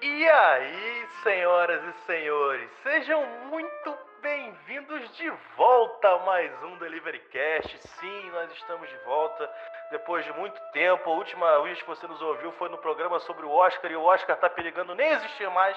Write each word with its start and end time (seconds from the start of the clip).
E 0.00 0.28
aí, 0.28 1.06
senhoras 1.22 1.82
e 1.84 2.06
senhores, 2.06 2.70
sejam 2.82 3.22
muito 3.50 3.98
bem-vindos 4.22 5.14
de 5.18 5.28
volta 5.58 6.08
a 6.08 6.18
mais 6.20 6.50
um 6.64 6.78
Delivery 6.78 7.20
Cast. 7.30 7.78
Sim, 7.86 8.30
nós 8.30 8.50
estamos 8.52 8.88
de 8.88 8.96
volta 9.04 9.50
depois 9.90 10.24
de 10.24 10.32
muito 10.32 10.58
tempo. 10.72 11.10
A 11.10 11.14
última 11.14 11.62
vez 11.64 11.78
que 11.82 11.86
você 11.86 12.06
nos 12.06 12.22
ouviu 12.22 12.50
foi 12.52 12.70
no 12.70 12.78
programa 12.78 13.20
sobre 13.20 13.44
o 13.44 13.50
Oscar 13.50 13.90
e 13.90 13.96
o 13.96 14.04
Oscar 14.04 14.38
tá 14.38 14.48
perigando 14.48 14.94
nem 14.94 15.10
existir 15.10 15.50
mais 15.50 15.76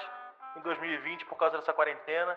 em 0.56 0.60
2020 0.60 1.26
por 1.26 1.36
causa 1.36 1.58
dessa 1.58 1.74
quarentena. 1.74 2.34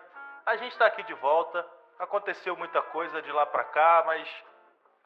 A 0.49 0.57
gente 0.57 0.71
está 0.71 0.85
aqui 0.87 1.03
de 1.03 1.13
volta. 1.15 1.65
Aconteceu 1.99 2.55
muita 2.55 2.81
coisa 2.81 3.21
de 3.21 3.31
lá 3.31 3.45
pra 3.45 3.63
cá, 3.65 4.03
mas 4.05 4.27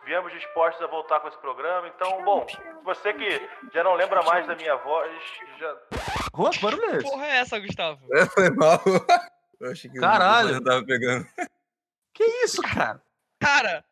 viemos 0.05 0.31
dispostos 0.31 0.81
a 0.83 0.87
voltar 0.87 1.19
com 1.19 1.27
esse 1.27 1.37
programa. 1.39 1.87
Então, 1.87 2.23
bom, 2.23 2.45
você 2.83 3.13
que 3.13 3.49
já 3.73 3.83
não 3.83 3.93
lembra 3.95 4.21
mais 4.23 4.45
da 4.47 4.55
minha 4.55 4.75
voz, 4.77 5.11
já 5.59 5.75
Rua, 6.33 6.49
que 6.51 6.59
barulho 6.59 6.85
é 6.85 6.97
esse? 6.97 7.03
Porra 7.09 7.25
é 7.25 7.37
essa, 7.37 7.59
Gustavo? 7.59 7.99
É, 8.13 8.25
foi 8.27 8.49
mal. 8.51 8.79
Eu 9.59 9.71
achei 9.71 9.89
que 9.89 9.99
Caralho. 9.99 10.55
eu 10.55 10.63
tava 10.63 10.85
pegando. 10.85 11.25
Que 12.13 12.23
isso, 12.43 12.61
cara? 12.61 13.01
Cara, 13.39 13.83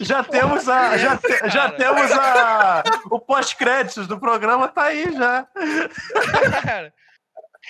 Já 0.00 0.24
temos 0.24 0.68
a. 0.68 0.96
Já, 0.98 1.16
te- 1.16 1.28
Cara. 1.38 1.48
já 1.48 1.70
temos 1.72 2.10
a. 2.12 2.82
O 3.10 3.20
pós-créditos 3.20 4.06
do 4.08 4.18
programa 4.18 4.66
tá 4.68 4.84
aí 4.84 5.12
já. 5.16 5.46
cara, 6.62 6.92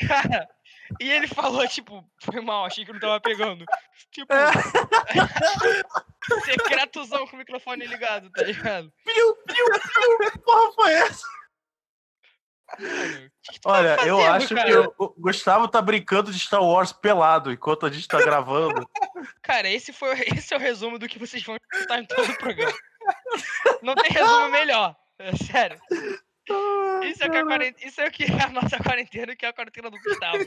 cara. 0.09 0.49
E 0.99 1.11
ele 1.11 1.29
falou, 1.29 1.67
tipo, 1.69 2.05
foi 2.23 2.41
mal, 2.41 2.65
achei 2.65 2.85
que 2.85 2.93
não 2.93 3.01
tava 3.01 3.21
pegando. 3.21 3.65
Tipo, 4.11 4.33
É. 4.33 4.51
secretozão 6.45 7.27
com 7.27 7.37
o 7.37 7.39
microfone 7.39 7.87
ligado, 7.87 8.31
tá 8.31 8.43
ligado? 8.43 8.93
Piu, 9.05 9.37
piu, 9.47 9.67
piu. 9.67 10.31
Que 10.31 10.39
porra 10.39 10.73
foi 10.73 10.93
essa? 10.93 11.27
Mano, 12.79 13.27
o 13.27 13.31
que 13.43 13.53
que 13.53 13.61
tu 13.61 13.69
Olha, 13.69 13.97
tá 13.97 14.07
eu 14.07 14.17
fazendo, 14.19 14.35
acho 14.35 14.55
cara? 14.55 14.71
que 14.71 14.77
o 14.77 14.95
o 14.99 15.15
Gustavo 15.21 15.67
tá 15.69 15.83
brincando 15.83 16.31
de 16.33 16.39
Star 16.39 16.63
Wars 16.63 16.93
pelado 16.93 17.51
enquanto 17.51 17.85
a 17.85 17.91
gente 17.91 18.07
tá 18.07 18.19
gravando. 18.21 18.89
Cara, 19.43 19.69
esse, 19.69 19.93
foi, 19.93 20.13
esse 20.21 20.55
é 20.55 20.57
o 20.57 20.61
resumo 20.61 20.99
do 20.99 21.09
que 21.09 21.19
vocês 21.19 21.43
vão 21.43 21.57
escutar 21.73 21.99
em 21.99 22.07
todo 22.07 22.31
o 22.31 22.39
programa. 22.39 22.73
Não 23.83 23.95
tem 23.95 24.11
resumo 24.13 24.49
melhor. 24.51 24.95
É 25.19 25.37
sério. 25.37 25.81
Isso 27.05 27.23
é, 27.25 27.27
o 27.27 27.31
que 27.31 27.39
a 27.39 27.87
isso 27.87 28.01
é 28.01 28.07
o 28.07 28.11
que 28.11 28.25
é 28.25 28.43
a 28.43 28.49
nossa 28.49 28.79
quarentena, 28.79 29.35
que 29.35 29.45
é 29.45 29.49
a 29.49 29.53
quarentena 29.53 29.91
do 29.91 29.99
Gustavo. 29.99 30.45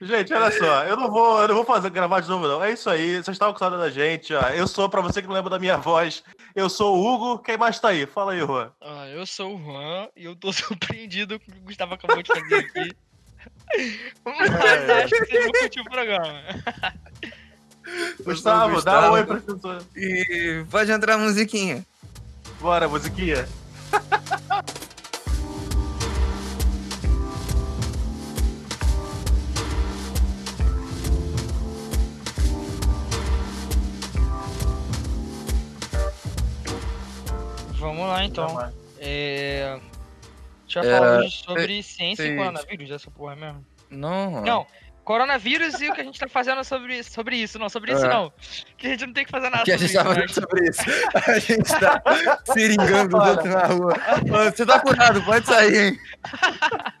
Gente, 0.00 0.32
olha 0.32 0.56
só, 0.56 0.84
eu 0.84 0.96
não 0.96 1.10
vou, 1.10 1.42
eu 1.42 1.48
não 1.48 1.54
vou 1.56 1.64
fazer 1.64 1.90
gravar 1.90 2.20
de 2.20 2.28
novo, 2.28 2.46
não. 2.46 2.62
É 2.62 2.72
isso 2.72 2.88
aí, 2.88 3.14
vocês 3.14 3.34
estavam 3.34 3.52
com 3.52 3.58
saudade 3.58 3.82
da 3.82 3.90
gente. 3.90 4.32
Ó. 4.32 4.48
Eu 4.50 4.68
sou, 4.68 4.88
pra 4.88 5.00
você 5.00 5.20
que 5.20 5.26
não 5.26 5.34
lembra 5.34 5.50
da 5.50 5.58
minha 5.58 5.76
voz, 5.76 6.22
eu 6.54 6.70
sou 6.70 6.96
o 6.96 7.04
Hugo. 7.04 7.42
Quem 7.42 7.56
mais 7.56 7.80
tá 7.80 7.88
aí? 7.88 8.06
Fala 8.06 8.32
aí, 8.32 8.38
Juan. 8.38 8.70
Ah, 8.80 9.08
eu 9.08 9.26
sou 9.26 9.56
o 9.56 9.58
Juan 9.58 10.08
e 10.16 10.24
eu 10.24 10.36
tô 10.36 10.52
surpreendido 10.54 11.40
com 11.40 11.50
o 11.50 11.54
que 11.54 11.60
o 11.60 11.64
Gustavo 11.64 11.94
acabou 11.94 12.22
de 12.22 12.28
fazer 12.28 12.54
aqui. 12.54 12.96
Mas 14.24 14.90
acho 14.90 15.14
que 15.14 15.26
vocês 15.26 15.44
vão 15.44 15.52
curtir 15.52 15.80
o 15.80 15.84
programa. 15.84 16.42
Gustavo, 18.22 18.82
dá 18.82 19.10
um 19.10 19.14
oi 19.14 19.24
pra 19.24 19.40
pessoa. 19.40 19.78
E 19.96 20.64
pode 20.70 20.92
entrar 20.92 21.14
a 21.14 21.18
musiquinha. 21.18 21.84
Bora, 22.60 22.88
musiquinha. 22.88 23.48
Vamos 37.98 38.08
lá 38.12 38.24
então. 38.24 38.72
É... 39.00 39.78
Já 40.66 40.80
É, 40.82 40.98
falamos 40.98 41.34
sobre 41.40 41.82
ciência 41.82 42.22
e 42.24 42.36
coronavírus, 42.36 42.90
essa 42.90 43.10
porra 43.10 43.34
mesmo. 43.36 43.64
Não. 43.90 44.42
Não, 44.42 44.66
coronavírus 45.02 45.80
e 45.80 45.88
o 45.88 45.94
que 45.94 46.00
a 46.02 46.04
gente 46.04 46.20
tá 46.20 46.28
fazendo 46.28 46.62
sobre, 46.62 47.02
sobre 47.02 47.36
isso. 47.36 47.58
Não, 47.58 47.70
sobre 47.70 47.92
isso 47.94 48.04
É. 48.04 48.08
não. 48.08 48.30
Que 48.76 48.86
a 48.86 48.90
gente 48.90 49.06
não 49.06 49.12
tem 49.14 49.24
que 49.24 49.30
fazer 49.30 49.48
nada 49.48 49.64
que 49.64 49.72
a 49.72 49.78
sobre 49.78 49.88
gente 49.88 49.94
tá 49.96 50.02
isso. 50.02 50.10
falando 50.10 50.20
mas- 50.20 50.34
sobre 50.34 50.68
isso. 50.68 50.82
A 51.30 51.38
gente 51.38 51.80
tá 51.80 52.02
seringando 52.52 53.16
os 53.16 53.26
outros 53.28 53.54
na 53.54 53.66
rua. 53.66 53.94
Você 54.52 54.66
tá 54.66 54.78
curado, 54.80 55.22
pode 55.24 55.46
sair, 55.46 55.76
hein? 55.92 55.98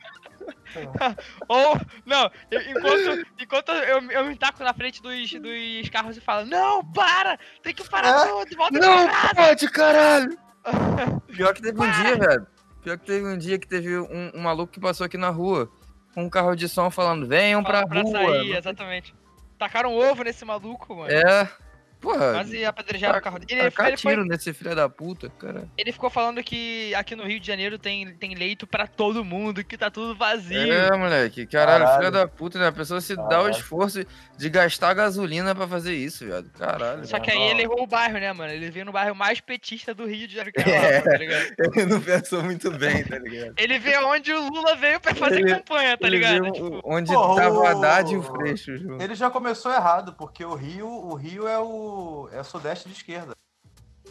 Ou, 1.48 1.80
não, 2.06 2.30
eu- 2.50 2.60
enquanto, 2.70 3.26
enquanto 3.40 3.72
eu, 3.72 4.10
eu 4.10 4.24
me 4.26 4.36
taco 4.36 4.62
na 4.62 4.72
frente 4.74 5.02
dos, 5.02 5.30
dos 5.32 5.88
carros 5.90 6.16
e 6.16 6.20
falo, 6.20 6.46
não, 6.46 6.84
para! 6.92 7.38
Tem 7.62 7.74
que 7.74 7.88
parar 7.88 8.24
É? 8.24 8.28
tudo, 8.28 8.56
volta 8.56 8.78
Não 8.78 9.04
pra 9.08 9.12
casa! 9.14 9.34
pode, 9.34 9.70
caralho! 9.70 10.38
Pior 11.34 11.54
que 11.54 11.62
teve 11.62 11.80
um 11.80 11.90
dia, 11.90 12.16
velho. 12.16 12.46
Pior 12.82 12.98
que 12.98 13.06
teve 13.06 13.26
um 13.26 13.36
dia 13.38 13.58
que 13.58 13.66
teve 13.66 13.98
um, 13.98 14.30
um 14.34 14.40
maluco 14.40 14.72
que 14.72 14.80
passou 14.80 15.04
aqui 15.04 15.16
na 15.18 15.28
rua 15.30 15.68
com 16.14 16.24
um 16.24 16.30
carro 16.30 16.54
de 16.54 16.68
som 16.68 16.90
falando, 16.90 17.26
venham 17.26 17.62
pra, 17.62 17.86
Pra, 17.86 17.88
pra 17.88 18.02
rua. 18.02 18.12
sair, 18.12 18.56
exatamente. 18.56 19.14
Tacaram 19.58 19.94
ovo 19.94 20.22
nesse 20.22 20.44
maluco, 20.44 20.94
mano. 20.94 21.10
É. 21.10 21.48
Porra, 22.00 22.32
Quase 22.32 22.64
apedrejaram 22.64 23.18
o 23.18 23.22
carro 23.22 23.38
dele. 23.40 23.60
Ele, 23.60 23.70
tacar 23.70 23.88
ele, 23.88 23.96
foi- 23.96 24.12
tiro 24.12 24.24
nesse 24.24 24.52
filho 24.52 24.74
da 24.74 24.88
puta, 24.88 25.28
cara. 25.38 25.68
ele 25.76 25.90
ficou 25.92 26.08
falando 26.08 26.42
que 26.42 26.94
aqui 26.94 27.16
no 27.16 27.24
Rio 27.24 27.40
de 27.40 27.46
Janeiro 27.46 27.78
tem, 27.78 28.14
tem 28.14 28.34
leito 28.34 28.66
pra 28.66 28.86
todo 28.86 29.24
mundo, 29.24 29.64
que 29.64 29.76
tá 29.76 29.90
tudo 29.90 30.14
vazio. 30.14 30.72
É, 30.72 30.96
moleque. 30.96 31.46
Caralho, 31.46 31.84
Caralho. 31.84 31.98
filha 31.98 32.10
da 32.10 32.28
puta, 32.28 32.58
né? 32.58 32.68
A 32.68 32.72
pessoa 32.72 33.00
se 33.00 33.16
dá 33.16 33.22
o 33.24 33.28
Caralho. 33.28 33.50
esforço 33.50 34.06
de 34.36 34.48
gastar 34.50 34.94
gasolina 34.94 35.54
pra 35.54 35.66
fazer 35.66 35.94
isso, 35.94 36.24
viado. 36.24 36.48
Caralho. 36.56 37.06
Só 37.06 37.18
que 37.18 37.30
aí 37.30 37.42
ele 37.50 37.62
errou 37.62 37.82
o 37.82 37.86
bairro, 37.86 38.18
né, 38.18 38.32
mano? 38.32 38.52
Ele 38.52 38.70
veio 38.70 38.86
no 38.86 38.92
bairro 38.92 39.14
mais 39.16 39.40
petista 39.40 39.92
do 39.92 40.06
Rio 40.06 40.28
de 40.28 40.34
Janeiro, 40.36 40.52
que 40.62 40.70
é 40.70 40.74
É. 40.76 40.96
Lapa, 40.98 41.10
tá 41.10 41.16
ligado? 41.18 41.48
Ele 41.74 41.86
não 41.86 42.00
pensou 42.00 42.42
muito 42.44 42.70
bem, 42.70 43.04
tá 43.04 43.18
ligado? 43.18 43.54
Ele 43.56 43.78
veio 43.78 44.06
onde 44.06 44.32
o 44.32 44.48
Lula 44.48 44.76
veio 44.76 45.00
pra 45.00 45.14
fazer 45.14 45.40
Ele- 45.40 45.54
campanha, 45.54 45.96
tá 45.98 46.06
Ele 46.06 46.16
ligado? 46.16 46.42
viu 46.44 46.52
Tipo, 46.52 46.80
onde 46.84 47.12
Porra, 47.12 47.42
tava 47.42 47.54
o 47.58 47.66
Haddad 47.66 48.12
e 48.12 48.16
o 48.16 48.22
Freixo, 48.22 48.76
João. 48.76 49.00
Ele 49.00 49.14
já 49.14 49.28
começou 49.30 49.72
errado, 49.72 50.12
porque 50.14 50.44
o 50.44 50.54
Rio, 50.54 50.86
o 50.88 51.14
Rio 51.14 51.48
é 51.48 51.58
o 51.58 51.87
é 52.32 52.40
o 52.40 52.44
sudeste 52.44 52.88
de 52.88 52.94
esquerda. 52.94 53.34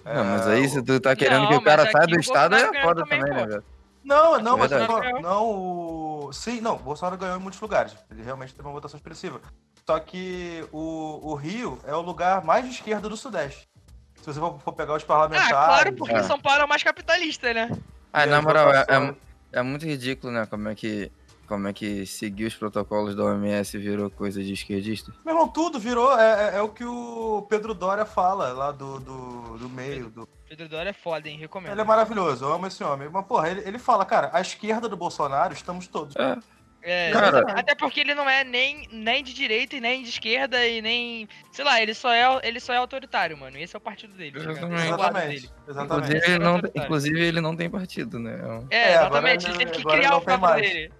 Não, 0.06 0.24
mas 0.24 0.48
É, 0.48 0.54
aí 0.54 0.66
o- 0.66 0.70
se 0.70 0.82
tu 0.82 1.00
tá 1.00 1.16
querendo 1.16 1.42
Não, 1.44 1.48
que 1.50 1.56
o 1.56 1.62
cara 1.62 1.84
mas 1.84 1.92
saia 1.92 2.08
do 2.08 2.20
estado, 2.20 2.56
é 2.56 2.82
foda 2.82 3.02
também, 3.04 3.20
também, 3.20 3.36
né, 3.36 3.46
velho? 3.46 3.64
Não, 4.04 4.40
não, 4.40 4.58
mas 4.58 4.70
Verdade. 4.70 5.12
não, 5.14 5.22
não, 5.22 5.46
o. 5.50 6.30
Sim, 6.32 6.62
não, 6.62 6.76
o 6.76 6.80
Bolsonaro 6.80 7.18
ganhou 7.18 7.36
em 7.38 7.42
muitos 7.42 7.60
lugares. 7.60 7.94
Ele 8.10 8.24
realmente 8.24 8.54
teve 8.54 8.66
uma 8.66 8.74
votação 8.74 8.98
expressiva. 8.98 9.42
Só 9.86 10.00
que 10.00 10.66
o, 10.72 11.20
o 11.32 11.36
Rio 11.36 11.78
é 11.86 11.94
o 11.94 12.00
lugar 12.02 12.44
mais 12.44 12.64
de 12.64 12.72
esquerda 12.72 13.10
do 13.10 13.18
Sudeste. 13.18 13.68
Se 14.22 14.26
você 14.34 14.40
for, 14.40 14.74
pegar 14.74 14.96
os 14.96 15.04
ah, 15.04 15.06
parlamentares. 15.06 15.52
claro, 15.52 15.94
porque 15.94 16.16
É. 16.16 16.24
São 16.24 16.40
Paulo 16.40 16.62
é 16.62 16.66
o 16.66 16.70
mais 16.70 16.84
capitalista, 16.84 17.54
né? 17.54 17.70
Ah, 18.14 18.26
na 18.26 18.42
moral, 18.42 18.74
é, 18.74 18.86
é, 18.88 19.16
é 19.60 19.62
muito 19.62 19.86
ridículo, 19.86 20.32
né? 20.32 20.46
Como 20.46 20.70
é 20.70 20.76
que. 20.76 21.12
Como 21.48 21.68
é 21.68 21.72
que 21.74 22.06
seguir 22.06 22.46
os 22.46 22.56
protocolos 22.56 23.16
da 23.16 23.24
OMS 23.24 23.78
virou 23.78 24.10
coisa 24.10 24.44
de 24.44 24.52
esquerdista? 24.54 25.14
Meu 25.26 25.34
irmão, 25.34 25.48
tudo 25.48 25.80
virou. 25.80 26.12
É, 26.20 26.56
é- 26.56 26.58
é 26.58 26.62
o 26.62 26.70
que 26.70 26.84
o 26.84 27.46
Pedro 27.50 27.74
Dória 27.74 28.06
fala 28.06 28.52
lá 28.52 28.72
do, 28.72 29.00
do, 29.00 29.58
do 29.58 29.70
meio. 29.70 30.10
Do... 30.10 30.28
Pedro 30.50 30.68
Dória 30.68 30.90
é 30.90 30.94
foda, 30.94 31.30
hein? 31.30 31.38
Recomendo. 31.38 31.72
Ele 31.72 31.82
é 31.82 31.86
maravilhoso, 31.86 32.44
eu 32.46 32.54
amo 32.54 32.68
esse 32.68 32.84
homem. 32.84 33.08
Mas, 33.12 33.26
porra, 33.26 33.50
ele, 33.50 33.62
ele 33.66 33.80
fala, 33.80 34.06
cara, 34.06 34.30
a 34.34 34.42
esquerda 34.42 34.90
do 34.90 34.98
Bolsonaro 34.98 35.54
estamos 35.54 35.88
todos. 35.88 36.16
É. 36.18 36.38
É, 36.84 37.12
Cara- 37.12 37.28
exatamente. 37.30 37.60
até 37.60 37.76
porque 37.76 38.00
ele 38.00 38.14
não 38.14 38.30
é 38.30 38.44
nem, 38.46 38.88
nem 38.92 39.22
de 39.24 39.34
direita 39.34 39.76
e 39.76 39.82
nem 39.82 40.04
de 40.04 40.10
esquerda 40.10 40.66
e 40.66 40.82
nem. 40.82 41.28
Sei 41.52 41.66
lá, 41.66 41.82
ele 41.82 41.94
só 41.94 42.14
é, 42.14 42.40
ele 42.48 42.60
só 42.62 42.72
é 42.72 42.78
autoritário, 42.78 43.36
mano. 43.38 43.58
Esse 43.58 43.76
é 43.76 43.78
o 43.78 43.82
partido 43.82 44.14
dele. 44.16 44.40
tá 44.40 44.52
é 44.52 44.54
lado 44.54 44.74
Exatamente. 44.76 45.28
dele. 45.28 45.50
Exatamente. 45.68 46.18
Inclusive 46.18 46.32
ele, 46.32 46.40
não, 46.40 46.58
inclusive, 46.76 47.20
ele 47.22 47.42
não 47.42 47.56
tem 47.58 47.70
partido, 47.70 48.20
né? 48.20 48.40
É 48.70 48.76
É, 48.78 48.92
É, 48.92 48.98
agora 49.00 49.34
exatamente. 49.34 49.46
ele- 49.48 49.58
teve 49.58 49.72
que 49.72 49.84
criar 49.84 50.16
o 50.18 50.22
próprio 50.22 50.56
dele. 50.62 50.94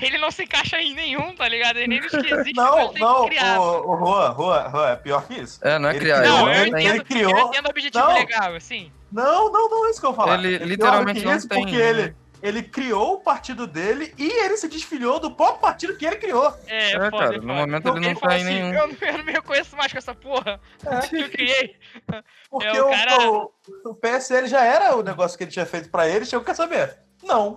Ele 0.00 0.18
não 0.18 0.30
se 0.30 0.44
encaixa 0.44 0.80
em 0.80 0.94
nenhum, 0.94 1.34
tá 1.34 1.48
ligado? 1.48 1.76
Ele 1.78 1.88
nem 1.88 1.98
existe, 1.98 2.52
Não, 2.54 2.90
ele 2.90 3.00
não, 3.00 3.22
o, 3.24 3.94
o 3.94 3.96
Juan, 3.98 4.34
Juan, 4.34 4.70
Juan, 4.70 4.88
é 4.90 4.96
pior 4.96 5.26
que 5.26 5.34
isso. 5.34 5.58
É, 5.66 5.78
não 5.78 5.88
é 5.88 5.92
Ele 5.92 6.00
criar. 6.00 6.20
criou- 6.20 6.36
Não, 6.38 6.50
ele 6.50 6.58
eu 6.68 6.70
não 6.72 6.78
entendo, 6.78 6.94
ele 6.94 7.04
criou- 7.04 7.38
eu 7.38 7.46
entendo 7.48 7.66
o 7.66 7.70
objetivo 7.70 8.04
Não. 8.04 8.14
legal, 8.14 8.54
assim. 8.54 8.92
Não, 9.10 9.50
não, 9.52 9.68
não 9.70 9.86
é 9.86 9.90
isso 9.90 10.00
que 10.00 10.06
eu 10.06 10.12
vou 10.12 10.24
falar. 10.24 10.38
Ele 10.38 10.56
É 10.56 10.58
literalmente 10.66 11.24
não 11.24 11.34
isso 11.36 11.48
tem, 11.48 11.60
Porque 11.62 11.76
né? 11.78 11.88
ele, 11.88 12.16
ele 12.42 12.62
criou 12.62 13.14
o 13.14 13.20
partido 13.20 13.66
dele 13.66 14.12
e 14.18 14.28
ele 14.30 14.56
se 14.58 14.68
desfiliou 14.68 15.18
do 15.18 15.30
próprio 15.30 15.60
partido 15.60 15.96
que 15.96 16.04
ele 16.04 16.16
criou. 16.16 16.52
É, 16.66 16.92
É, 16.92 17.10
foda, 17.10 17.10
cara, 17.18 17.36
é 17.36 17.38
no 17.38 17.54
momento 17.54 17.88
ele 17.88 18.00
não 18.08 18.16
fala 18.16 18.32
tá 18.34 18.38
em 18.40 18.44
nenhum. 18.44 18.74
Eu, 18.74 18.88
não- 18.88 18.96
eu 19.00 19.18
não 19.18 19.24
me 19.24 19.32
reconheço 19.32 19.74
mais 19.76 19.90
com 19.92 19.98
essa 19.98 20.14
porra 20.14 20.60
que 21.08 21.16
eu 21.22 21.30
criei. 21.30 21.76
Porque 22.50 22.66
É, 22.66 22.82
o 22.82 22.86
o, 22.86 22.90
cara- 22.90 23.30
o, 23.30 23.52
o 23.86 23.94
PSL 23.94 24.46
já 24.48 24.62
era 24.62 24.94
o 24.94 25.02
negócio 25.02 25.38
que 25.38 25.44
ele 25.44 25.50
tinha 25.50 25.64
feito 25.66 25.88
pra 25.88 26.06
ele, 26.08 26.26
chegou, 26.26 26.44
quer 26.44 26.54
saber? 26.54 26.98
Não. 27.26 27.56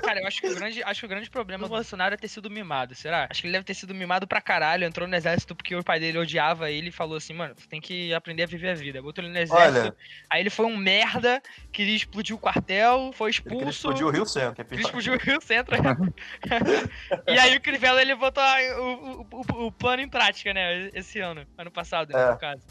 Cara, 0.00 0.20
eu 0.20 0.26
acho 0.28 0.40
que 0.40 0.46
o 0.46 0.54
grande, 0.54 0.80
acho 0.84 1.00
que 1.00 1.06
o 1.06 1.08
grande 1.08 1.28
problema 1.28 1.64
do 1.64 1.68
Bolsonaro 1.70 2.14
é 2.14 2.16
ter 2.16 2.28
sido 2.28 2.48
mimado, 2.48 2.94
será? 2.94 3.26
Acho 3.28 3.40
que 3.40 3.48
ele 3.48 3.52
deve 3.52 3.64
ter 3.64 3.74
sido 3.74 3.92
mimado 3.92 4.24
pra 4.24 4.40
caralho, 4.40 4.84
entrou 4.84 5.08
no 5.08 5.14
exército 5.16 5.56
porque 5.56 5.74
o 5.74 5.82
pai 5.82 5.98
dele 5.98 6.18
odiava 6.18 6.70
ele 6.70 6.90
e 6.90 6.92
falou 6.92 7.16
assim, 7.16 7.34
mano, 7.34 7.52
você 7.58 7.66
tem 7.68 7.80
que 7.80 8.14
aprender 8.14 8.44
a 8.44 8.46
viver 8.46 8.68
a 8.70 8.74
vida. 8.74 9.02
Botou 9.02 9.24
ele 9.24 9.32
no 9.32 9.38
exército, 9.40 9.80
Olha. 9.80 9.96
aí 10.30 10.40
ele 10.40 10.50
foi 10.50 10.66
um 10.66 10.76
merda, 10.76 11.42
queria 11.72 11.96
explodir 11.96 12.36
o 12.36 12.38
quartel, 12.38 13.10
foi 13.12 13.30
Ele 13.30 13.36
expulso. 13.38 13.68
explodir 13.68 14.06
o 14.06 14.10
Rio 14.10 14.24
Centro. 14.24 14.60
É 14.60 14.64
pior. 14.64 14.80
explodir 14.80 15.12
o 15.12 15.18
Rio 15.18 15.40
Centro. 15.40 15.74
e 17.26 17.38
aí 17.38 17.56
o 17.56 17.60
Crivella, 17.60 18.00
ele 18.00 18.14
botou 18.14 18.44
o, 18.44 18.82
o, 18.82 19.26
o- 19.32 19.66
o 19.66 19.72
plano 19.72 20.00
em 20.00 20.08
prática, 20.08 20.54
né? 20.54 20.90
Esse 20.94 21.18
ano, 21.18 21.44
ano 21.58 21.72
passado, 21.72 22.16
É. 22.16 22.30
no 22.30 22.38
caso. 22.38 22.62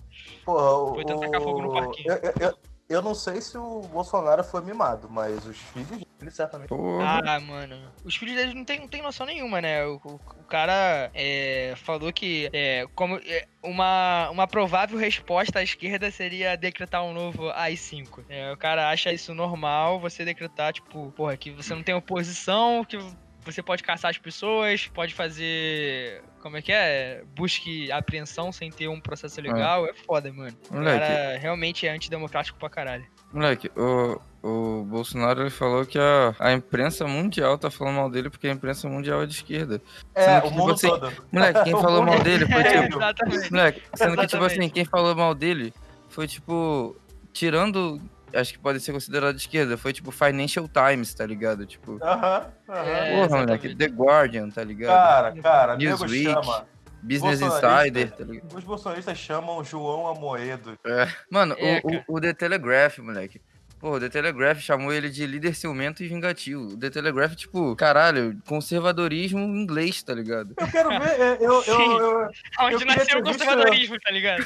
Porra, 0.45 0.71
o, 0.71 0.93
Foi 0.95 1.03
tentar 1.03 1.25
tacar 1.25 1.41
fogo 1.41 1.61
no 1.61 1.73
parquinho. 1.73 2.13
Eu, 2.13 2.17
eu, 2.23 2.33
eu, 2.39 2.59
eu 2.89 3.01
não 3.01 3.15
sei 3.15 3.41
se 3.41 3.57
o 3.57 3.81
Bolsonaro 3.81 4.43
foi 4.43 4.61
mimado, 4.61 5.09
mas 5.09 5.45
os 5.45 5.57
filhos 5.57 5.89
dele 5.89 6.05
certamente. 6.31 6.69
Porra. 6.69 7.21
Ah, 7.25 7.39
mano. 7.39 7.91
Os 8.03 8.15
filhos 8.15 8.35
deles 8.35 8.53
não 8.55 8.63
tem, 8.65 8.79
não 8.79 8.87
tem 8.87 9.01
noção 9.01 9.25
nenhuma, 9.25 9.61
né? 9.61 9.85
O, 9.85 9.95
o- 10.03 10.15
o 10.15 10.43
cara 10.45 11.09
é, 11.13 11.73
falou 11.77 12.11
que 12.13 12.49
é, 12.53 12.85
como 12.95 13.17
é, 13.17 13.45
uma, 13.63 14.29
uma 14.29 14.47
provável 14.47 14.97
resposta 14.97 15.59
à 15.59 15.63
esquerda 15.63 16.09
seria 16.11 16.55
decretar 16.55 17.03
um 17.03 17.13
novo 17.13 17.49
AI-5. 17.51 18.23
É, 18.29 18.51
o 18.51 18.57
cara 18.57 18.89
acha 18.89 19.11
isso 19.11 19.33
normal, 19.33 19.99
você 19.99 20.23
decretar, 20.23 20.71
tipo, 20.73 21.11
porra, 21.11 21.35
que 21.37 21.51
você 21.51 21.73
não 21.75 21.83
tem 21.83 21.95
oposição, 21.95 22.83
que 22.85 22.97
você 23.45 23.61
pode 23.61 23.83
caçar 23.83 24.11
as 24.11 24.17
pessoas, 24.17 24.87
pode 24.87 25.13
fazer. 25.13 26.21
Como 26.41 26.57
é 26.57 26.61
que 26.61 26.71
é? 26.71 27.23
Busque 27.35 27.91
apreensão 27.91 28.51
sem 28.51 28.69
ter 28.71 28.87
um 28.87 28.99
processo 28.99 29.39
legal. 29.41 29.85
É, 29.85 29.93
foda, 29.93 30.31
mano. 30.33 30.55
O 30.69 30.75
Moleque. 30.75 30.99
cara 30.99 31.37
realmente 31.37 31.87
é 31.87 31.91
antidemocrático 31.91 32.57
pra 32.59 32.69
caralho. 32.69 33.05
Moleque, 33.33 33.69
o, 33.75 34.19
o 34.41 34.83
Bolsonaro 34.85 35.41
ele 35.41 35.49
falou 35.49 35.85
que 35.85 35.97
a, 35.99 36.35
a 36.39 36.53
imprensa 36.53 37.05
mundial 37.07 37.57
tá 37.57 37.69
falando 37.69 37.95
mal 37.95 38.09
dele 38.09 38.29
porque 38.29 38.47
a 38.47 38.51
imprensa 38.51 38.87
mundial 38.87 39.21
é 39.23 39.25
de 39.25 39.33
esquerda. 39.33 39.81
É, 40.13 40.23
Sendo 40.25 40.37
o 40.47 40.49
que 40.51 40.57
mundo 40.57 40.77
você- 40.77 40.87
todo. 40.87 41.11
Moleque, 41.31 41.63
quem 41.63 41.73
O 41.75 41.81
falou 41.81 42.03
mal 42.03 42.19
dele 42.23 42.45
foi 42.45 42.61
É, 42.61 42.83
tipo. 42.83 42.97
exatamente. 42.97 43.51
Moleque, 43.51 43.81
sendo 43.95 44.17
que, 44.17 44.27
tipo 44.27 44.37
assim, 44.43 44.45
Exatamente. 44.55 44.73
quem 44.73 44.85
falou 44.85 45.15
mal 45.15 45.35
dele 45.35 45.73
foi 46.09 46.27
tipo. 46.27 46.95
Tirando. 47.33 47.99
Acho 48.33 48.53
que 48.53 48.59
pode 48.59 48.79
ser 48.81 48.91
considerado 48.91 49.35
de 49.35 49.41
esquerda. 49.41 49.77
Foi 49.77 49.93
tipo 49.93 50.11
Financial 50.11 50.67
Times, 50.67 51.13
tá 51.13 51.25
ligado? 51.25 51.65
Tipo. 51.65 51.97
Aham, 52.03 52.45
aham. 52.69 52.83
É, 52.89 53.15
Porra, 53.27 53.37
moleque. 53.41 53.75
The 53.75 53.85
Guardian, 53.87 54.49
tá 54.49 54.63
ligado? 54.63 54.89
Cara, 54.95 55.41
cara, 55.41 55.75
Newsweek. 55.77 56.23
chama. 56.25 56.67
Business. 57.01 57.39
Insider, 57.39 58.11
tá 58.11 58.23
ligado? 58.23 58.57
Os 58.57 58.63
bolsonaristas 58.63 59.17
chamam 59.17 59.63
João 59.63 60.07
Amoedo. 60.07 60.77
Mano, 61.29 61.55
É, 61.59 61.79
o, 61.83 62.13
o, 62.13 62.17
o 62.17 62.19
The 62.21 62.33
Telegraph, 62.33 62.97
moleque. 62.97 63.39
Pô, 63.79 63.91
o 63.91 63.99
The 63.99 64.09
Telegraph 64.09 64.59
chamou 64.59 64.91
ele 64.91 65.09
de 65.11 65.25
líder 65.27 65.53
ciumento 65.53 66.01
e 66.03 66.07
vingativo. 66.07 66.61
O 66.73 66.77
The 66.77 66.89
Telegraph, 66.89 67.35
tipo, 67.35 67.75
caralho, 67.75 68.35
conservadorismo 68.47 69.39
inglês, 69.39 70.01
tá 70.01 70.15
ligado? 70.15 70.55
Eu 70.57 70.67
quero 70.67 70.89
ver, 70.89 71.21
é, 71.21 71.37
eu, 71.39 71.53
eu, 71.53 71.61
Sim. 71.63 71.71
eu, 71.91 71.99
eu, 72.21 72.29
Onde 72.61 72.85
nasceu 72.85 73.19
o 73.19 73.23
visto- 73.23 73.37
conservadorismo, 73.45 73.99
tá 73.99 74.09
ligado? 74.11 74.43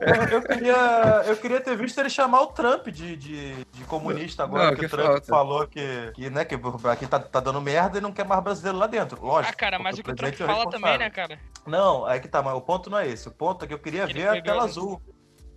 Eu 0.00 0.42
queria, 0.42 1.22
eu 1.26 1.36
queria 1.36 1.60
ter 1.60 1.76
visto 1.76 1.98
ele 1.98 2.10
chamar 2.10 2.42
o 2.42 2.46
Trump 2.48 2.88
de, 2.88 3.16
de, 3.16 3.54
de 3.72 3.84
comunista 3.84 4.42
agora, 4.44 4.66
Não, 4.66 4.74
que, 4.74 4.80
que 4.80 4.86
o 4.86 4.88
Trump 4.90 5.06
falta. 5.08 5.26
falou 5.26 5.66
que, 5.66 6.12
que, 6.14 6.28
né, 6.30 6.44
que 6.44 6.54
aqui 6.90 7.06
tá, 7.06 7.18
tá 7.18 7.40
dando 7.40 7.60
merda 7.60 7.98
e 7.98 8.00
não 8.00 8.12
quer 8.12 8.24
mais 8.26 8.42
brasileiro 8.42 8.78
lá 8.78 8.86
dentro. 8.86 9.24
Lógico. 9.24 9.52
Ah, 9.54 9.56
cara, 9.56 9.78
mas 9.78 9.98
o 9.98 10.02
porque 10.02 10.30
que 10.30 10.34
o 10.34 10.36
Trump 10.36 10.50
é 10.50 10.54
fala 10.54 10.70
também, 10.70 10.98
né, 10.98 11.08
cara? 11.10 11.38
Não, 11.66 12.04
aí 12.04 12.20
que 12.20 12.28
tá, 12.28 12.42
mas 12.42 12.54
o 12.54 12.60
ponto 12.60 12.90
não 12.90 12.98
é 12.98 13.08
esse. 13.08 13.26
O 13.28 13.32
ponto 13.32 13.64
é 13.64 13.68
que 13.68 13.74
eu 13.74 13.78
queria 13.78 14.02
Ele 14.04 14.12
ver 14.12 14.28
a 14.28 14.42
tela 14.42 14.64
azul. 14.64 15.00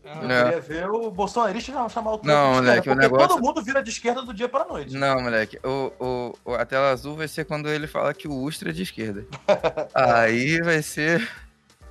Eu 0.01 0.12
Ah, 0.12 0.33
É. 0.33 0.44
queria 0.45 0.62
ver 0.62 0.89
o 0.89 1.12
bolsonarista 1.12 1.74
chamar- 1.74 1.89
chamar 1.89 2.12
o 2.13 2.18
Trump 2.19 2.25
Não, 2.33 2.51
de 2.51 2.57
esquerda, 2.57 2.69
moleque, 2.71 2.89
o 2.89 2.94
porque 2.94 3.01
negócio- 3.07 3.27
todo 3.27 3.44
mundo 3.45 3.62
vira 3.62 3.83
de 3.83 3.89
esquerda 3.89 4.21
do 4.21 4.33
dia 4.33 4.47
pra 4.47 4.63
noite. 4.65 4.95
Não, 4.95 5.21
moleque, 5.21 5.59
o, 5.63 5.91
o, 6.00 6.33
o- 6.45 6.56
a 6.56 6.65
tela 6.65 6.91
azul 6.91 7.18
vai 7.18 7.27
ser 7.27 7.44
quando 7.44 7.68
ele 7.69 7.86
fala 7.86 8.13
que 8.13 8.25
o 8.27 8.33
Ustra 8.33 8.69
é 8.69 8.74
de 8.74 8.81
esquerda. 8.83 9.25
Aí 9.94 10.62
vai 10.62 10.81
ser. 10.81 11.30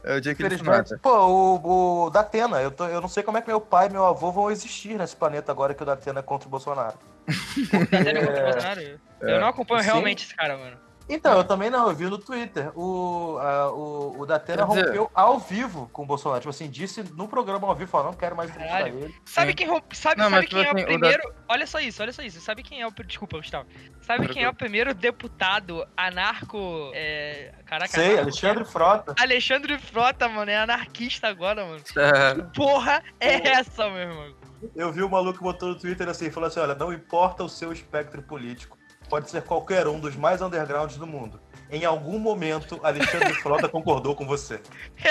É 0.04 0.16
o 0.16 0.20
dia 0.20 0.34
que 0.34 0.42
ele 0.42 0.62
mata. 0.62 0.98
pô, 1.02 1.26
o, 1.26 2.04
o 2.06 2.10
Datena, 2.10 2.60
eu, 2.60 2.70
tô, 2.70 2.86
eu 2.86 3.00
não 3.00 3.08
sei 3.08 3.22
como 3.22 3.36
é 3.36 3.42
que 3.42 3.48
meu 3.48 3.60
pai 3.60 3.88
e 3.88 3.90
meu 3.90 4.04
avô 4.04 4.30
vão 4.30 4.50
existir 4.50 4.96
nesse 4.96 5.16
planeta 5.16 5.52
agora 5.52 5.74
que 5.74 5.82
o 5.82 5.86
Datena 5.86 6.20
é 6.20 6.22
contra 6.22 6.46
o 6.46 6.50
Bolsonaro. 6.50 6.96
tá 7.90 8.04
tendo 8.04 8.26
contra 8.26 8.40
o 8.40 8.52
Bolsonaro? 8.52 9.00
Eu 9.20 9.40
não 9.40 9.48
acompanho 9.48 9.80
É. 9.80 9.82
Sim. 9.82 9.90
realmente 9.90 10.24
esse 10.24 10.34
cara, 10.34 10.56
mano. 10.56 10.87
Então, 11.08 11.36
eu 11.38 11.44
também 11.44 11.70
não, 11.70 11.88
eu 11.88 11.94
vi 11.94 12.04
no 12.04 12.18
Twitter. 12.18 12.70
O, 12.78 13.38
a- 13.38 13.72
o, 13.72 14.20
o 14.20 14.26
Datena 14.26 14.66
dizer- 14.66 14.84
rompeu 14.86 15.10
ao 15.14 15.38
vivo 15.38 15.88
com 15.92 16.02
o 16.02 16.06
Bolsonaro. 16.06 16.40
Tipo 16.40 16.50
assim, 16.50 16.68
disse 16.68 17.02
no 17.14 17.26
programa 17.26 17.66
ao 17.66 17.74
vivo, 17.74 17.90
falou, 17.90 18.08
não 18.08 18.14
quero 18.18 18.36
mais 18.36 18.50
entrevistar 18.50 18.78
Caralho. 18.78 18.98
ele. 19.04 19.14
Sabe 19.24 19.50
Sim. 19.52 19.56
quem, 19.56 19.66
romp- 19.68 19.92
sabe, 19.94 20.20
Não, 20.20 20.30
sabe 20.30 20.36
mas, 20.42 20.48
quem 20.50 20.60
é 20.60 20.64
tipo 20.64 20.74
o 20.74 20.78
assim, 20.78 20.84
o 20.84 20.86
primeiro. 20.98 21.34
Olha 21.48 21.66
só 21.66 21.80
isso, 21.80 22.02
olha 22.02 22.12
só 22.12 22.22
isso. 22.22 22.40
Sabe 22.40 22.62
quem 22.62 22.82
é 22.82 22.86
o. 22.86 22.90
Desculpa, 22.90 23.38
Gustavo. 23.38 23.66
Sabe 24.02 24.28
quem 24.28 24.44
é 24.44 24.48
o 24.48 24.54
primeiro 24.54 24.92
deputado 24.94 25.86
anarco. 25.96 26.90
É... 26.94 27.52
Caraca, 27.66 27.88
Sei, 27.92 28.04
anarco- 28.06 28.22
Alexandre 28.22 28.64
Frota. 28.64 29.14
Alexandre 29.18 29.78
Frota, 29.78 30.28
mano, 30.28 30.50
é 30.50 30.56
anarquista 30.58 31.26
agora, 31.28 31.64
mano. 31.64 31.82
É, 31.98 32.34
Porra, 32.54 33.02
é 33.20 33.48
essa, 33.48 33.88
meu 33.90 33.98
irmão? 33.98 34.34
Eu 34.74 34.92
vi 34.92 35.02
o 35.02 35.08
maluco 35.08 35.42
botou 35.42 35.68
no 35.70 35.74
Twitter 35.78 36.08
assim, 36.08 36.30
falou 36.30 36.46
assim, 36.48 36.58
olha, 36.60 36.74
não 36.74 36.92
importa 36.92 37.44
o 37.44 37.48
seu 37.48 37.72
espectro 37.72 38.22
político, 38.22 38.77
pode 39.08 39.30
ser 39.30 39.42
qualquer 39.42 39.86
um 39.86 39.98
dos 39.98 40.16
mais 40.16 40.40
undergrounds 40.42 40.96
do 40.96 41.06
mundo. 41.06 41.40
Em 41.70 41.84
algum 41.84 42.18
momento, 42.18 42.80
Alexandre 42.82 43.34
Frota 43.42 43.68
concordou 43.68 44.14
com 44.14 44.26
você. 44.26 44.60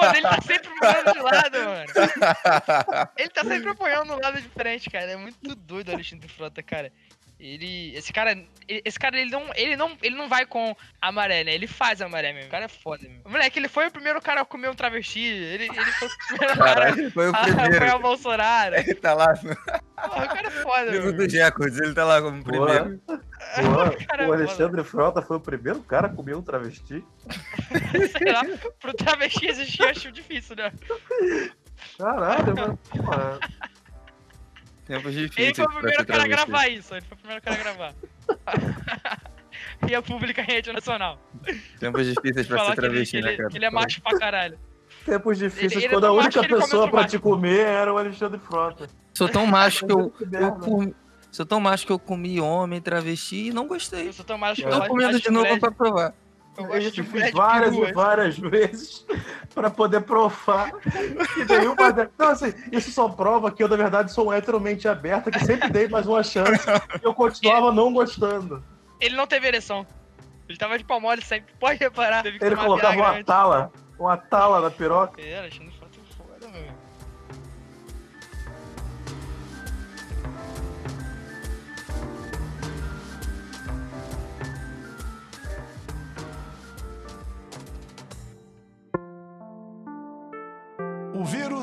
Mano, 0.00 0.16
ele 0.16 0.22
tá 0.22 0.38
sempre 0.42 0.68
apoiando 0.68 1.12
de 1.12 1.20
lado, 1.20 1.58
mano. 1.64 3.10
Ele 3.16 3.28
tá 3.28 3.44
sempre 3.44 3.70
apoiando 3.70 4.14
no 4.14 4.20
lado 4.20 4.40
de 4.40 4.48
frente, 4.48 4.90
cara. 4.90 5.12
É 5.12 5.16
muito 5.16 5.54
doido 5.54 5.88
o 5.88 5.94
Alexandre 5.94 6.28
Frota, 6.28 6.62
cara. 6.62 6.92
Ele. 7.38 7.94
Esse 7.96 8.12
cara. 8.12 8.32
ele- 8.68 8.82
Esse 8.84 8.98
cara, 8.98 9.18
ele 9.20 9.30
não, 9.30 9.50
ele 9.54 9.76
não, 9.76 9.96
ele 10.02 10.16
não 10.16 10.28
vai 10.28 10.46
com 10.46 10.74
a 11.00 11.12
maré, 11.12 11.44
né? 11.44 11.54
Ele 11.54 11.66
faz 11.66 12.00
a 12.00 12.08
maré 12.08 12.32
mesmo. 12.32 12.48
O 12.48 12.50
cara 12.50 12.64
é 12.64 12.68
foda, 12.68 13.06
meu. 13.08 13.20
Moleque, 13.30 13.58
ele 13.58 13.68
foi 13.68 13.86
o 13.86 13.90
primeiro 13.90 14.20
cara 14.22 14.40
a 14.40 14.44
comer 14.44 14.68
um 14.70 14.74
travesti. 14.74 15.20
Ele, 15.20 15.64
ele 15.64 15.92
foi 15.92 16.08
o 16.08 16.10
primeiro 16.28 16.56
cara 16.58 16.74
Caralho, 16.74 17.10
foi 17.10 17.28
o 17.28 17.34
a 17.34 17.38
apoiar 17.40 17.66
o 17.66 17.70
primeiro. 17.70 17.98
Bolsonaro. 18.00 18.74
Ele 18.76 18.94
tá 18.94 19.14
lá 19.14 19.34
no 19.42 19.54
Porra, 19.56 20.24
o 20.24 20.28
cara 20.28 20.48
é 20.48 20.50
foda, 20.50 20.90
livro 20.90 21.12
do 21.12 21.26
Records, 21.32 21.80
ele 21.80 21.94
tá 21.94 22.04
lá 22.04 22.20
como 22.22 22.42
primeiro. 22.44 23.00
cara 24.08 24.22
é 24.24 24.26
o. 24.28 24.32
Alexandre 24.32 24.84
Frota 24.84 25.22
foi 25.22 25.36
o 25.36 25.40
primeiro 25.40 25.80
cara 25.82 26.06
a 26.06 26.10
comer 26.10 26.36
um 26.36 26.42
travesti. 26.42 27.04
Sei 28.18 28.32
lá, 28.32 28.42
pro 28.80 28.92
travesti 28.94 29.46
existir, 29.46 29.82
eu 29.82 29.88
acho 29.88 30.12
difícil, 30.12 30.56
né? 30.56 30.72
Caralho, 31.98 32.54
mano. 32.56 32.78
Porra. 34.86 34.98
Tempos 35.00 35.16
Ele 35.16 35.54
foi 35.54 35.64
o 35.64 35.68
primeiro 35.68 36.06
cara 36.06 36.22
a 36.24 36.26
gravar 36.28 36.68
isso. 36.68 36.94
Ele 36.94 37.00
foi 37.06 37.14
o 37.14 37.18
primeiro 37.18 37.42
cara 37.42 37.56
a 37.56 37.62
gravar. 37.62 37.94
e 39.88 39.94
a 39.94 40.02
pública 40.02 40.42
em 40.42 40.44
rede 40.44 40.72
nacional. 40.72 41.18
Tempos 41.78 42.06
difíceis 42.06 42.46
pra 42.46 42.58
ser 42.60 42.66
ele, 42.66 42.74
travesti, 42.76 43.20
né, 43.20 43.28
ele- 43.28 43.36
cara? 43.36 43.48
ele 43.54 43.64
é 43.64 43.70
macho 43.70 44.02
pra 44.02 44.18
caralho. 44.18 44.58
Tempos 45.04 45.38
difíceis 45.38 45.72
Ele- 45.72 45.84
ele 45.84 45.86
é 45.86 45.88
quando 45.90 46.04
a 46.04 46.08
tão 46.08 46.16
macho 46.16 46.38
única 46.38 46.48
come 46.48 46.62
pessoa 46.62 46.88
pra 46.88 47.00
macho. 47.02 47.10
te 47.10 47.18
comer 47.18 47.60
era 47.60 47.92
o 47.92 47.98
Alexandre 47.98 48.40
Frota. 48.40 48.88
Sou 49.12 49.28
tão 49.28 49.46
macho 49.46 49.86
que 49.86 49.92
eu, 49.92 50.12
eu 50.32 50.52
comi. 50.52 50.94
Sou 51.30 51.44
tão 51.44 51.58
macho 51.60 51.84
que 51.84 51.92
eu 51.92 51.98
comi 51.98 52.40
homem, 52.40 52.80
travesti 52.80 53.48
e 53.48 53.52
não 53.52 53.66
gostei. 53.66 54.08
Eu 54.08 54.12
sou 54.12 54.24
tão 54.24 54.38
macho 54.38 54.62
que 54.62 54.68
eu 54.68 54.80
Tô 54.80 54.86
comendo 54.86 55.18
de 55.20 55.30
novo 55.30 55.58
pra 55.58 55.70
provar. 55.72 56.14
Eu 56.56 56.64
Eu 56.64 56.66
gosto 56.66 56.90
de 56.90 57.02
fiz 57.02 57.32
várias 57.32 57.74
e 57.74 57.92
várias 57.92 58.38
vezes 58.38 59.06
pra 59.54 59.70
poder 59.70 60.02
provar 60.02 60.72
que 60.72 61.44
nenhuma 61.44 61.92
delas. 61.92 62.10
Então, 62.14 62.28
assim, 62.28 62.54
isso 62.70 62.90
só 62.90 63.08
prova 63.08 63.50
que 63.50 63.62
eu, 63.62 63.68
na 63.68 63.76
verdade, 63.76 64.12
sou 64.12 64.28
um 64.28 64.32
heteromente 64.32 64.86
aberto, 64.86 65.30
que 65.30 65.44
sempre 65.44 65.68
dei 65.70 65.88
mais 65.88 66.06
uma 66.06 66.22
chance 66.22 66.64
e 67.00 67.04
eu 67.04 67.14
continuava 67.14 67.72
não 67.72 67.92
gostando. 67.92 68.62
Ele 69.00 69.16
não 69.16 69.26
teve 69.26 69.48
ereção. 69.48 69.86
Ele 70.48 70.58
tava 70.58 70.78
de 70.78 70.84
pau 70.84 71.00
mole 71.00 71.22
sempre. 71.22 71.52
Pode 71.58 71.78
reparar. 71.78 72.24
Ele 72.26 72.56
colocava 72.56 72.96
uma 72.96 73.24
tala, 73.24 73.72
uma 73.98 74.16
tala 74.16 74.60
na 74.60 74.70
piroca. 74.70 75.20
É, 75.20 75.38
Alexandre 75.38 75.74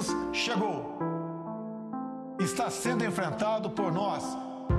Vírus 0.01 0.15
chegou. 0.34 0.98
Está 2.39 2.70
sendo 2.70 3.05
enfrentado 3.05 3.70
por 3.70 3.91
nós 3.91 4.24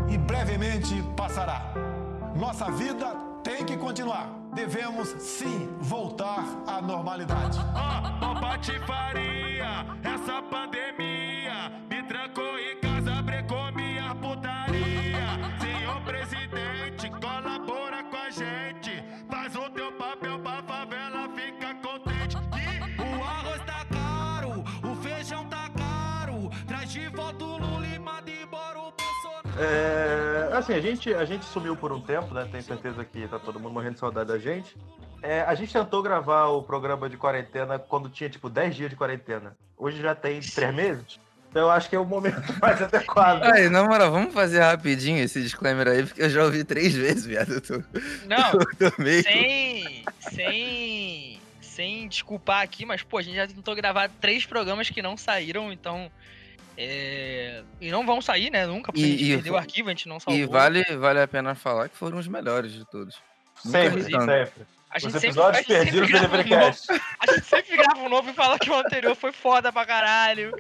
e 0.09 0.19
brevemente 0.19 0.95
passará. 1.17 1.73
Nossa 2.35 2.71
vida 2.71 3.15
tem 3.45 3.65
que 3.65 3.77
continuar. 3.77 4.29
Devemos 4.53 5.09
sim 5.21 5.69
voltar 5.81 6.45
à 6.67 6.83
normalidade. 6.83 7.59
Ó, 8.21 8.41
patifaria, 8.41 9.87
essa 10.03 10.43
pandemia 10.43 11.71
me 11.89 12.03
trancou 12.03 12.59
em 12.59 12.82
É, 29.63 30.49
assim, 30.57 30.75
a 30.75 30.81
gente, 30.81 31.15
a 31.15 31.25
gente 31.25 31.45
sumiu 31.45 31.77
por 31.77 31.93
um 31.93 32.01
tempo, 32.01 32.35
né? 32.35 32.47
Tenho 32.51 32.63
certeza 32.63 33.05
que 33.05 33.27
tá 33.29 33.39
todo 33.39 33.59
mundo 33.61 33.73
morrendo 33.73 33.95
de 33.95 34.01
saudade 34.01 34.29
da 34.29 34.39
gente. 34.39 34.77
É, 35.23 35.43
a 35.43 35.55
gente 35.55 35.73
tentou 35.73 36.03
gravar 36.03 36.47
o 36.47 36.63
programa 36.63 37.09
de 37.09 37.17
quarentena 37.17 37.79
quando 37.79 38.09
tinha, 38.09 38.29
tipo, 38.29 38.51
10 38.51 38.75
dias 38.75 38.91
de 38.91 38.97
quarentena. 38.97 39.57
Hoje 39.77 40.01
já 40.03 40.15
tem 40.15 40.41
3 40.41 40.75
meses. 40.75 41.21
Então 41.49 41.63
eu 41.63 41.71
acho 41.71 41.89
que 41.89 41.95
é 41.95 41.99
o 41.99 42.05
momento 42.05 42.43
mais 42.61 42.81
adequado. 42.83 43.43
Aí, 43.45 43.69
na 43.69 43.85
moral, 43.85 44.11
vamos 44.11 44.33
fazer 44.33 44.61
rapidinho 44.61 45.23
esse 45.23 45.41
disclaimer 45.43 45.87
aí, 45.87 46.05
porque 46.05 46.23
eu 46.23 46.31
já 46.31 46.43
ouvi 46.43 46.65
três 46.65 46.95
vezes, 46.95 47.27
viado. 47.27 47.53
Eu 47.53 47.61
tô, 47.61 47.75
Não, 48.27 48.53
eu 48.81 48.91
tô 48.91 49.03
meio. 49.03 49.23
sem. 49.23 50.05
Sem. 50.19 51.41
Sem 51.61 52.09
desculpar 52.09 52.63
aqui, 52.63 52.85
mas, 52.85 53.03
pô, 53.03 53.19
a 53.19 53.23
gente 53.23 53.37
já 53.37 53.47
tentou 53.47 53.75
gravar 53.75 54.11
três 54.21 54.45
programas 54.45 54.91
que 54.91 55.01
não 55.03 55.17
saíram, 55.17 55.73
então. 55.73 56.11
É... 56.77 57.63
E 57.81 57.91
não 57.91 58.07
vão 58.07 58.21
sair, 58.21 58.51
né? 58.51 58.67
Nunca, 58.67 58.93
porque 58.93 59.05
E- 59.05 59.05
a 59.05 59.09
gente 59.17 59.25
e 59.25 59.35
perdeu 59.35 59.53
o 59.55 59.57
arquivo, 59.57 59.89
a 59.89 59.93
gente 59.93 60.09
não 60.09 60.19
salvou. 60.19 60.41
E 60.41 60.47
vale, 60.47 60.85
vale 60.97 61.21
a 61.21 61.29
pena 61.29 61.55
falar 61.55 61.89
que 61.89 61.97
foram 61.97 62.19
os 62.19 62.27
melhores 62.29 62.73
de 62.73 62.85
todos. 62.87 63.17
Sempre, 63.65 64.03
sempre. 64.03 64.51
A 64.95 64.99
gente 64.99 65.07
Os 65.07 65.13
sempre, 65.23 65.29
episódios 65.29 65.67
sempre 65.67 65.85
perdidos 65.85 66.01
do 66.01 66.07
grava 66.13 66.27
um 66.27 66.29
novo. 66.29 66.43
Deliverycast. 66.43 66.87
A 67.19 67.33
gente 67.33 67.47
sempre 67.47 67.77
grava 67.79 68.01
um 68.01 68.09
novo 68.11 68.29
e 68.29 68.35
fala 68.35 68.59
que 68.59 68.69
o 68.69 68.75
anterior 68.75 69.17
foi 69.17 69.33
foda 69.33 69.73
pra 69.73 69.87
caralho. 69.87 70.55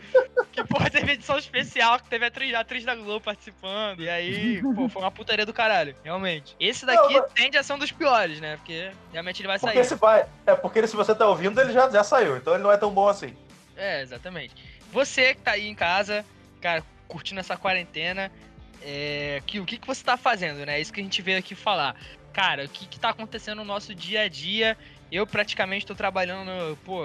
Que, 0.50 0.64
porra, 0.64 0.88
teve 0.88 1.12
edição 1.12 1.36
especial, 1.36 1.98
que 1.98 2.08
teve 2.08 2.24
a 2.24 2.28
atriz, 2.28 2.54
a 2.54 2.60
atriz 2.60 2.82
da 2.82 2.94
Globo 2.94 3.20
participando. 3.20 4.00
E 4.00 4.08
aí, 4.08 4.62
pô, 4.74 4.88
foi 4.88 5.02
uma 5.02 5.10
putaria 5.10 5.44
do 5.44 5.52
caralho, 5.52 5.94
realmente. 6.02 6.56
Esse 6.58 6.86
daqui 6.86 7.12
Não, 7.12 7.28
tende 7.28 7.58
a 7.58 7.62
ser 7.62 7.74
um 7.74 7.78
dos 7.78 7.92
piores, 7.92 8.40
né? 8.40 8.56
Porque 8.56 8.90
realmente 9.12 9.42
ele 9.42 9.48
vai 9.48 9.58
Porque 9.58 9.74
sair. 9.74 9.82
esse 9.82 9.94
vai. 9.96 10.24
É 10.46 10.54
porque 10.54 10.86
se 10.86 10.96
você 10.96 11.14
tá 11.14 11.26
ouvindo, 11.28 11.60
ele 11.60 11.72
já, 11.72 11.90
já 11.90 12.02
saiu. 12.02 12.34
Então 12.38 12.54
ele 12.54 12.62
não 12.62 12.72
é 12.72 12.78
tão 12.78 12.90
bom 12.90 13.08
assim. 13.08 13.36
É, 13.76 14.00
exatamente. 14.00 14.54
Você 14.92 15.34
que 15.34 15.40
tá 15.40 15.52
aí 15.52 15.66
em 15.66 15.74
casa, 15.74 16.24
cara, 16.60 16.84
curtindo 17.08 17.40
essa 17.40 17.56
quarentena, 17.56 18.30
é, 18.82 19.42
que, 19.46 19.58
o 19.58 19.64
que, 19.64 19.78
que 19.78 19.86
você 19.86 20.04
tá 20.04 20.18
fazendo, 20.18 20.66
né? 20.66 20.76
É 20.76 20.80
isso 20.80 20.92
que 20.92 21.00
a 21.00 21.02
gente 21.02 21.22
veio 21.22 21.38
aqui 21.38 21.54
falar. 21.54 21.96
Cara, 22.32 22.64
o 22.64 22.68
que, 22.68 22.86
que 22.86 23.00
tá 23.00 23.08
acontecendo 23.08 23.58
no 23.58 23.64
nosso 23.64 23.94
dia 23.94 24.22
a 24.22 24.28
dia? 24.28 24.76
Eu 25.10 25.26
praticamente 25.26 25.86
tô 25.86 25.94
trabalhando, 25.94 26.76
pô, 26.84 27.02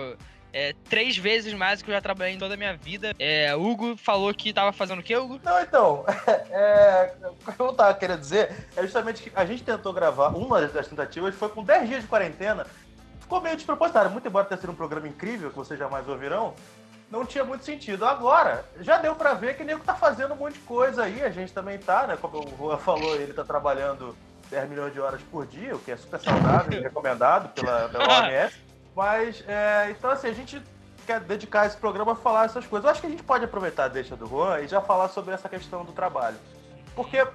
é, 0.51 0.73
três 0.89 1.17
vezes 1.17 1.53
mais 1.53 1.79
do 1.79 1.85
que 1.85 1.91
eu 1.91 1.95
já 1.95 2.01
trabalhei 2.01 2.33
em 2.33 2.37
toda 2.37 2.55
a 2.55 2.57
minha 2.57 2.75
vida. 2.75 3.13
É, 3.17 3.55
Hugo 3.55 3.95
falou 3.95 4.33
que 4.33 4.51
tava 4.51 4.73
fazendo 4.73 4.99
o 4.99 5.03
quê, 5.03 5.15
Hugo? 5.15 5.39
Não, 5.43 5.61
então, 5.61 6.05
é, 6.51 7.13
o 7.47 7.51
que 7.51 7.59
eu 7.59 7.73
tava 7.73 7.93
querendo 7.93 8.19
dizer 8.19 8.67
é 8.75 8.81
justamente 8.81 9.23
que 9.23 9.31
a 9.33 9.45
gente 9.45 9.63
tentou 9.63 9.93
gravar, 9.93 10.29
uma 10.29 10.61
das 10.67 10.87
tentativas 10.87 11.35
foi 11.35 11.49
com 11.49 11.63
10 11.63 11.87
dias 11.87 12.01
de 12.01 12.07
quarentena. 12.07 12.65
Ficou 13.19 13.41
meio 13.41 13.55
despropositado, 13.55 14.09
muito 14.09 14.27
embora 14.27 14.45
tenha 14.45 14.59
sido 14.59 14.71
um 14.71 14.75
programa 14.75 15.07
incrível, 15.07 15.49
que 15.49 15.55
vocês 15.55 15.77
jamais 15.77 16.07
ouvirão, 16.07 16.53
não 17.09 17.25
tinha 17.25 17.43
muito 17.43 17.63
sentido. 17.63 18.05
Agora, 18.05 18.65
já 18.81 18.97
deu 18.97 19.15
pra 19.15 19.33
ver 19.33 19.55
que 19.55 19.63
o 19.63 19.65
nego 19.65 19.83
tá 19.83 19.95
fazendo 19.95 20.33
um 20.33 20.37
monte 20.37 20.53
de 20.55 20.59
coisa 20.61 21.03
aí, 21.03 21.23
a 21.23 21.29
gente 21.29 21.53
também 21.53 21.77
tá, 21.77 22.05
né? 22.07 22.17
Como 22.19 22.39
o 22.39 22.57
Juan 22.57 22.77
falou, 22.77 23.15
ele 23.15 23.33
tá 23.33 23.43
trabalhando 23.43 24.15
10 24.49 24.69
milhões 24.69 24.93
de 24.93 24.99
horas 24.99 25.21
por 25.31 25.45
dia, 25.45 25.75
o 25.75 25.79
que 25.79 25.91
é 25.91 25.97
super 25.97 26.19
saudável 26.19 26.77
e 26.77 26.81
recomendado 26.81 27.49
pela, 27.49 27.89
pela 27.89 28.03
OMS. 28.23 28.55
Mas, 28.95 29.43
é, 29.47 29.87
então 29.91 30.09
assim, 30.09 30.27
a 30.27 30.33
gente 30.33 30.61
quer 31.05 31.19
dedicar 31.21 31.65
esse 31.65 31.77
programa 31.77 32.11
a 32.13 32.15
falar 32.15 32.45
essas 32.45 32.65
coisas. 32.65 32.83
Eu 32.85 32.91
acho 32.91 32.99
que 33.01 33.07
a 33.07 33.09
gente 33.09 33.23
pode 33.23 33.45
aproveitar 33.45 33.85
a 33.85 33.87
deixa 33.87 34.15
do 34.15 34.27
Juan 34.27 34.59
e 34.59 34.67
já 34.67 34.81
falar 34.81 35.07
sobre 35.09 35.33
essa 35.33 35.47
questão 35.47 35.85
do 35.85 35.93
trabalho. 35.93 36.35
Porque, 36.95 37.25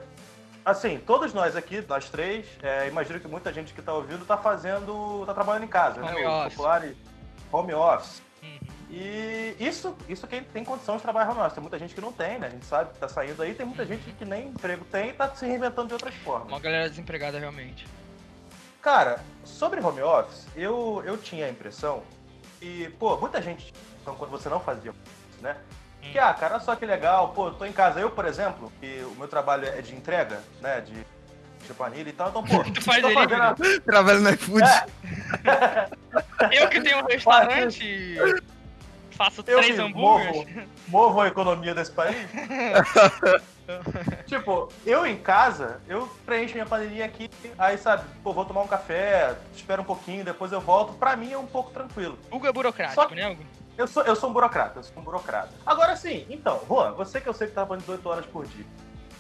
assim, 0.65 0.99
todos 0.99 1.33
nós 1.33 1.57
aqui, 1.57 1.83
nós 1.89 2.11
três, 2.11 2.47
é, 2.63 2.89
imagino 2.89 3.19
que 3.21 3.29
muita 3.29 3.53
gente 3.53 3.73
que 3.73 3.81
tá 3.81 3.95
ouvindo 3.95 4.27
tá 4.27 4.37
fazendo, 4.37 5.25
tá 5.25 5.33
trabalhando 5.33 5.65
em 5.65 5.69
casa, 5.69 6.03
Home 6.03 6.13
né? 6.13 6.27
O 6.29 6.31
office. 6.41 6.53
popular 6.55 6.85
e- 6.85 6.97
home 7.51 7.73
office. 7.75 8.23
Uhum. 8.43 8.59
E 8.95 9.57
isso, 9.59 9.97
isso 10.07 10.27
quem 10.27 10.45
tem 10.45 10.63
condição 10.63 10.99
de 10.99 11.03
trabalhar 11.03 11.31
home 11.31 11.41
office. 11.41 11.55
Tem 11.55 11.63
muita 11.63 11.79
gente 11.79 11.95
que 11.95 12.01
não 12.01 12.13
tem, 12.13 12.39
né? 12.39 12.49
A 12.49 12.51
gente 12.51 12.67
sabe 12.67 12.93
que 12.93 12.99
tá 12.99 13.09
saindo 13.09 13.43
aí, 13.43 13.55
tem 13.55 13.65
muita 13.65 13.87
gente 13.87 14.03
que 14.13 14.25
nem 14.27 14.49
emprego 14.49 14.85
tem 14.85 15.09
e 15.09 15.13
tá 15.15 15.35
se 15.35 15.47
reinventando 15.47 15.89
de 15.89 15.95
outras 15.95 16.15
formas. 16.17 16.49
Uma 16.49 16.61
galera 16.61 16.91
desempregada 16.91 17.39
realmente. 17.39 17.87
Cara, 18.83 19.21
sobre 19.45 19.81
home 19.81 20.03
office, 20.03 20.47
eu, 20.55 21.03
eu 21.07 21.17
tinha 21.17 21.47
a 21.47 21.49
impressão 21.49 22.03
que, 22.61 22.91
pô, 22.99 23.17
muita 23.17 23.41
gente, 23.41 23.73
então, 24.03 24.15
quando 24.15 24.31
você 24.31 24.51
não 24.51 24.61
fazia 24.61 24.91
home 24.91 25.01
office, 25.01 25.41
né? 25.41 25.57
Que, 26.03 26.19
ah, 26.19 26.35
cara, 26.35 26.57
olha 26.57 26.63
só 26.63 26.77
que 26.77 26.85
legal, 26.85 27.33
pô, 27.33 27.49
eu 27.49 27.55
tô 27.55 27.65
em 27.65 27.73
casa. 27.73 27.99
Eu, 27.99 28.11
por 28.11 28.27
exemplo, 28.27 28.71
que 28.79 29.03
o 29.07 29.15
meu 29.17 29.29
trabalho 29.29 29.67
é 29.67 29.81
de 29.81 29.95
entrega, 29.95 30.41
né? 30.61 30.83
De, 30.83 30.93
de 30.93 31.75
panilha 31.75 32.11
e 32.11 32.13
tal, 32.13 32.29
então, 32.29 32.45
pô, 32.45 32.63
Tu 32.71 32.83
faz 32.83 33.01
delivery? 33.01 33.31
fazendo 33.31 33.81
Trabalho 33.83 34.21
no 34.21 34.31
iFood. 34.31 34.65
É. 34.65 35.89
Eu 36.61 36.69
que 36.69 36.81
tenho 36.83 36.99
um 36.99 37.07
restaurante, 37.07 38.19
faço 39.13 39.43
Eu 39.47 39.59
três 39.61 39.79
hambúrgueres. 39.79 40.37
movo, 40.37 40.49
movo 40.89 41.21
a 41.21 41.29
economia 41.29 41.75
desse 41.75 41.93
país. 41.93 42.17
tipo, 44.27 44.69
eu 44.85 45.07
em 45.07 45.17
casa, 45.17 45.81
eu 45.89 46.07
preencho 46.27 46.55
minha 46.55 46.67
panelinha 46.67 47.05
aqui, 47.05 47.31
aí 47.59 47.79
sabe, 47.79 48.05
pô, 48.23 48.33
vou 48.33 48.45
tomar 48.45 48.63
um 48.63 48.67
café, 48.67 49.37
espero 49.55 49.83
um 49.83 49.85
pouquinho, 49.85 50.25
depois 50.25 50.53
eu 50.53 50.61
volto. 50.61 50.95
Pra 50.95 51.17
mim 51.17 51.33
é 51.33 51.39
um 51.39 51.47
pouco 51.47 51.71
tranquilo. 51.71 52.19
Hugo 52.31 52.47
é 52.47 52.53
burocrático, 52.53 53.09
que- 53.09 53.15
né, 53.15 53.29
Hugo? 53.31 53.43
Eu 53.79 53.87
sou, 53.87 54.03
eu 54.03 54.15
sou 54.15 54.29
um 54.29 54.33
burocrata, 54.33 54.81
eu 54.81 54.83
sou 54.83 54.99
um 54.99 55.03
burocrata. 55.05 55.51
Agora 55.65 55.97
sim, 55.97 56.27
então, 56.29 56.61
Juan, 56.69 56.93
você 56.93 57.21
que 57.21 57.29
eu 57.29 57.33
sei 57.33 57.47
que 57.47 57.55
tá 57.55 57.63
trabalhando 57.63 57.85
18 57.87 58.09
horas 58.09 58.27
por 58.27 58.47
dia. 58.47 58.67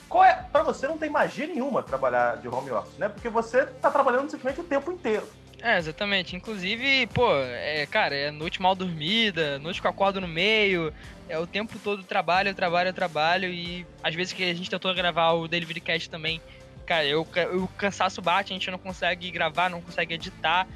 Qual 0.09 0.23
é, 0.23 0.35
pra 0.53 0.63
você 0.63 0.87
não 0.87 0.99
tem 0.99 1.09
magia 1.09 1.47
nenhuma 1.47 1.83
trabalhar 1.83 2.37
de 2.37 2.47
home 2.47 2.71
office, 2.71 2.99
né? 2.99 3.09
Porque 3.09 3.31
você 3.31 3.65
tá 3.65 3.91
trabalhando 3.91 4.31
simplesmente 4.31 4.61
o 4.61 4.65
tempo 4.65 4.93
inteiro. 4.93 5.27
É, 5.62 5.78
exatamente. 5.78 6.35
Inclusive, 6.35 7.07
pô, 7.14 7.33
é, 7.37 7.87
cara, 7.87 8.14
é 8.14 8.31
noite 8.33 8.61
mal 8.61 8.75
dormida, 8.75 9.61
noite 9.61 9.81
que 9.81 9.87
eu 9.87 9.90
acordo 9.90 10.21
no 10.21 10.26
meio, 10.26 10.92
é 11.28 11.38
o 11.38 11.47
tempo 11.47 11.78
todo 11.78 12.02
trabalho, 12.02 12.52
trabalho, 12.52 12.92
trabalho, 12.92 13.49
e 13.49 13.87
às 14.02 14.12
vezes 14.12 14.33
que 14.33 14.42
a 14.42 14.52
gente 14.52 14.69
tentou 14.69 14.92
gravar 14.92 15.33
o 15.33 15.47
Delivery 15.47 15.81
Cast 15.81 16.11
também, 16.11 16.42
cara, 16.85 17.04
eu, 17.07 17.23
o 17.23 17.69
cansaço 17.69 18.21
bate, 18.21 18.52
a 18.52 18.57
gente 18.57 18.71
não 18.73 18.78
consegue 18.78 19.31
gravar, 19.31 19.71
não 19.71 19.81
consegue 19.81 20.14
editar, 20.14 20.66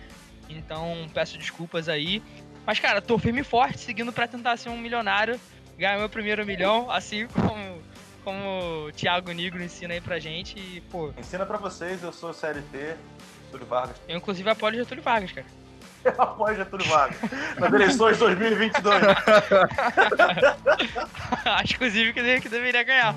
então 0.49 1.11
peço 1.13 1.37
desculpas 1.37 1.89
aí. 1.89 2.23
Mas, 2.65 2.79
cara, 2.79 3.03
tô 3.03 3.19
firme 3.19 3.41
e 3.41 3.45
forte, 3.45 3.81
seguindo 3.81 4.13
pra 4.13 4.29
tentar 4.29 4.57
ser 4.57 4.69
um 4.69 4.79
milionário, 4.79 5.39
ganhar 5.77 5.99
meu 5.99 6.09
primeiro 6.09 6.47
milhão, 6.47 6.89
assim 6.91 7.27
como, 7.27 7.83
como 8.23 8.87
o 8.87 8.93
Thiago 8.93 9.33
Negro 9.33 9.63
ensina 9.63 9.95
aí 9.95 10.01
pra 10.01 10.21
gente, 10.21 10.57
e, 10.57 10.81
pô, 10.93 11.13
Ensina 11.19 11.45
pra 11.45 11.59
vocês, 11.59 12.05
eu 12.05 12.13
sou 12.13 12.33
CLT, 12.33 12.97
Getúlio 13.47 13.67
Vargas. 13.67 13.97
eu 14.09 14.17
inclusive 14.19 14.49
apoio 14.51 14.75
Getúlio 14.75 15.03
Vargas, 15.03 15.33
cara. 15.33 15.47
Eu 16.05 16.13
apoio 16.23 16.57
Getúlio 16.57 16.87
Vargas 16.87 17.19
nas 17.59 17.73
eleições 17.73 18.15
de 18.15 18.25
2022. 18.25 19.03
Acho 21.45 21.75
inclusive 21.75 22.13
que 22.13 22.49
deveria 22.49 22.83
ganhar. 22.83 23.15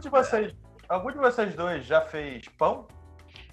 De 0.00 0.08
vocês, 0.08 0.54
algum 0.88 1.10
de 1.10 1.18
vocês 1.18 1.54
dois 1.54 1.84
já 1.84 2.00
fez 2.00 2.46
pão? 2.58 2.86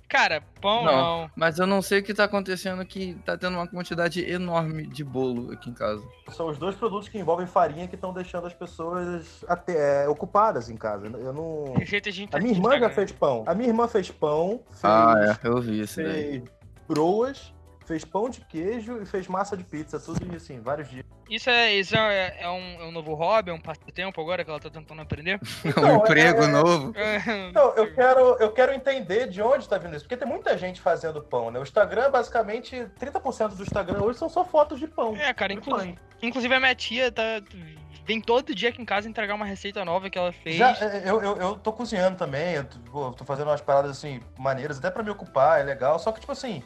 Cara, 0.10 0.42
pão 0.62 0.86
Não. 0.86 0.92
não. 1.22 1.32
Mas 1.36 1.60
eu 1.60 1.68
não 1.68 1.82
sei 1.82 2.00
o 2.00 2.04
que 2.04 2.14
tá 2.14 2.24
acontecendo 2.24 2.86
que 2.86 3.16
tá 3.26 3.38
tendo 3.38 3.56
uma 3.58 3.68
quantidade 3.68 4.24
enorme 4.24 4.88
de 4.88 5.04
bolo 5.04 5.52
aqui 5.52 5.70
em 5.70 5.74
casa. 5.74 6.02
São 6.30 6.48
os 6.48 6.58
dois 6.58 6.76
produtos 6.76 7.10
que 7.10 7.18
envolvem 7.20 7.46
farinha 7.46 7.90
que 7.90 7.96
estão 7.96 8.14
deixando 8.14 8.48
as 8.48 8.54
pessoas 8.54 9.44
até, 9.50 10.04
é, 10.06 10.08
ocupadas 10.08 10.70
em 10.70 10.78
casa. 10.78 11.08
Eu 11.08 11.34
não. 11.34 11.74
Jeito 11.86 12.08
a 12.08 12.12
gente 12.14 12.34
A 12.34 12.40
minha 12.40 12.54
irmã 12.54 12.80
já 12.80 12.90
fez 12.90 13.12
pão. 13.12 13.44
A 13.46 13.54
minha 13.54 13.68
irmã 13.68 13.86
fez 13.86 14.10
pão, 14.10 14.62
fez, 14.70 14.80
Ah, 14.86 15.38
é, 15.44 15.48
eu 15.48 15.60
vi 15.60 15.82
isso 15.82 16.02
daí. 16.02 16.40
fez 16.40 16.44
broas, 16.88 17.54
fez 17.88 18.04
pão 18.04 18.30
de 18.30 18.42
queijo 18.42 19.02
e 19.02 19.06
fez 19.06 19.28
massa 19.28 19.56
de 19.56 19.64
pizza, 19.64 19.98
tudo 19.98 20.22
em 20.26 20.36
assim, 20.36 20.60
vários 20.60 20.90
dias. 20.90 21.06
Isso 21.30 21.50
é, 21.50 21.74
isso 21.74 21.96
é, 21.96 22.36
é 22.40 22.50
um, 22.50 22.82
é 22.82 22.86
um 22.86 22.92
novo 22.92 23.14
hobby, 23.14 23.50
é 23.50 23.54
um 23.54 23.60
passatempo 23.60 24.20
agora 24.22 24.44
que 24.44 24.50
ela 24.50 24.60
tá 24.60 24.70
tentando 24.70 25.02
aprender? 25.02 25.40
um 25.78 25.96
emprego 25.96 26.44
é- 26.44 26.48
novo. 26.48 26.94
Então, 27.50 27.74
eu 27.76 27.94
quero, 27.94 28.20
eu 28.40 28.52
quero 28.52 28.74
entender 28.74 29.28
de 29.28 29.42
onde 29.42 29.64
está 29.64 29.78
vindo 29.78 29.96
isso, 29.96 30.04
porque 30.04 30.18
tem 30.18 30.28
muita 30.28 30.58
gente 30.58 30.82
fazendo 30.82 31.22
pão, 31.22 31.50
né? 31.50 31.60
O 31.60 31.64
Instagram, 31.64 32.12
basicamente, 32.12 32.76
30% 33.00 33.56
do 33.56 33.64
Instagram 33.64 34.02
hoje 34.04 34.20
são 34.20 34.30
só 34.30 34.44
fotos 34.44 34.80
de 34.80 34.88
pão. 34.88 35.16
É, 35.16 35.34
cara, 35.34 35.54
inclu- 35.54 35.78
pães. 35.78 35.96
inclusive 36.22 36.54
a 36.54 36.60
minha 36.60 36.76
tia 36.76 37.12
tá. 37.12 37.24
Vem 38.06 38.22
todo 38.22 38.56
dia 38.56 38.70
aqui 38.70 38.82
em 38.82 38.86
casa 38.86 39.10
entregar 39.10 39.36
uma 39.36 39.46
receita 39.46 39.84
nova 39.84 40.10
que 40.10 40.18
ela 40.18 40.32
fez. 40.32 40.56
Já, 40.56 40.72
é, 40.80 41.04
eu, 41.06 41.22
eu, 41.22 41.38
eu 41.38 41.56
tô 41.56 41.74
cozinhando 41.74 42.18
também, 42.18 42.54
eu 42.56 42.64
tô, 42.64 43.12
tô 43.12 43.26
fazendo 43.26 43.48
umas 43.50 43.60
paradas 43.62 43.92
assim, 43.92 44.22
maneiras, 44.38 44.78
até 44.78 44.90
pra 44.90 45.04
me 45.04 45.10
ocupar, 45.10 45.60
é 45.60 45.64
legal. 45.64 46.00
Só 46.00 46.12
que, 46.14 46.22
tipo 46.22 46.32
assim, 46.32 46.64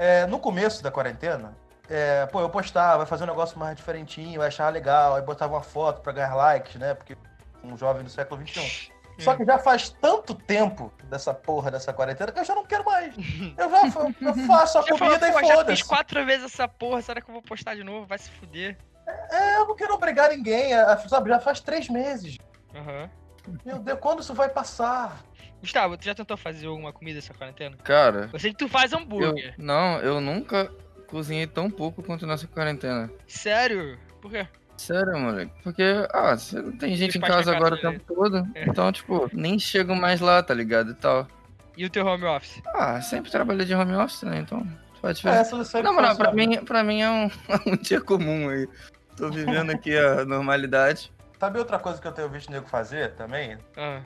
é, 0.00 0.26
no 0.26 0.38
começo 0.38 0.82
da 0.82 0.90
quarentena, 0.90 1.54
é, 1.88 2.24
pô, 2.26 2.40
eu 2.40 2.48
postava, 2.48 2.98
vai 2.98 3.06
fazer 3.06 3.24
um 3.24 3.26
negócio 3.26 3.58
mais 3.58 3.76
diferentinho, 3.76 4.40
eu 4.40 4.42
achava 4.42 4.70
legal, 4.70 5.14
aí 5.14 5.20
botava 5.22 5.52
uma 5.52 5.62
foto 5.62 6.00
pra 6.00 6.10
ganhar 6.10 6.34
likes, 6.34 6.76
né? 6.76 6.94
Porque 6.94 7.16
um 7.62 7.76
jovem 7.76 8.02
do 8.02 8.08
século 8.08 8.40
XXI. 8.46 8.90
Só 9.18 9.36
que 9.36 9.44
já 9.44 9.58
faz 9.58 9.90
tanto 10.00 10.34
tempo 10.34 10.90
dessa 11.04 11.34
porra 11.34 11.70
dessa 11.70 11.92
quarentena 11.92 12.32
que 12.32 12.38
eu 12.40 12.44
já 12.44 12.54
não 12.54 12.64
quero 12.64 12.86
mais. 12.86 13.14
Eu 13.58 13.70
já 13.70 13.82
eu 13.86 14.46
faço 14.46 14.78
a 14.78 14.82
Já 14.82 14.96
falou, 14.96 15.18
comida 15.18 15.18
pô, 15.18 15.26
e 15.26 15.32
já 15.32 15.38
fiz 15.40 15.54
foda-se. 15.56 15.84
quatro 15.84 16.24
vezes 16.24 16.46
essa 16.46 16.66
porra, 16.66 17.02
será 17.02 17.20
que 17.20 17.28
eu 17.28 17.34
vou 17.34 17.42
postar 17.42 17.74
de 17.74 17.84
novo? 17.84 18.06
Vai 18.06 18.16
se 18.16 18.30
fuder. 18.30 18.78
é, 19.30 19.56
eu 19.56 19.66
não 19.68 19.76
quero 19.76 19.92
obrigar 19.92 20.30
ninguém, 20.30 20.72
a, 20.72 20.96
sabe? 21.06 21.28
Já 21.28 21.38
faz 21.38 21.60
três 21.60 21.90
meses. 21.90 22.38
Aham. 22.74 23.10
Meu 23.64 23.78
Deus, 23.78 23.98
quando 24.00 24.20
isso 24.22 24.32
vai 24.32 24.48
passar? 24.48 25.20
Gustavo, 25.60 25.96
tu 25.96 26.04
já 26.04 26.14
tentou 26.14 26.36
fazer 26.36 26.66
alguma 26.66 26.92
comida 26.92 27.18
essa 27.18 27.34
quarentena? 27.34 27.76
Cara, 27.84 28.30
Eu 28.32 28.38
sei 28.38 28.50
que 28.52 28.58
tu 28.58 28.68
faz 28.68 28.92
eu, 28.92 28.98
hambúrguer. 28.98 29.54
não, 29.58 29.98
eu 29.98 30.20
nunca 30.20 30.70
cozinhei 31.06 31.46
tão 31.46 31.70
pouco 31.70 32.02
quanto 32.02 32.26
nessa 32.26 32.46
quarentena. 32.46 33.10
Sério? 33.26 33.98
Por 34.20 34.30
quê? 34.30 34.46
Sério, 34.76 35.18
moleque. 35.18 35.52
Porque, 35.62 35.82
ah, 36.12 36.36
você 36.36 36.62
não 36.62 36.72
tem 36.72 36.96
gente 36.96 37.18
em 37.18 37.20
casa 37.20 37.54
agora 37.54 37.74
o 37.74 37.78
tempo 37.78 38.14
todo. 38.14 38.48
É. 38.54 38.64
Então, 38.64 38.90
tipo, 38.90 39.28
nem 39.32 39.58
chego 39.58 39.94
mais 39.94 40.20
lá, 40.20 40.42
tá 40.42 40.54
ligado? 40.54 40.92
E 40.92 40.94
tal. 40.94 41.28
E 41.76 41.84
o 41.84 41.90
teu 41.90 42.06
home 42.06 42.24
office? 42.24 42.62
Ah, 42.74 43.00
sempre 43.02 43.30
trabalhei 43.30 43.66
de 43.66 43.74
home 43.74 43.94
office, 43.94 44.22
né? 44.22 44.38
Então, 44.38 44.66
pode 45.02 45.22
ver. 45.22 45.30
É, 45.34 45.82
Não, 45.82 45.94
moral, 45.94 46.16
pra 46.16 46.32
mim, 46.32 46.56
pra 46.64 46.82
mim 46.82 47.02
é 47.02 47.10
um, 47.10 47.30
um 47.66 47.76
dia 47.76 48.00
comum 48.00 48.48
aí. 48.48 48.66
Tô 49.16 49.30
vivendo 49.30 49.70
aqui 49.70 49.94
a 49.96 50.24
normalidade. 50.24 51.12
Sabe 51.40 51.58
outra 51.58 51.78
coisa 51.78 51.98
que 51.98 52.06
eu 52.06 52.12
tenho 52.12 52.28
visto 52.28 52.52
nego 52.52 52.68
fazer 52.68 53.12
também? 53.14 53.56
Ah. 53.74 54.02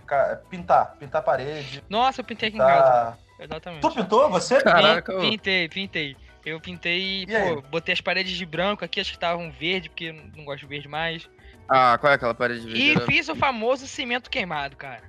Pintar, 0.48 0.94
pintar 1.00 1.20
parede. 1.20 1.82
Nossa, 1.88 2.20
eu 2.20 2.24
pintei 2.24 2.48
aqui 2.48 2.56
em 2.56 2.60
casa. 2.60 2.84
Pintar... 2.84 3.18
Exatamente. 3.40 3.80
Tu 3.82 3.90
pintou? 3.90 4.30
Você? 4.30 4.62
Caraca. 4.62 5.18
Pintei, 5.18 5.68
pintei. 5.68 6.16
Eu 6.46 6.60
pintei, 6.60 7.24
E 7.28 7.34
aí? 7.34 7.54
pô, 7.56 7.62
botei 7.62 7.92
as 7.92 8.00
paredes 8.00 8.36
de 8.36 8.46
branco 8.46 8.84
aqui, 8.84 9.00
acho 9.00 9.10
que 9.10 9.16
estavam 9.16 9.50
verde, 9.50 9.88
porque 9.88 10.04
eu 10.04 10.14
não 10.36 10.44
gosto 10.44 10.60
de 10.60 10.66
verde 10.66 10.86
mais. 10.86 11.28
Ah, 11.68 11.96
qual 11.98 12.12
é 12.12 12.16
aquela 12.16 12.34
parede 12.34 12.66
de 12.66 12.76
E 12.92 13.00
fiz 13.00 13.28
o 13.28 13.34
famoso 13.34 13.86
cimento 13.88 14.30
queimado, 14.30 14.76
cara. 14.76 15.02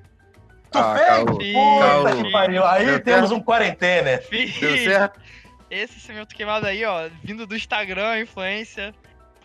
Tu 0.71 0.79
Ah, 0.79 0.95
fez? 0.95 1.07
caô. 1.07 1.25
Puta 1.25 2.09
Caô. 2.09 2.23
que 2.23 2.31
pariu. 2.31 2.65
Aí 2.65 2.85
Deu 2.85 2.99
temos 3.03 3.29
certo? 3.29 3.39
um 3.39 3.43
quarentena. 3.43 4.17
Fiz 4.17 4.59
Deu 4.59 4.77
certo? 4.77 5.19
esse 5.69 5.99
cimento 5.99 6.33
queimado 6.33 6.65
aí, 6.65 6.83
ó, 6.85 7.07
vindo 7.23 7.45
do 7.45 7.55
Instagram, 7.55 8.19
influência. 8.21 8.95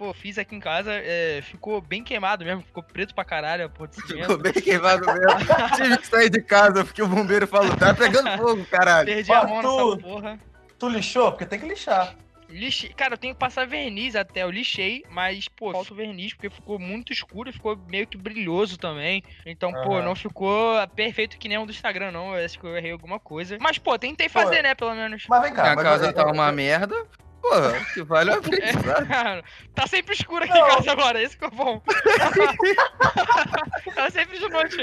Pô, 0.01 0.15
fiz 0.15 0.39
aqui 0.39 0.57
em 0.57 0.61
casa, 0.61 0.95
é, 0.95 1.43
ficou 1.43 1.79
bem 1.79 2.03
queimado 2.03 2.43
mesmo, 2.43 2.63
ficou 2.63 2.83
preto 2.83 3.15
pra 3.15 3.23
caralho 3.23 3.67
a 3.67 3.69
porra 3.69 3.91
de 3.91 3.97
Ficou 3.97 4.09
cimento. 4.09 4.39
bem 4.39 4.53
queimado 4.55 5.05
mesmo. 5.05 5.29
Tive 5.77 5.99
que 5.99 6.07
sair 6.07 6.31
de 6.31 6.41
casa 6.41 6.87
porque 6.87 7.03
o 7.03 7.07
bombeiro 7.07 7.47
falou: 7.47 7.77
tá 7.77 7.93
pegando 7.93 8.31
fogo, 8.39 8.65
caralho. 8.65 9.05
Perdi 9.05 9.31
a 9.31 9.45
mão 9.45 9.59
Arthur. 9.59 9.97
nessa 9.97 10.09
porra. 10.09 10.41
Tu 10.79 10.89
lixou? 10.89 11.33
Porque 11.33 11.45
tem 11.45 11.61
que 11.61 11.67
lixar. 11.67 12.17
Lixei. 12.49 12.89
Cara, 12.95 13.13
eu 13.13 13.19
tenho 13.19 13.35
que 13.35 13.39
passar 13.41 13.67
verniz 13.67 14.17
até. 14.17 14.43
Eu 14.43 14.51
lixei, 14.51 15.05
mas, 15.11 15.49
pô, 15.49 15.71
falta 15.71 15.93
o 15.93 15.97
verniz 15.97 16.33
porque 16.33 16.49
ficou 16.49 16.79
muito 16.79 17.13
escuro 17.13 17.51
e 17.51 17.53
ficou 17.53 17.77
meio 17.91 18.07
que 18.07 18.17
brilhoso 18.17 18.79
também. 18.79 19.23
Então, 19.45 19.71
pô, 19.71 19.97
Aham. 19.97 20.03
não 20.03 20.17
ficou 20.17 20.77
perfeito 20.97 21.37
que 21.37 21.47
nem 21.47 21.59
um 21.59 21.67
do 21.67 21.73
Instagram, 21.73 22.11
não. 22.11 22.35
Eu 22.35 22.43
acho 22.43 22.59
que 22.59 22.65
eu 22.65 22.75
errei 22.75 22.93
alguma 22.93 23.21
coisa. 23.21 23.59
Mas, 23.61 23.77
pô, 23.77 23.99
tentei 23.99 24.31
Pô, 24.31 24.41
fazer, 24.41 24.63
né, 24.63 24.75
pelo 24.75 24.95
menos. 24.95 25.27
Mas 25.29 25.43
vem 25.43 25.53
cá. 25.53 25.75
Mas 25.77 25.85
casa 25.85 26.11
tá 26.11 26.25
uma 26.25 26.51
merda. 26.51 26.97
Porra, 27.41 27.85
que 27.95 28.03
vale 28.03 28.33
a 28.33 28.41
pena, 28.41 28.83
sabe? 28.83 29.45
tá 29.75 29.87
sempre 29.87 30.15
escuro 30.15 30.45
aqui 30.45 30.53
Não. 30.53 30.67
em 30.67 30.77
casa 30.77 30.93
agora, 30.93 31.23
esse 31.23 31.37
que 31.37 31.45
é 31.45 31.51
bom. 31.51 31.81
tá 33.95 34.11
sempre 34.11 34.39
de 34.39 34.49
noite. 34.49 34.77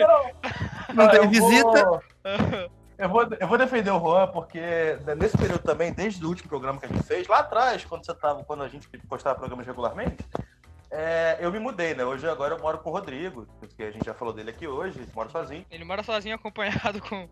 Não 0.94 1.10
tem 1.10 1.20
eu 1.20 1.30
visita. 1.30 1.86
Vou... 1.86 2.02
Eu 2.98 3.10
vou, 3.10 3.28
eu 3.40 3.48
vou 3.48 3.60
defender 3.60 3.92
o 3.92 4.00
Juan, 4.00 4.26
porque 4.30 4.60
nesse 5.20 5.38
período 5.38 5.62
também, 5.62 5.94
desde 5.94 6.26
o 6.26 6.30
último 6.30 6.50
programa 6.50 6.80
que 6.80 6.88
a 6.88 6.90
gente 6.90 7.04
fez, 7.04 7.28
lá 7.28 7.42
atrás, 7.42 7.86
quando 7.86 8.04
você 8.04 8.12
tava, 8.16 8.44
quando 8.44 8.64
a 8.64 8.68
gente 8.68 8.88
postava 9.08 9.38
programas 9.38 9.68
regularmente, 9.68 10.18
é, 10.90 11.38
eu 11.40 11.52
me 11.52 11.60
mudei, 11.60 11.94
né? 11.94 12.04
Hoje 12.04 12.28
agora 12.28 12.56
eu 12.56 12.60
moro 12.60 12.80
com 12.80 12.90
o 12.90 12.94
Rodrigo, 12.94 13.48
que 13.76 13.84
a 13.84 13.92
gente 13.92 14.04
já 14.04 14.16
falou 14.16 14.34
dele 14.34 14.50
aqui 14.50 14.68
hoje, 14.68 15.00
moro 15.14 15.30
sozinho. 15.30 15.64
Ele 15.70 15.84
mora 15.84 16.02
sozinho 16.02 16.34
acompanhado 16.34 17.00
com 17.02 17.30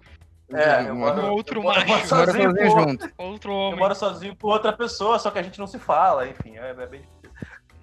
É, 0.53 0.87
eu 0.89 0.95
Mora- 0.95 1.15
moro, 1.15 1.33
outro 1.33 1.59
eu 1.59 1.63
moro, 1.63 1.79
eu 1.79 1.87
moro 1.87 1.99
macho. 1.99 2.09
Bora 2.15 2.25
sozinho, 2.31 2.55
com, 2.55 2.69
junto. 2.81 3.11
outro 3.17 3.51
eu 3.51 3.55
homem. 3.55 3.79
moro 3.79 3.95
sozinho 3.95 4.35
com 4.35 4.47
outra 4.47 4.71
pessoa, 4.73 5.17
só 5.17 5.31
que 5.31 5.39
a 5.39 5.43
gente 5.43 5.57
não 5.59 5.65
se 5.67 5.79
fala, 5.79 6.27
enfim, 6.27 6.57
é, 6.57 6.69
é 6.69 6.85
bem 6.87 7.01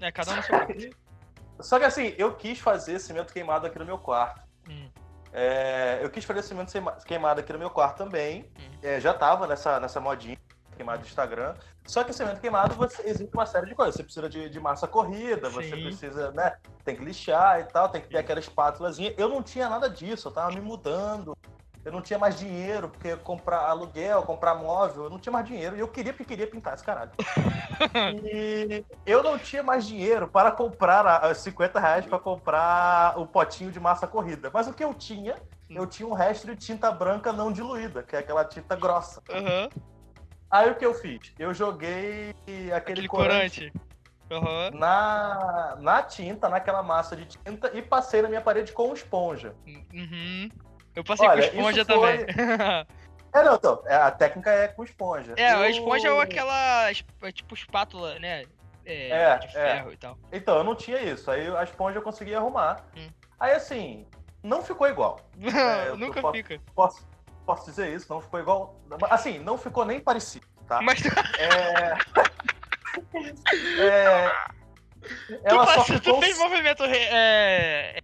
É, 0.01 0.13
cada 0.13 0.33
um 0.33 0.37
no 0.37 0.43
seu 0.43 0.57
quarto. 0.59 0.75
Só 1.61 1.79
que 1.79 1.85
assim, 1.85 2.13
eu 2.19 2.35
quis 2.35 2.59
fazer 2.59 2.99
cimento 2.99 3.33
queimado 3.33 3.67
aqui 3.67 3.79
no 3.79 3.85
meu 3.85 3.97
quarto. 3.99 4.41
Hum. 4.69 4.89
É, 5.33 6.01
eu 6.03 6.11
quis 6.11 6.25
fazer 6.25 6.43
cimento 6.43 6.73
queimado 7.07 7.41
aqui 7.41 7.53
no 7.53 7.59
meu 7.59 7.71
quarto 7.71 7.99
também. 7.99 8.51
Hum. 8.59 8.71
É, 8.83 8.99
já 9.01 9.15
tava 9.15 9.47
nessa, 9.47 9.79
nessa 9.79 10.01
modinha 10.01 10.37
queimado 10.77 11.03
do 11.03 11.07
Instagram. 11.07 11.55
Só 11.85 12.03
que 12.03 12.13
cimento 12.13 12.41
queimado 12.41 12.75
você, 12.75 13.03
existe 13.03 13.33
uma 13.33 13.47
série 13.47 13.67
de 13.67 13.75
coisas. 13.77 13.95
Você 13.95 14.03
precisa 14.03 14.29
de, 14.29 14.49
de 14.49 14.59
massa 14.59 14.89
corrida, 14.89 15.49
você 15.51 15.71
Sim. 15.71 15.83
precisa, 15.83 16.33
né? 16.33 16.57
Tem 16.85 16.97
que 16.97 17.05
lixar 17.05 17.61
e 17.61 17.65
tal, 17.65 17.89
tem 17.89 18.01
que 18.01 18.09
ter 18.09 18.19
aquela 18.19 18.41
espátulazinha. 18.41 19.15
Eu 19.17 19.29
não 19.29 19.41
tinha 19.43 19.69
nada 19.69 19.89
disso, 19.89 20.29
eu 20.29 20.33
tava 20.33 20.51
me 20.53 20.61
mudando. 20.61 21.37
Eu 21.85 21.91
não 21.91 22.01
tinha 22.01 22.19
mais 22.19 22.39
dinheiro, 22.39 22.89
porque 22.89 23.17
comprar 23.17 23.69
aluguel, 23.69 24.23
comprar 24.23 24.55
móvel, 24.55 25.05
eu 25.05 25.11
não 25.11 25.19
tinha 25.19 25.33
mais 25.33 25.45
dinheiro. 25.47 25.77
E 25.77 25.81
eu 25.81 25.89
queria 25.89 26.13
porque 26.13 26.25
queria 26.25 26.47
pintar 26.47 26.75
esse 26.75 26.85
caralho. 26.85 27.11
E 28.15 28.85
eu 29.05 29.23
não 29.23 29.39
tinha 29.39 29.63
mais 29.63 29.87
dinheiro 29.87 30.27
para 30.29 30.51
comprar 30.51 31.07
a- 31.07 31.17
a 31.31 31.35
50 31.35 31.79
reais 31.79 32.07
para 32.07 32.19
comprar 32.19 33.19
o 33.19 33.27
potinho 33.27 33.71
de 33.71 33.79
massa 33.79 34.07
corrida. 34.07 34.51
Mas 34.53 34.67
o 34.67 34.73
que 34.73 34.83
eu 34.83 34.95
tinha, 34.95 35.35
eu 35.69 35.87
tinha 35.87 36.09
um 36.09 36.13
resto 36.15 36.47
de 36.47 36.57
tinta 36.57 36.91
branca 36.91 37.33
não 37.33 37.53
diluída, 37.53 38.03
que 38.03 38.17
é 38.17 38.21
aquela 38.21 38.45
tinta 38.45 38.75
grossa. 38.77 39.23
Aham. 39.31 39.69
Aí 40.51 40.71
o 40.71 40.75
que 40.75 40.85
eu 40.87 40.95
fiz? 40.95 41.33
Eu 41.39 41.53
joguei 41.55 42.31
aquele, 42.41 42.73
Aquele 42.73 43.09
corante, 43.09 43.73
corante. 43.73 43.93
Aham. 44.31 44.71
na, 44.79 45.77
na 45.81 46.03
tinta, 46.03 46.49
naquela 46.49 46.83
massa 46.83 47.15
de 47.17 47.27
tinta, 47.27 47.71
e 47.75 47.83
passei 47.83 48.23
na 48.23 48.29
minha 48.29 48.41
parede 48.41 48.73
com 48.73 48.93
esponja. 48.93 49.55
Uhum. 49.67 50.51
Eu 50.95 51.03
passei 51.05 51.27
Olha, 51.29 51.49
com 51.51 51.57
esponja 51.57 51.85
foi- 51.85 52.25
também. 52.27 52.87
É, 53.35 53.43
não, 53.43 53.55
então, 53.55 53.83
é, 53.87 53.95
a 53.97 54.11
técnica 54.11 54.51
é 54.51 54.69
com 54.69 54.85
esponja. 54.85 55.33
é, 55.39 55.49
a 55.53 55.61
Eu- 55.61 55.71
esponja 55.71 56.09
é 56.09 56.21
aquela. 56.21 56.91
é 56.91 57.33
tipo 57.33 57.55
espátula, 57.55 58.19
né? 58.19 58.45
É, 58.85 59.09
É, 59.09 59.39
de 59.39 59.47
é. 59.47 59.51
ferro 59.51 59.91
e 59.91 59.97
tal. 59.97 60.19
Então, 60.31 60.59
eu 60.59 60.65
não 60.65 60.75
tinha 60.75 61.01
isso. 61.01 61.31
Aí 61.31 61.49
a 61.57 61.63
esponja 61.65 61.97
eu 61.99 62.03
consegui 62.03 62.35
arrumar. 62.35 62.85
Hum. 62.95 63.09
Aí 63.41 63.53
assim, 63.53 64.07
não 64.43 64.61
ficou 64.63 64.87
igual. 64.87 65.19
É, 65.41 65.97
Nunca 65.97 66.21
fo- 66.21 66.31
fica. 66.33 66.61
Posso, 66.75 67.09
posso 67.47 67.65
dizer 67.65 67.95
isso, 67.95 68.07
não 68.13 68.21
ficou 68.21 68.39
igual. 68.39 68.77
Assim, 69.09 69.39
não 69.39 69.57
ficou 69.57 69.87
nem 69.87 69.99
parecido, 69.99 70.47
tá? 70.69 70.83
Mas 70.83 71.01
tu, 71.01 71.09
É. 71.41 71.95
é... 73.79 74.33
Ela 75.43 75.65
tu, 75.67 75.73
só 75.73 75.85
faz- 75.85 75.87
tu 75.87 76.05
ficou. 76.05 76.21
fez 76.21 76.39
movimento 76.39 76.85
re, 76.85 76.99
é, 76.99 78.01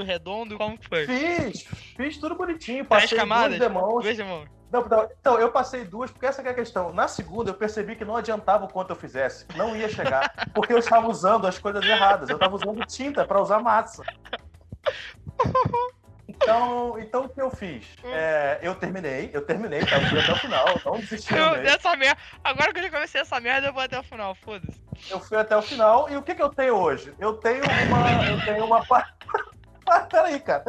redondo, 0.00 0.56
como 0.56 0.78
que 0.78 0.88
foi? 0.88 1.06
Fiz, 1.06 1.66
fiz 1.96 2.16
tudo 2.18 2.34
bonitinho. 2.36 2.86
Três 2.86 3.02
Passei 3.02 3.18
camadas? 3.18 3.58
duas 3.58 3.60
demãos. 3.68 4.06
Irmão. 4.06 4.44
Não, 4.72 4.86
não, 4.86 5.06
então, 5.20 5.38
eu 5.38 5.52
passei 5.52 5.84
duas, 5.84 6.10
porque 6.10 6.24
essa 6.24 6.40
que 6.42 6.48
é 6.48 6.52
a 6.52 6.54
questão. 6.54 6.94
Na 6.94 7.06
segunda, 7.06 7.50
eu 7.50 7.54
percebi 7.54 7.94
que 7.94 8.06
não 8.06 8.16
adiantava 8.16 8.64
o 8.64 8.68
quanto 8.68 8.88
eu 8.90 8.96
fizesse. 8.96 9.46
Não 9.54 9.76
ia 9.76 9.86
chegar. 9.86 10.32
Porque 10.54 10.72
eu 10.72 10.78
estava 10.78 11.06
usando 11.08 11.46
as 11.46 11.58
coisas 11.58 11.84
erradas. 11.84 12.30
Eu 12.30 12.36
estava 12.36 12.54
usando 12.56 12.82
tinta 12.86 13.22
para 13.22 13.38
usar 13.40 13.60
massa. 13.60 14.02
Então, 16.26 16.98
então 16.98 17.24
o 17.24 17.28
que 17.28 17.40
eu 17.40 17.50
fiz? 17.50 17.84
É, 18.04 18.58
eu 18.62 18.74
terminei, 18.74 19.30
eu 19.32 19.42
terminei, 19.44 19.80
tá? 19.84 19.96
Eu 19.96 20.06
fui 20.06 20.18
até 20.20 20.32
o 20.32 20.36
final, 20.36 20.80
não 20.84 20.98
desisti. 21.00 21.34
Eu, 21.34 21.62
dessa 21.62 21.94
merda. 21.96 22.18
Agora 22.42 22.72
que 22.72 22.78
eu 22.78 22.84
já 22.84 22.90
comecei 22.90 23.20
essa 23.20 23.40
merda, 23.40 23.68
eu 23.68 23.72
vou 23.72 23.82
até 23.82 23.98
o 23.98 24.02
final, 24.02 24.34
foda-se. 24.34 24.80
Eu 25.10 25.20
fui 25.20 25.36
até 25.36 25.56
o 25.56 25.62
final. 25.62 26.08
E 26.08 26.16
o 26.16 26.22
que, 26.22 26.34
que 26.34 26.42
eu 26.42 26.48
tenho 26.48 26.76
hoje? 26.76 27.14
Eu 27.18 27.34
tenho 27.34 27.62
uma. 27.62 28.24
Eu 28.26 28.40
tenho 28.44 28.64
uma. 28.64 28.84
pa- 28.86 29.06
Ah, 29.28 29.51
Peraí, 30.10 30.40
cara. 30.40 30.64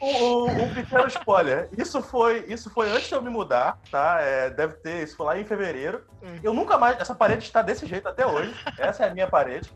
Um, 0.00 0.08
um- 0.08 0.62
um 0.64 0.74
pequeno 0.74 1.06
spoiler. 1.08 1.68
Isso 1.76 2.00
foi, 2.00 2.44
isso 2.48 2.70
foi 2.70 2.88
antes 2.90 3.08
de 3.08 3.14
eu 3.14 3.20
me 3.20 3.28
mudar, 3.28 3.78
tá? 3.90 4.18
É, 4.20 4.48
deve 4.48 4.74
ter, 4.74 5.02
isso 5.02 5.16
foi 5.16 5.26
lá 5.26 5.38
em 5.38 5.44
fevereiro. 5.44 6.06
Hum. 6.22 6.40
Eu 6.42 6.54
nunca 6.54 6.78
mais. 6.78 6.98
Essa 6.98 7.14
parede 7.14 7.44
está 7.44 7.60
desse 7.60 7.84
jeito 7.86 8.08
até 8.08 8.26
hoje. 8.26 8.54
Essa 8.78 9.04
é 9.04 9.10
a 9.10 9.12
minha 9.14 9.28
parede. 9.28 9.70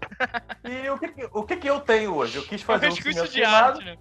E 0.64 0.88
o 0.88 0.98
que, 0.98 1.28
o 1.32 1.42
que, 1.44 1.56
que 1.56 1.68
eu 1.68 1.80
tenho 1.80 2.14
hoje? 2.16 2.38
Eu 2.38 2.42
quis 2.42 2.62
É 2.62 2.64
um 2.64 2.66
fazer 2.66 2.86
um 2.86 2.90
resquício 2.90 3.26
cimento 3.26 3.32
de 3.32 3.44
arte, 3.44 3.84
né? 3.84 3.96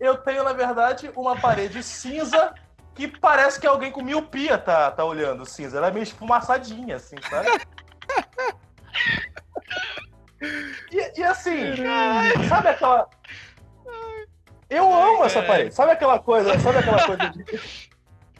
Eu 0.00 0.16
tenho, 0.16 0.42
na 0.42 0.52
verdade, 0.52 1.12
uma 1.14 1.36
parede 1.36 1.80
cinza 1.82 2.52
que 2.92 3.06
parece 3.06 3.60
que 3.60 3.66
alguém 3.66 3.92
com 3.92 4.02
miopia 4.02 4.58
tá, 4.58 4.90
tá 4.90 5.04
olhando 5.04 5.46
cinza. 5.46 5.78
Ela 5.78 5.88
é 5.88 5.90
meio 5.92 6.02
esfumaçadinha, 6.02 6.96
assim, 6.96 7.16
sabe? 7.30 7.48
E, 10.90 11.20
e 11.20 11.24
assim, 11.24 11.74
sabe 12.48 12.68
aquela. 12.68 13.08
Eu 14.68 14.92
amo 14.92 15.24
essa 15.24 15.42
parede. 15.42 15.74
Sabe 15.74 15.92
aquela 15.92 16.18
coisa, 16.18 16.58
sabe 16.58 16.78
aquela 16.78 17.06
coisa 17.06 17.30
de, 17.30 17.44
de 17.44 17.90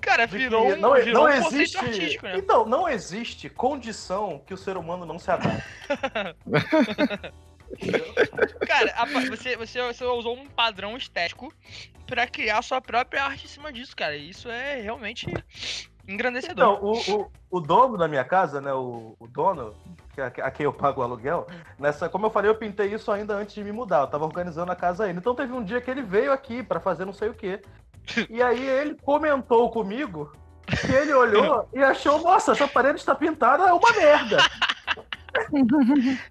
Cara, 0.02 0.26
virou 0.26 0.66
um, 0.66 0.76
não, 0.76 0.94
virou 0.94 1.28
não 1.28 1.30
um 1.30 1.46
existe. 1.46 1.78
artístico, 1.78 2.26
né? 2.26 2.36
Então, 2.36 2.66
não 2.66 2.88
existe 2.88 3.48
condição 3.48 4.42
que 4.44 4.52
o 4.52 4.56
ser 4.56 4.76
humano 4.76 5.06
não 5.06 5.18
se 5.18 5.30
adapte. 5.30 5.62
Cara, 8.66 8.92
você, 9.30 9.56
você, 9.56 9.80
você 9.82 10.04
usou 10.04 10.36
um 10.36 10.46
padrão 10.46 10.96
estético 10.96 11.50
pra 12.06 12.26
criar 12.26 12.60
sua 12.62 12.80
própria 12.80 13.24
arte 13.24 13.46
em 13.46 13.48
cima 13.48 13.72
disso, 13.72 13.96
cara. 13.96 14.14
Isso 14.14 14.50
é 14.50 14.80
realmente 14.80 15.26
engrandecedor. 16.06 16.76
Então, 16.76 16.84
o, 16.84 17.22
o, 17.22 17.30
o 17.50 17.60
dono 17.60 17.96
da 17.96 18.06
minha 18.06 18.24
casa, 18.24 18.60
né? 18.60 18.74
O, 18.74 19.16
o 19.18 19.26
dono, 19.26 19.74
a, 20.20 20.26
a 20.46 20.50
quem 20.50 20.64
eu 20.64 20.72
pago 20.72 21.00
o 21.00 21.04
aluguel, 21.04 21.46
nessa, 21.78 22.08
como 22.08 22.26
eu 22.26 22.30
falei, 22.30 22.50
eu 22.50 22.54
pintei 22.54 22.92
isso 22.92 23.10
ainda 23.10 23.34
antes 23.34 23.54
de 23.54 23.64
me 23.64 23.72
mudar. 23.72 24.00
Eu 24.00 24.06
tava 24.08 24.24
organizando 24.24 24.70
a 24.72 24.76
casa 24.76 25.04
ainda. 25.04 25.20
Então 25.20 25.34
teve 25.34 25.52
um 25.52 25.62
dia 25.64 25.80
que 25.80 25.90
ele 25.90 26.02
veio 26.02 26.32
aqui 26.32 26.62
pra 26.62 26.80
fazer 26.80 27.04
não 27.04 27.12
sei 27.12 27.28
o 27.28 27.34
quê. 27.34 27.60
E 28.28 28.42
aí 28.42 28.64
ele 28.66 28.96
comentou 29.02 29.70
comigo 29.70 30.32
que 30.66 30.92
ele 30.92 31.12
olhou 31.12 31.68
e 31.72 31.82
achou, 31.82 32.20
nossa, 32.20 32.52
essa 32.52 32.66
parede 32.68 32.98
está 32.98 33.14
pintada, 33.14 33.64
é 33.64 33.72
uma 33.72 33.92
merda. 33.96 34.38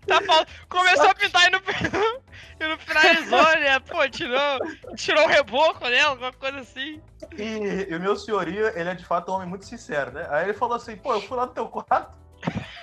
Tá 0.06 0.22
fal- 0.22 0.46
Começou 0.70 1.10
a 1.10 1.16
pintar 1.16 1.48
e 1.48 1.52
no, 1.52 1.58
e 1.58 2.68
no 2.68 2.78
finalizou, 2.78 3.40
né? 3.60 3.80
Pô, 3.80 4.08
tirou, 4.10 4.60
tirou 4.96 5.24
o 5.26 5.28
reboco 5.28 5.84
nela, 5.88 6.12
alguma 6.12 6.32
coisa 6.34 6.60
assim. 6.60 7.02
E, 7.36 7.88
e 7.90 7.96
o 7.96 8.00
meu 8.00 8.16
senhorio, 8.16 8.68
ele 8.78 8.90
é 8.90 8.94
de 8.94 9.04
fato 9.06 9.32
um 9.32 9.36
homem 9.36 9.48
muito 9.48 9.66
sincero, 9.66 10.12
né? 10.12 10.28
Aí 10.30 10.44
ele 10.46 10.54
falou 10.54 10.76
assim, 10.76 10.96
pô, 10.96 11.14
eu 11.14 11.22
fui 11.22 11.36
lá 11.36 11.46
no 11.48 11.52
teu 11.52 11.68
quarto, 11.68 12.12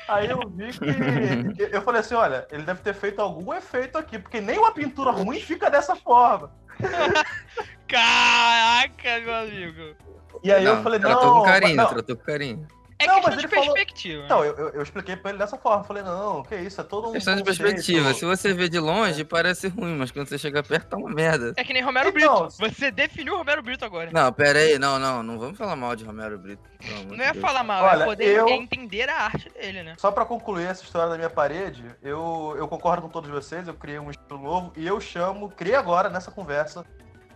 aí 0.08 0.30
eu 0.30 0.40
vi 0.48 0.70
que... 1.54 1.76
Eu 1.76 1.82
falei 1.82 2.00
assim, 2.00 2.14
olha, 2.14 2.46
ele 2.50 2.62
deve 2.62 2.80
ter 2.80 2.94
feito 2.94 3.20
algum 3.20 3.52
efeito 3.52 3.98
aqui, 3.98 4.18
porque 4.18 4.40
nem 4.40 4.58
uma 4.58 4.72
pintura 4.72 5.10
ruim 5.10 5.40
fica 5.40 5.70
dessa 5.70 5.94
forma. 5.94 6.50
Caraca, 7.86 9.20
meu 9.20 9.34
amigo. 9.34 9.96
E 10.42 10.52
aí 10.52 10.64
eu 10.64 10.82
falei, 10.82 10.98
tratou 11.00 11.26
não... 11.26 11.38
com 11.38 11.42
carinho, 11.44 11.76
não. 11.76 11.86
tratou 11.88 12.16
com 12.16 12.24
carinho. 12.24 12.66
É 13.00 13.06
Não, 13.06 13.14
questão 13.14 13.30
mas 13.32 13.38
de 13.40 13.46
ele 13.46 13.54
falou- 13.54 13.74
perspectiva. 13.74 14.24
Então, 14.24 14.44
eu, 14.44 14.56
eu, 14.56 14.68
eu 14.70 14.82
expliquei 14.82 15.16
pra 15.16 15.30
ele 15.30 15.38
dessa 15.38 15.56
forma. 15.56 15.84
Falei, 15.84 16.02
não, 16.02 16.42
que 16.42 16.56
isso, 16.56 16.80
é 16.80 16.84
todo 16.84 17.08
um. 17.10 17.12
Questão 17.12 17.36
de 17.36 17.44
perspectiva. 17.44 18.12
Se 18.12 18.24
você 18.24 18.52
vê 18.52 18.68
de 18.68 18.78
longe, 18.80 19.24
parece 19.24 19.68
ruim, 19.68 19.96
mas 19.96 20.10
quando 20.10 20.28
você 20.28 20.36
chega 20.36 20.62
perto, 20.62 20.88
tá 20.88 20.96
uma 20.96 21.08
merda. 21.10 21.52
É 21.56 21.62
que 21.62 21.72
nem 21.72 21.82
Romero 21.82 22.08
Então, 22.08 22.48
Brito. 22.48 22.56
Você 22.58 22.90
definiu 22.90 23.34
o 23.34 23.38
Romero 23.38 23.62
Brito 23.62 23.84
agora. 23.84 24.10
Não, 24.12 24.32
pera 24.32 24.58
aí, 24.58 24.78
não, 24.78 24.98
não, 24.98 25.22
não 25.22 25.38
vamos 25.38 25.56
falar 25.56 25.76
mal 25.76 25.94
de 25.94 26.04
Romero 26.04 26.36
Brito. 26.38 26.62
Não 27.08 27.24
é 27.24 27.32
Deus. 27.32 27.40
falar 27.44 27.62
mal, 27.62 27.84
Olha, 27.84 28.02
é 28.02 28.06
poder 28.06 28.24
eu- 28.36 28.48
é 28.48 28.52
entender 28.52 29.08
a 29.08 29.22
arte 29.24 29.48
dele, 29.50 29.82
né? 29.84 29.94
Só 29.96 30.10
pra 30.10 30.24
concluir 30.24 30.64
essa 30.66 30.82
história 30.82 31.08
da 31.10 31.16
minha 31.16 31.30
parede, 31.30 31.84
eu, 32.02 32.54
eu 32.58 32.66
concordo 32.66 33.02
com 33.02 33.08
todos 33.08 33.30
vocês, 33.30 33.68
eu 33.68 33.74
criei 33.74 33.98
um 34.00 34.10
estilo 34.10 34.40
novo 34.42 34.72
e 34.76 34.84
eu 34.86 35.00
chamo, 35.00 35.48
criei 35.50 35.76
agora 35.76 36.08
nessa 36.10 36.30
conversa, 36.32 36.84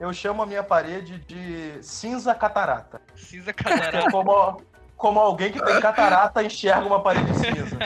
eu 0.01 0.13
chamo 0.13 0.43
a 0.43 0.47
minha 0.47 0.63
parede 0.65 1.19
de 1.21 1.79
cinza 1.83 2.35
catarata. 2.35 3.01
É 3.47 3.53
catarata. 3.53 4.11
como, 4.11 4.61
como 5.03 5.19
alguém 5.19 5.51
que 5.51 5.61
tem 5.61 5.81
catarata 5.81 6.45
enxerga 6.45 6.87
uma 6.87 7.03
parede 7.03 7.35
cinza. 7.35 7.77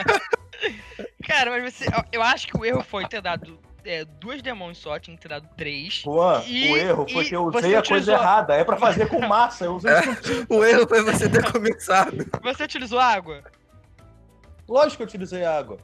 Cara, 1.27 1.49
mas 1.49 1.73
você. 1.73 1.85
Eu 2.11 2.21
acho 2.21 2.47
que 2.47 2.55
o 2.57 2.63
erro 2.63 2.83
foi 2.83 3.05
ter 3.07 3.21
dado 3.21 3.59
é, 3.83 4.05
duas 4.05 4.41
demões 4.41 4.77
só, 4.77 4.97
tinha 4.99 5.17
que 5.17 5.21
ter 5.23 5.29
dado 5.29 5.49
três. 5.57 5.95
Juan, 6.05 6.41
E- 6.45 6.71
o 6.71 6.77
erro 6.77 7.07
foi 7.11 7.25
que 7.25 7.35
eu 7.35 7.45
você 7.51 7.57
usei 7.57 7.71
a 7.75 7.79
coisa 7.81 7.95
utilizou- 7.95 8.13
errada. 8.15 8.53
É 8.53 8.63
pra 8.63 8.77
fazer 8.77 9.07
com 9.09 9.19
massa. 9.27 9.65
Eu 9.65 9.75
usei 9.75 9.91
com 10.47 10.55
O 10.57 10.63
erro 10.63 10.87
foi 10.87 11.01
você 11.03 11.27
ter 11.27 11.51
começado. 11.51 12.15
Você 12.43 12.63
utilizou 12.63 12.99
água? 12.99 13.43
Lógico 14.69 14.97
que 14.97 15.03
eu 15.03 15.07
utilizei 15.07 15.43
água. 15.43 15.77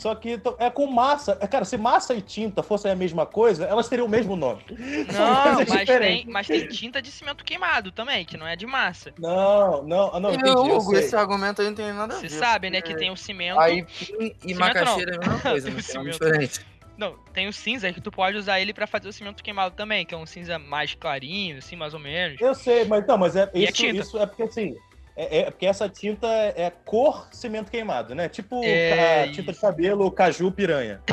Só 0.00 0.14
que 0.14 0.30
então, 0.30 0.56
é 0.58 0.70
com 0.70 0.86
massa. 0.86 1.36
É, 1.42 1.46
Cara, 1.46 1.64
se 1.66 1.76
massa 1.76 2.14
e 2.14 2.22
tinta 2.22 2.62
fossem 2.62 2.90
a 2.90 2.96
mesma 2.96 3.26
coisa, 3.26 3.66
elas 3.66 3.86
teriam 3.86 4.06
o 4.06 4.08
mesmo 4.08 4.34
nome. 4.34 4.62
Não, 5.12 5.56
mas 5.56 5.80
diferentes. 5.80 6.24
tem, 6.24 6.32
mas 6.32 6.46
tem 6.46 6.66
tinta 6.68 7.02
de 7.02 7.10
cimento 7.10 7.44
queimado 7.44 7.92
também, 7.92 8.24
que 8.24 8.36
não 8.36 8.46
é 8.46 8.56
de 8.56 8.66
massa. 8.66 9.12
Não, 9.18 9.82
não, 9.82 10.12
não, 10.18 10.30
Meu, 10.30 10.32
entendi. 10.32 10.70
eu 10.70 10.76
Hugo, 10.76 10.96
esse 10.96 11.14
argumento 11.14 11.60
aí 11.60 11.68
não 11.68 11.74
tem 11.74 11.92
nada 11.92 12.14
a 12.14 12.16
Você 12.16 12.28
ver. 12.28 12.34
sabe, 12.34 12.70
né, 12.70 12.80
que 12.80 12.94
tem 12.94 13.10
o 13.10 13.16
cimento. 13.16 13.60
Aipim 13.60 14.34
e 14.44 14.54
macaxeira 14.54 15.12
é 15.12 15.16
a 15.16 15.18
mesma 15.18 15.40
coisa, 15.40 15.70
mas 15.70 15.88
é 15.88 15.92
cimento. 15.92 16.12
diferente. 16.12 16.60
Não, 16.96 17.16
tem 17.32 17.48
o 17.48 17.52
cinza 17.52 17.92
que 17.92 18.00
tu 18.00 18.10
pode 18.10 18.36
usar 18.36 18.60
ele 18.60 18.72
pra 18.72 18.86
fazer 18.86 19.08
o 19.08 19.12
cimento 19.12 19.42
queimado 19.42 19.74
também, 19.74 20.04
que 20.06 20.14
é 20.14 20.18
um 20.18 20.26
cinza 20.26 20.58
mais 20.58 20.94
clarinho, 20.94 21.58
assim, 21.58 21.76
mais 21.76 21.92
ou 21.92 22.00
menos. 22.00 22.40
Eu 22.40 22.54
sei, 22.54 22.84
mas 22.84 23.06
não, 23.06 23.18
mas 23.18 23.36
é, 23.36 23.50
é 23.52 23.58
isso, 23.58 23.72
tinta. 23.72 24.00
isso 24.00 24.18
é 24.18 24.26
porque 24.26 24.44
assim. 24.44 24.76
É, 25.16 25.38
é 25.38 25.50
porque 25.50 25.66
essa 25.66 25.88
tinta 25.88 26.26
é 26.26 26.70
cor 26.84 27.28
cimento 27.32 27.70
queimado, 27.70 28.14
né? 28.14 28.28
Tipo 28.28 28.62
É, 28.64 29.24
a 29.24 29.32
tinta 29.32 29.52
de 29.52 29.60
cabelo, 29.60 30.10
caju, 30.10 30.50
piranha. 30.50 31.00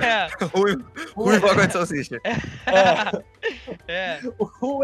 É, 0.00 0.28
Rui, 0.54 0.76
Rui 1.16 1.36
água 1.36 1.66
de 1.66 1.72
salsicha. 1.72 2.18
É, 3.88 3.92
é. 3.92 4.20
o, 4.38 4.82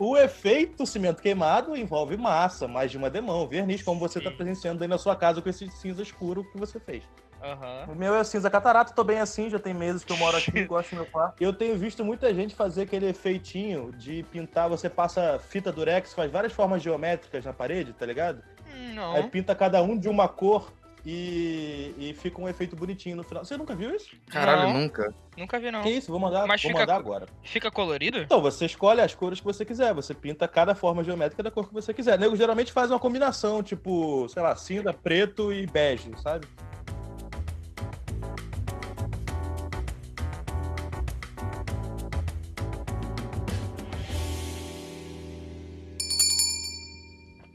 o 0.00 0.16
efeito 0.16 0.84
cimento 0.84 1.22
queimado 1.22 1.76
envolve 1.76 2.16
massa, 2.16 2.66
mais 2.66 2.90
de 2.90 2.96
uma 2.96 3.08
demão, 3.08 3.46
verniz, 3.46 3.82
como 3.82 4.00
você 4.00 4.18
está 4.18 4.30
presenciando 4.30 4.82
aí 4.82 4.88
na 4.88 4.98
sua 4.98 5.14
casa 5.14 5.40
com 5.40 5.48
esse 5.48 5.70
cinza 5.70 6.02
escuro 6.02 6.44
que 6.50 6.58
você 6.58 6.80
fez. 6.80 7.04
Aham. 7.52 7.84
O 7.92 7.94
meu 7.94 8.14
é 8.14 8.24
cinza 8.24 8.50
catarata, 8.50 8.92
tô 8.92 9.04
bem 9.04 9.20
assim, 9.20 9.48
já 9.48 9.58
tem 9.58 9.72
meses 9.72 10.04
que 10.04 10.12
eu 10.12 10.16
moro 10.16 10.36
aqui, 10.36 10.64
gosto 10.66 10.90
do 10.90 10.96
meu 10.96 11.06
quarto. 11.06 11.40
Eu 11.40 11.52
tenho 11.52 11.76
visto 11.76 12.04
muita 12.04 12.32
gente 12.34 12.54
fazer 12.54 12.82
aquele 12.82 13.06
efeitinho 13.08 13.92
de 13.92 14.22
pintar, 14.24 14.68
você 14.68 14.88
passa 14.90 15.38
fita 15.38 15.70
durex, 15.72 16.12
faz 16.12 16.30
várias 16.30 16.52
formas 16.52 16.82
geométricas 16.82 17.44
na 17.44 17.52
parede, 17.52 17.92
tá 17.92 18.04
ligado? 18.04 18.42
Hum, 18.68 19.00
Aí 19.14 19.22
Não. 19.22 19.28
pinta 19.30 19.54
cada 19.54 19.82
um 19.82 19.96
de 19.96 20.08
uma 20.08 20.28
cor 20.28 20.72
e, 21.04 21.94
e 21.96 22.14
fica 22.14 22.40
um 22.40 22.48
efeito 22.48 22.74
bonitinho 22.74 23.14
no 23.16 23.22
final. 23.22 23.44
Você 23.44 23.56
nunca 23.56 23.76
viu 23.76 23.94
isso? 23.94 24.16
Caralho, 24.28 24.72
Não. 24.72 24.80
nunca. 24.80 25.14
Nunca 25.36 25.58
vi, 25.60 25.70
não. 25.70 25.82
Que 25.82 25.90
isso? 25.90 26.10
Vou 26.10 26.18
mandar, 26.18 26.46
Mas 26.48 26.60
vou 26.60 26.70
fica 26.70 26.80
mandar 26.80 26.96
agora. 26.96 27.26
Fica 27.44 27.70
colorido? 27.70 28.18
Então, 28.18 28.40
você 28.42 28.64
escolhe 28.66 29.00
as 29.00 29.14
cores 29.14 29.38
que 29.38 29.44
você 29.44 29.64
quiser. 29.64 29.94
Você 29.94 30.12
pinta 30.12 30.48
cada 30.48 30.74
forma 30.74 31.04
geométrica 31.04 31.44
da 31.44 31.50
cor 31.50 31.68
que 31.68 31.74
você 31.74 31.94
quiser. 31.94 32.18
Nego 32.18 32.34
geralmente 32.34 32.72
faz 32.72 32.90
uma 32.90 32.98
combinação, 32.98 33.62
tipo, 33.62 34.28
sei 34.28 34.42
lá, 34.42 34.56
cinza, 34.56 34.92
preto 34.92 35.52
e 35.52 35.64
bege, 35.66 36.10
sabe? 36.20 36.48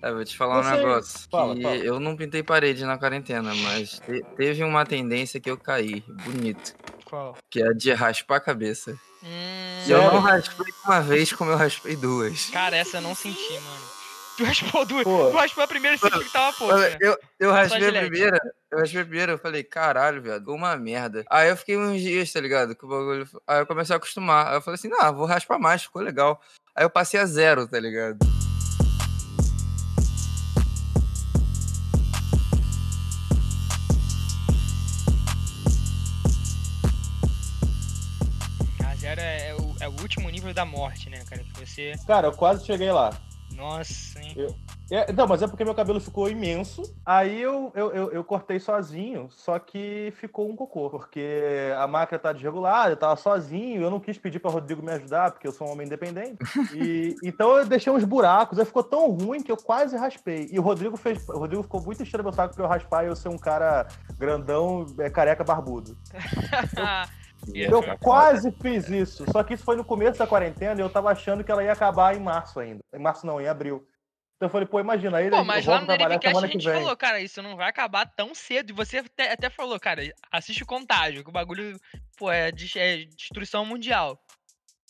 É, 0.01 0.11
vou 0.11 0.25
te 0.25 0.35
falar 0.35 0.59
um 0.59 0.63
Você- 0.63 0.75
negócio. 0.77 1.19
Fala, 1.29 1.55
que 1.55 1.61
fala. 1.61 1.75
eu 1.75 1.99
não 1.99 2.15
pintei 2.15 2.41
parede 2.41 2.83
na 2.85 2.97
quarentena, 2.97 3.53
mas 3.53 3.99
te- 3.99 4.23
teve 4.35 4.63
uma 4.63 4.85
tendência 4.85 5.39
que 5.39 5.49
eu 5.51 5.57
caí, 5.57 6.03
bonito. 6.25 6.73
Qual? 7.05 7.37
Que 7.49 7.61
é 7.61 7.67
a 7.67 7.73
de 7.73 7.91
raspar 7.93 8.37
a 8.37 8.39
cabeça. 8.39 8.91
Hum, 9.23 9.83
E 9.87 9.91
eu 9.91 10.01
não 10.01 10.19
raspei 10.19 10.73
uma 10.85 11.01
vez 11.01 11.31
como 11.33 11.51
eu 11.51 11.57
raspei 11.57 11.95
duas. 11.95 12.45
Cara, 12.49 12.75
essa 12.77 12.97
eu 12.97 13.01
não 13.01 13.13
senti, 13.13 13.53
mano. 13.53 13.91
Tu 14.37 14.43
raspou 14.45 14.85
duas. 14.85 15.03
Pô. 15.03 15.29
Tu 15.29 15.35
raspou 15.37 15.63
a 15.63 15.67
primeira 15.67 15.95
e 15.95 15.99
sentiu 15.99 16.19
que 16.23 16.31
tava. 16.33 16.55
Olha, 16.65 16.89
né? 16.89 16.97
Eu, 16.99 17.17
eu 17.39 17.51
raspei 17.51 17.89
a 17.89 18.01
primeira, 18.01 18.39
eu 18.71 18.79
raspei 18.79 19.01
a 19.01 19.05
primeira, 19.05 19.31
eu 19.33 19.37
falei, 19.37 19.63
caralho, 19.63 20.21
viado, 20.21 20.47
uma 20.51 20.75
merda. 20.77 21.23
Aí 21.29 21.49
eu 21.49 21.57
fiquei 21.57 21.77
uns 21.77 22.01
dias, 22.01 22.31
tá 22.31 22.39
ligado? 22.39 22.73
Que 22.75 22.85
o 22.85 22.87
bagulho. 22.87 23.27
Aí 23.45 23.59
eu 23.59 23.67
comecei 23.67 23.93
a 23.93 23.97
acostumar. 23.97 24.47
Aí 24.47 24.55
eu 24.55 24.61
falei 24.61 24.75
assim, 24.75 24.87
não, 24.87 25.13
vou 25.13 25.25
raspar 25.27 25.59
mais, 25.59 25.83
ficou 25.83 26.01
legal. 26.01 26.41
Aí 26.75 26.83
eu 26.85 26.89
passei 26.89 27.19
a 27.19 27.25
zero, 27.25 27.67
tá 27.67 27.79
ligado? 27.79 28.17
Último 40.11 40.29
nível 40.29 40.53
da 40.53 40.65
morte, 40.65 41.09
né, 41.09 41.23
cara? 41.29 41.41
Que 41.41 41.65
você. 41.65 41.93
Cara, 42.05 42.27
eu 42.27 42.33
quase 42.33 42.65
cheguei 42.65 42.91
lá. 42.91 43.11
Nossa, 43.55 44.19
hein? 44.21 44.33
É, 44.89 45.11
não, 45.11 45.27
mas 45.27 45.41
é 45.41 45.47
porque 45.47 45.63
meu 45.63 45.75
cabelo 45.75 45.99
ficou 45.99 46.29
imenso. 46.29 46.83
Aí 47.05 47.41
eu, 47.41 47.71
eu, 47.75 47.91
eu, 47.91 48.11
eu 48.11 48.23
cortei 48.23 48.59
sozinho, 48.59 49.27
só 49.29 49.59
que 49.59 50.11
ficou 50.15 50.49
um 50.49 50.55
cocô. 50.55 50.89
Porque 50.89 51.71
a 51.77 51.85
máquina 51.85 52.17
tá 52.17 52.31
desregulada, 52.31 52.91
eu 52.91 52.97
tava 52.97 53.15
sozinho, 53.17 53.81
eu 53.81 53.89
não 53.89 53.99
quis 53.99 54.17
pedir 54.17 54.39
pra 54.39 54.51
Rodrigo 54.51 54.81
me 54.81 54.91
ajudar, 54.93 55.31
porque 55.31 55.47
eu 55.47 55.51
sou 55.51 55.67
um 55.67 55.71
homem 55.71 55.85
independente. 55.85 56.37
E, 56.73 57.15
então 57.23 57.57
eu 57.57 57.65
deixei 57.65 57.91
uns 57.91 58.03
buracos, 58.03 58.57
aí 58.57 58.65
ficou 58.65 58.83
tão 58.83 59.11
ruim 59.11 59.43
que 59.43 59.51
eu 59.51 59.57
quase 59.57 59.97
raspei. 59.97 60.47
E 60.51 60.57
o 60.57 60.61
Rodrigo 60.61 60.95
fez. 60.95 61.27
O 61.27 61.37
Rodrigo 61.37 61.63
ficou 61.63 61.81
muito 61.81 62.01
enchendo 62.01 62.23
meu 62.23 62.33
saco 62.33 62.55
pra 62.55 62.63
eu 62.63 62.69
raspar 62.69 63.03
e 63.03 63.07
eu 63.07 63.15
ser 63.15 63.29
um 63.29 63.37
cara 63.37 63.87
grandão, 64.17 64.85
é, 64.97 65.09
careca 65.09 65.43
barbudo. 65.43 65.97
E 67.20 67.20
Eu 67.53 67.81
foi- 67.81 67.97
quase 67.97 68.51
fiz 68.61 68.89
isso. 68.89 69.25
Só 69.31 69.43
que 69.43 69.53
isso 69.53 69.63
foi 69.63 69.75
no 69.75 69.83
começo 69.85 70.19
da 70.19 70.27
quarentena 70.27 70.79
e 70.79 70.83
eu 70.83 70.89
tava 70.89 71.11
achando 71.11 71.43
que 71.43 71.51
ela 71.51 71.63
ia 71.63 71.71
acabar 71.73 72.15
em 72.15 72.19
março 72.19 72.59
ainda. 72.59 72.81
Em 72.93 72.99
março 72.99 73.25
não, 73.25 73.39
em 73.41 73.47
abril. 73.47 73.87
Então 74.35 74.47
eu 74.47 74.51
falei, 74.51 74.67
pô, 74.67 74.79
imagina, 74.79 75.17
aí 75.17 75.29
Pô, 75.29 75.43
mas 75.43 75.65
lá 75.65 75.79
no 75.81 75.85
trabalhar 75.85 76.17
Derivcast 76.17 76.45
a 76.45 76.47
gente 76.47 76.65
vem. 76.65 76.73
falou, 76.81 76.97
cara, 76.97 77.19
isso 77.19 77.41
não 77.43 77.55
vai 77.55 77.69
acabar 77.69 78.05
tão 78.07 78.33
cedo. 78.33 78.71
E 78.71 78.73
você 78.73 78.97
até, 78.97 79.31
até 79.31 79.49
falou, 79.49 79.79
cara, 79.79 80.01
assiste 80.31 80.63
o 80.63 80.65
contágio, 80.65 81.23
que 81.23 81.29
o 81.29 81.33
bagulho, 81.33 81.79
pô, 82.17 82.31
é, 82.31 82.51
des- 82.51 82.75
é 82.75 83.05
destruição 83.05 83.63
mundial. 83.65 84.19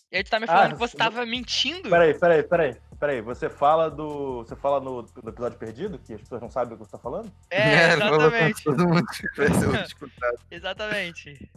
E 0.10 0.18
aí 0.18 0.24
tu 0.24 0.30
tá 0.30 0.40
me 0.40 0.46
Ah, 0.46 0.48
falando 0.48 0.74
que 0.74 0.80
você 0.80 0.98
tava 0.98 1.26
mentindo? 1.26 1.90
Peraí, 1.90 2.18
peraí, 2.18 2.44
peraí. 2.44 2.78
Peraí, 3.00 3.22
você 3.22 3.50
fala 3.50 3.90
do. 3.90 4.44
Você 4.44 4.56
fala 4.56 4.80
no, 4.80 5.02
no 5.24 5.30
episódio 5.30 5.58
perdido, 5.58 5.98
que 5.98 6.14
as 6.14 6.22
pessoas 6.22 6.42
não 6.42 6.50
sabem 6.50 6.76
o 6.76 6.78
que 6.78 6.86
você 6.86 6.92
tá 6.92 7.00
falando? 7.00 7.32
É, 7.50 7.94
exatamente. 7.96 8.64
Todo 8.64 8.88
mundo 8.88 9.06
tivesse 9.08 9.84
escutado. 9.86 10.40
Exatamente. 10.52 11.52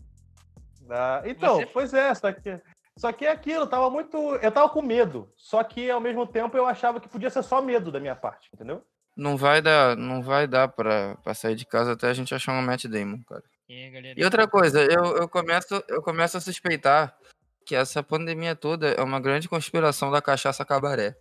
Ah, 0.90 1.22
então, 1.24 1.56
Você- 1.56 1.66
pois 1.66 1.94
é, 1.94 2.14
só 2.14 2.32
que. 2.32 2.60
Só 2.96 3.10
que 3.12 3.26
é 3.26 3.30
aquilo, 3.32 3.62
eu 3.62 3.66
tava 3.66 3.90
muito. 3.90 4.16
Eu 4.36 4.52
tava 4.52 4.68
com 4.68 4.80
medo. 4.80 5.28
Só 5.36 5.64
que 5.64 5.90
ao 5.90 6.00
mesmo 6.00 6.26
tempo 6.26 6.56
eu 6.56 6.64
achava 6.66 7.00
que 7.00 7.08
podia 7.08 7.28
ser 7.30 7.42
só 7.42 7.60
medo 7.60 7.90
da 7.90 7.98
minha 7.98 8.14
parte, 8.14 8.48
entendeu? 8.54 8.84
Não 9.16 9.36
vai 9.36 9.60
dar, 9.62 9.96
não 9.96 10.22
vai 10.22 10.46
dar 10.46 10.68
pra, 10.68 11.16
pra 11.22 11.34
sair 11.34 11.54
de 11.56 11.64
casa 11.66 11.92
até 11.92 12.08
a 12.08 12.12
gente 12.14 12.34
achar 12.34 12.52
um 12.52 12.62
Matt 12.62 12.84
Damon, 12.86 13.18
cara. 13.28 13.42
E? 13.68 14.14
E 14.16 14.24
outra 14.24 14.46
coisa, 14.46 14.82
eu, 14.84 15.16
eu, 15.16 15.28
começo, 15.28 15.82
eu 15.88 16.02
começo 16.02 16.36
a 16.36 16.40
suspeitar 16.40 17.16
que 17.66 17.74
essa 17.74 18.02
pandemia 18.02 18.54
toda 18.54 18.88
é 18.88 19.02
uma 19.02 19.18
grande 19.20 19.48
conspiração 19.48 20.10
da 20.10 20.20
cachaça 20.22 20.64
cabaré. 20.64 21.16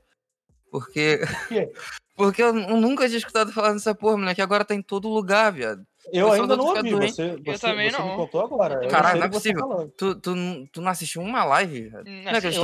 Porque. 0.71 1.19
quê? 1.47 1.71
Porque 2.15 2.43
eu 2.43 2.54
nu- 2.54 2.80
nunca 2.80 3.08
tinha 3.08 3.17
escutado 3.17 3.52
falar 3.52 3.73
dessa 3.73 3.95
porra, 3.95 4.17
moleque. 4.17 4.41
Agora 4.41 4.63
tá 4.63 4.76
em 4.76 4.82
todo 4.84 5.08
lugar, 5.10 5.52
viado. 5.52 5.84
Eu 6.12 6.32
ainda 6.32 6.58
não 6.58 6.66
ouvi, 6.66 6.89
doente. 6.89 7.13
você, 7.13 7.36
você, 7.38 7.60
também 7.68 7.89
você 7.89 7.98
me 8.02 8.08
não. 8.10 8.16
contou 8.16 8.42
agora. 8.42 8.84
eu 8.84 8.89
Caralho, 8.89 9.20
não 9.20 9.26
é 9.26 9.30
que 9.30 9.34
tá 9.34 9.39
possível. 9.39 9.94
Tu, 9.98 10.16
tu, 10.16 10.36
não- 10.36 10.66
tu 10.68 10.82
não 10.82 10.92
assistiu 10.92 11.22
uma 11.22 11.44
live, 11.46 11.89
velho? 11.89 12.04
Hum, 12.08 12.24
Não 12.24 12.32
é 12.32 12.42
que 12.42 12.48
eles 12.48 12.58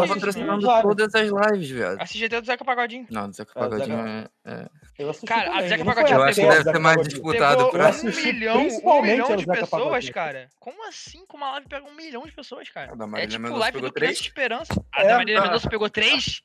todas 0.82 1.16
as 1.16 1.30
lives, 1.52 1.70
velho. 1.70 2.02
assisti 2.02 2.26
até 2.26 2.42
do 2.42 2.46
Zeca 2.46 2.66
Pagodinho. 2.66 3.08
Não, 3.10 3.30
do 3.30 3.36
Zeca 3.36 3.52
É, 3.56 3.60
o 3.60 3.62
Pagodinho 3.70 3.98
Zeca- 3.98 4.32
é... 4.46 4.52
é- 4.52 4.68
Eu 5.00 5.10
assisti 5.10 5.26
Cara, 5.28 5.42
a 5.42 5.54
também, 5.54 5.70
Zeca 5.70 5.84
não 5.84 5.94
foi 5.94 6.04
Pagodinho 6.04 6.20
Eu 6.20 6.24
acho 6.24 6.36
que 6.36 6.42
o 6.42 6.50
deve 6.50 6.64
Zeca 6.64 6.72
ser 6.76 6.80
mais 6.80 7.08
disputado 7.08 7.70
por 7.70 7.80
Eu 7.80 7.86
um 7.88 8.16
milhão, 8.16 8.58
um 8.58 9.02
milhão 9.02 9.28
ao 9.32 9.36
de 9.38 9.46
Zeca 9.46 9.60
pessoas, 9.62 10.10
cara. 10.10 10.50
Como 10.60 10.88
assim 10.88 11.26
com 11.26 11.38
uma 11.38 11.52
live 11.52 11.68
pega 11.68 11.86
um 11.88 11.96
milhão 11.96 12.24
de 12.26 12.32
pessoas, 12.32 12.70
cara? 12.70 12.92
A 12.92 13.20
É 13.20 13.28
tipo 13.28 13.48
live 13.58 13.74
pegou 13.76 13.90
do 13.90 13.94
Criança 13.94 14.14
três? 14.16 14.20
Esperança. 14.20 14.86
A 14.94 15.02
É, 15.04 15.08
da 15.08 15.18
Marília. 15.18 15.42
Mendonça 15.42 15.70
pegou 15.70 15.90
três? 15.90 16.42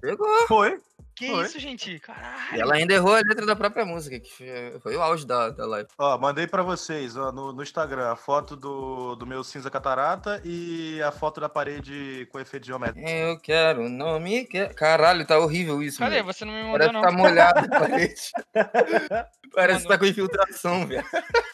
Pegou. 0.00 0.26
Foi. 0.46 0.78
Que 1.18 1.26
Foi. 1.26 1.44
isso, 1.46 1.58
gente? 1.58 1.98
Caralho. 1.98 2.56
E 2.56 2.60
ela 2.60 2.74
ainda 2.76 2.94
errou 2.94 3.12
a 3.12 3.16
letra 3.18 3.44
da 3.44 3.56
própria 3.56 3.84
música, 3.84 4.20
que 4.20 4.78
foi- 4.80 4.96
o 4.96 5.02
auge 5.02 5.26
da, 5.26 5.50
da 5.50 5.66
live. 5.66 5.88
Ó, 5.98 6.16
mandei 6.16 6.46
pra 6.46 6.62
vocês 6.62 7.16
ó, 7.16 7.32
no, 7.32 7.52
no 7.52 7.62
Instagram 7.62 8.12
a 8.12 8.16
foto 8.16 8.54
do, 8.54 9.16
do 9.16 9.26
meu 9.26 9.42
cinza 9.42 9.68
catarata 9.70 10.40
e 10.44 11.02
a 11.02 11.10
foto 11.10 11.40
da 11.40 11.48
parede 11.48 12.28
com 12.30 12.38
efeito 12.38 12.66
geométrico. 12.66 13.08
Eu 13.08 13.38
quero, 13.40 13.88
não 13.88 14.20
me 14.20 14.44
quer. 14.44 14.72
Caralho, 14.74 15.26
tá 15.26 15.38
horrível 15.38 15.82
isso, 15.82 15.98
Cadê? 15.98 16.22
mano. 16.22 16.32
Você 16.32 16.44
não 16.44 16.52
me 16.52 16.62
mandou, 16.62 16.78
Parece 16.78 16.92
não. 16.92 17.00
que 17.00 17.06
tá 17.08 17.12
molhado 17.12 17.58
a 17.58 17.78
parede. 17.80 18.14
Parece 19.54 19.82
que 19.82 19.88
tá 19.88 19.98
com 19.98 20.04
infiltração, 20.04 20.86
velho. 20.86 21.04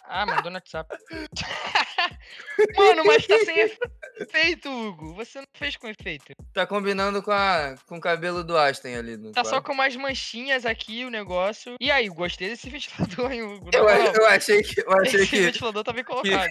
Ah, 0.07 0.27
mandou 0.27 0.50
no 0.50 0.57
WhatsApp. 0.57 0.94
Mano, 2.77 3.05
mas 3.05 3.27
tá 3.27 3.38
sem 3.44 3.70
efeito, 4.20 4.68
Hugo. 4.70 5.14
Você 5.14 5.38
não 5.38 5.46
fez 5.55 5.77
com 5.77 5.88
efeito. 5.88 6.33
Tá 6.53 6.66
combinando 6.66 7.22
com, 7.22 7.31
a, 7.31 7.74
com 7.87 7.96
o 7.96 8.00
cabelo 8.00 8.42
do 8.44 8.57
Aston 8.57 8.88
ali. 8.96 9.16
No 9.16 9.33
Tá 9.33 9.44
só 9.54 9.60
com 9.60 9.72
umas 9.72 9.94
manchinhas 9.96 10.66
aqui 10.66 11.04
o 11.04 11.10
negócio. 11.10 11.76
E 11.80 11.90
aí, 11.90 12.08
gostei 12.08 12.48
desse 12.48 12.68
ventilador, 12.70 13.32
hein, 13.32 13.42
Hugo? 13.42 13.70
Eu, 13.72 13.88
eu 13.88 14.26
achei 14.26 14.62
que, 14.62 14.80
eu 14.80 14.92
achei 15.00 15.20
Esse 15.20 15.30
que, 15.30 15.40
ventilador 15.40 15.84
tá 15.84 15.92
bem 15.92 16.04
colocado. 16.04 16.50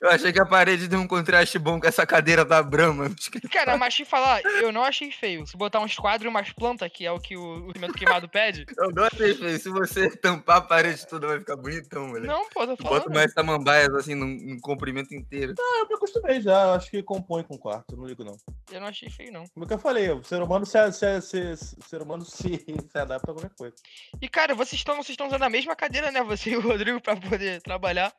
Eu 0.00 0.10
achei 0.10 0.32
que 0.32 0.40
a 0.40 0.46
parede 0.46 0.88
deu 0.88 1.00
um 1.00 1.06
contraste 1.06 1.58
bom 1.58 1.80
com 1.80 1.86
essa 1.86 2.06
cadeira 2.06 2.44
da 2.44 2.62
Brahma. 2.62 3.10
Cara, 3.50 3.76
mas 3.76 3.94
te 3.94 4.04
falar, 4.04 4.42
eu 4.44 4.70
não 4.70 4.82
achei 4.84 5.10
feio. 5.10 5.46
Se 5.46 5.56
botar 5.56 5.80
uns 5.80 5.96
quadros 5.96 6.24
e 6.26 6.28
umas 6.28 6.52
plantas, 6.52 6.90
que 6.92 7.06
é 7.06 7.10
o 7.12 7.18
que 7.18 7.36
o, 7.36 7.68
o 7.68 7.72
cimento 7.72 7.94
queimado 7.94 8.28
pede. 8.28 8.66
Eu 8.76 8.90
não 8.90 9.04
achei 9.04 9.34
feio. 9.34 9.58
Se 9.58 9.68
você 9.70 10.14
tampar 10.16 10.58
a 10.58 10.60
parede 10.60 11.06
toda, 11.06 11.26
vai 11.26 11.38
ficar 11.38 11.56
bonitão, 11.56 12.12
velho. 12.12 12.26
Não, 12.26 12.48
pô, 12.50 12.66
tô 12.66 12.76
falando. 12.76 13.00
Bota 13.04 13.10
mais 13.14 13.32
samambaias 13.32 13.94
assim 13.94 14.14
no, 14.14 14.26
no 14.26 14.60
comprimento 14.60 15.14
inteiro. 15.14 15.54
Ah, 15.58 15.78
eu 15.80 15.88
me 15.88 15.94
acostumei 15.94 16.40
já, 16.40 16.62
eu 16.64 16.72
acho 16.74 16.90
que 16.90 17.02
compõe 17.02 17.42
com 17.42 17.54
o 17.54 17.58
quarto, 17.58 17.96
não 17.96 18.06
ligo 18.06 18.22
não. 18.24 18.36
Eu 18.70 18.80
não 18.80 18.88
achei 18.88 19.08
feio, 19.08 19.32
não. 19.32 19.44
Como 19.48 19.64
é 19.64 19.68
que 19.68 19.74
eu 19.74 19.78
falei, 19.78 20.10
o 20.10 20.22
ser 20.22 20.42
humano 20.42 20.66
se, 20.66 20.92
se, 20.92 21.20
se, 21.22 21.56
se- 21.56 21.76
ser 21.88 22.02
humano 22.02 22.24
se, 22.24 22.64
se 22.90 22.98
adapta 22.98 23.30
a 23.30 23.34
qualquer 23.34 23.54
coisa. 23.56 23.74
E, 24.20 24.28
cara, 24.28 24.54
vocês 24.54 24.78
estão 24.80 24.96
vocês 24.96 25.10
estão 25.10 25.26
usando 25.28 25.42
a 25.42 25.50
mesma 25.50 25.74
cadeira, 25.74 26.12
né? 26.12 26.22
Você 26.22 26.50
e 26.50 26.56
o 26.56 26.60
Rodrigo 26.60 27.00
pra 27.00 27.16
poder 27.16 27.62
trabalhar. 27.62 28.12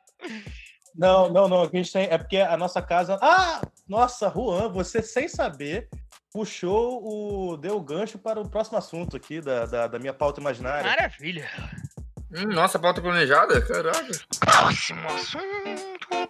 Não, 0.98 1.32
não, 1.32 1.48
não. 1.48 1.62
A 1.62 1.66
gente 1.72 1.92
tem 1.92 2.08
é 2.10 2.18
porque 2.18 2.38
a 2.38 2.56
nossa 2.56 2.82
casa. 2.82 3.16
Ah! 3.22 3.62
Nossa, 3.88 4.28
Juan, 4.28 4.68
você 4.68 5.00
sem 5.00 5.28
saber 5.28 5.88
puxou 6.32 7.00
o. 7.02 7.56
deu 7.56 7.76
o 7.76 7.80
gancho 7.80 8.18
para 8.18 8.40
o 8.40 8.48
próximo 8.48 8.76
assunto 8.76 9.16
aqui 9.16 9.40
da, 9.40 9.64
da, 9.64 9.86
da 9.86 9.98
minha 9.98 10.12
pauta 10.12 10.40
imaginária. 10.40 10.82
Maravilha. 10.90 11.48
Hum, 12.34 12.52
nossa, 12.52 12.78
pauta 12.78 13.00
planejada? 13.00 13.62
Caralho. 13.62 14.12
Próximo 14.40 15.06
assunto. 15.08 16.28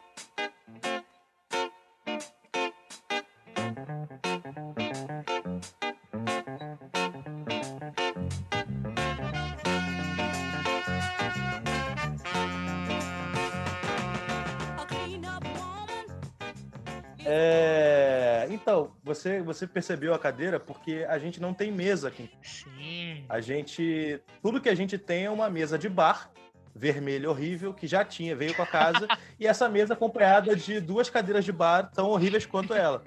Você, 19.09 19.41
você 19.41 19.67
percebeu 19.67 20.13
a 20.13 20.19
cadeira 20.19 20.61
porque 20.61 21.07
a 21.09 21.19
gente 21.19 21.41
não 21.41 21.55
tem 21.55 21.73
mesa 21.73 22.09
aqui. 22.09 22.31
Sim. 22.43 23.25
A 23.29 23.41
gente. 23.41 24.21
Tudo 24.43 24.61
que 24.61 24.69
a 24.69 24.75
gente 24.75 24.99
tem 24.99 25.25
é 25.25 25.31
uma 25.31 25.49
mesa 25.49 25.79
de 25.79 25.89
bar, 25.89 26.31
vermelha 26.75 27.31
horrível, 27.31 27.73
que 27.73 27.87
já 27.87 28.05
tinha, 28.05 28.37
veio 28.37 28.55
com 28.55 28.63
a 28.63 28.67
casa, 28.67 29.09
e 29.41 29.47
essa 29.47 29.69
mesa 29.69 29.95
acompanhada 29.95 30.55
de 30.55 30.79
duas 30.79 31.09
cadeiras 31.09 31.45
de 31.45 31.53
bar 31.53 31.91
tão 31.91 32.11
horríveis 32.11 32.45
quanto 32.45 32.75
ela. 32.75 33.03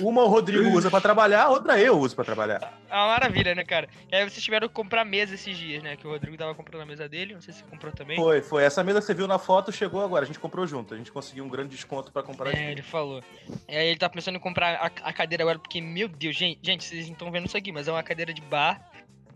Uma 0.00 0.22
o 0.22 0.28
Rodrigo 0.28 0.68
usa 0.70 0.90
pra 0.90 1.00
trabalhar, 1.00 1.44
a 1.44 1.48
outra 1.48 1.80
eu 1.80 1.98
uso 1.98 2.14
pra 2.14 2.24
trabalhar. 2.24 2.78
É 2.90 2.94
uma 2.94 3.08
maravilha, 3.08 3.54
né, 3.54 3.64
cara? 3.64 3.88
E 4.10 4.16
aí 4.16 4.28
vocês 4.28 4.42
tiveram 4.42 4.68
que 4.68 4.74
comprar 4.74 5.04
mesa 5.04 5.34
esses 5.34 5.56
dias, 5.56 5.82
né? 5.82 5.96
Que 5.96 6.06
o 6.06 6.10
Rodrigo 6.10 6.36
tava 6.36 6.54
comprando 6.54 6.82
a 6.82 6.86
mesa 6.86 7.08
dele. 7.08 7.34
Não 7.34 7.40
sei 7.40 7.52
se 7.54 7.60
você 7.60 7.66
comprou 7.66 7.92
também. 7.92 8.16
Foi, 8.16 8.40
foi. 8.40 8.64
Essa 8.64 8.82
mesa 8.82 9.00
que 9.00 9.06
você 9.06 9.14
viu 9.14 9.26
na 9.26 9.38
foto 9.38 9.72
chegou 9.72 10.02
agora. 10.02 10.24
A 10.24 10.26
gente 10.26 10.38
comprou 10.38 10.66
junto. 10.66 10.94
A 10.94 10.96
gente 10.96 11.12
conseguiu 11.12 11.44
um 11.44 11.48
grande 11.48 11.70
desconto 11.70 12.12
pra 12.12 12.22
comprar 12.22 12.54
É, 12.54 12.72
ele 12.72 12.82
falou. 12.82 13.22
E 13.68 13.76
aí 13.76 13.88
ele 13.88 13.98
tá 13.98 14.08
pensando 14.08 14.36
em 14.36 14.40
comprar 14.40 14.74
a, 14.76 14.86
a 14.86 15.12
cadeira 15.12 15.44
agora, 15.44 15.58
porque, 15.58 15.80
meu 15.80 16.08
Deus, 16.08 16.36
gente, 16.36 16.58
gente, 16.62 16.84
vocês 16.84 17.06
não 17.06 17.12
estão 17.12 17.30
vendo 17.30 17.46
isso 17.46 17.56
aqui, 17.56 17.72
mas 17.72 17.88
é 17.88 17.92
uma 17.92 18.02
cadeira 18.02 18.32
de 18.32 18.40
bar 18.42 18.80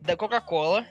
da 0.01 0.17
Coca-Cola, 0.17 0.87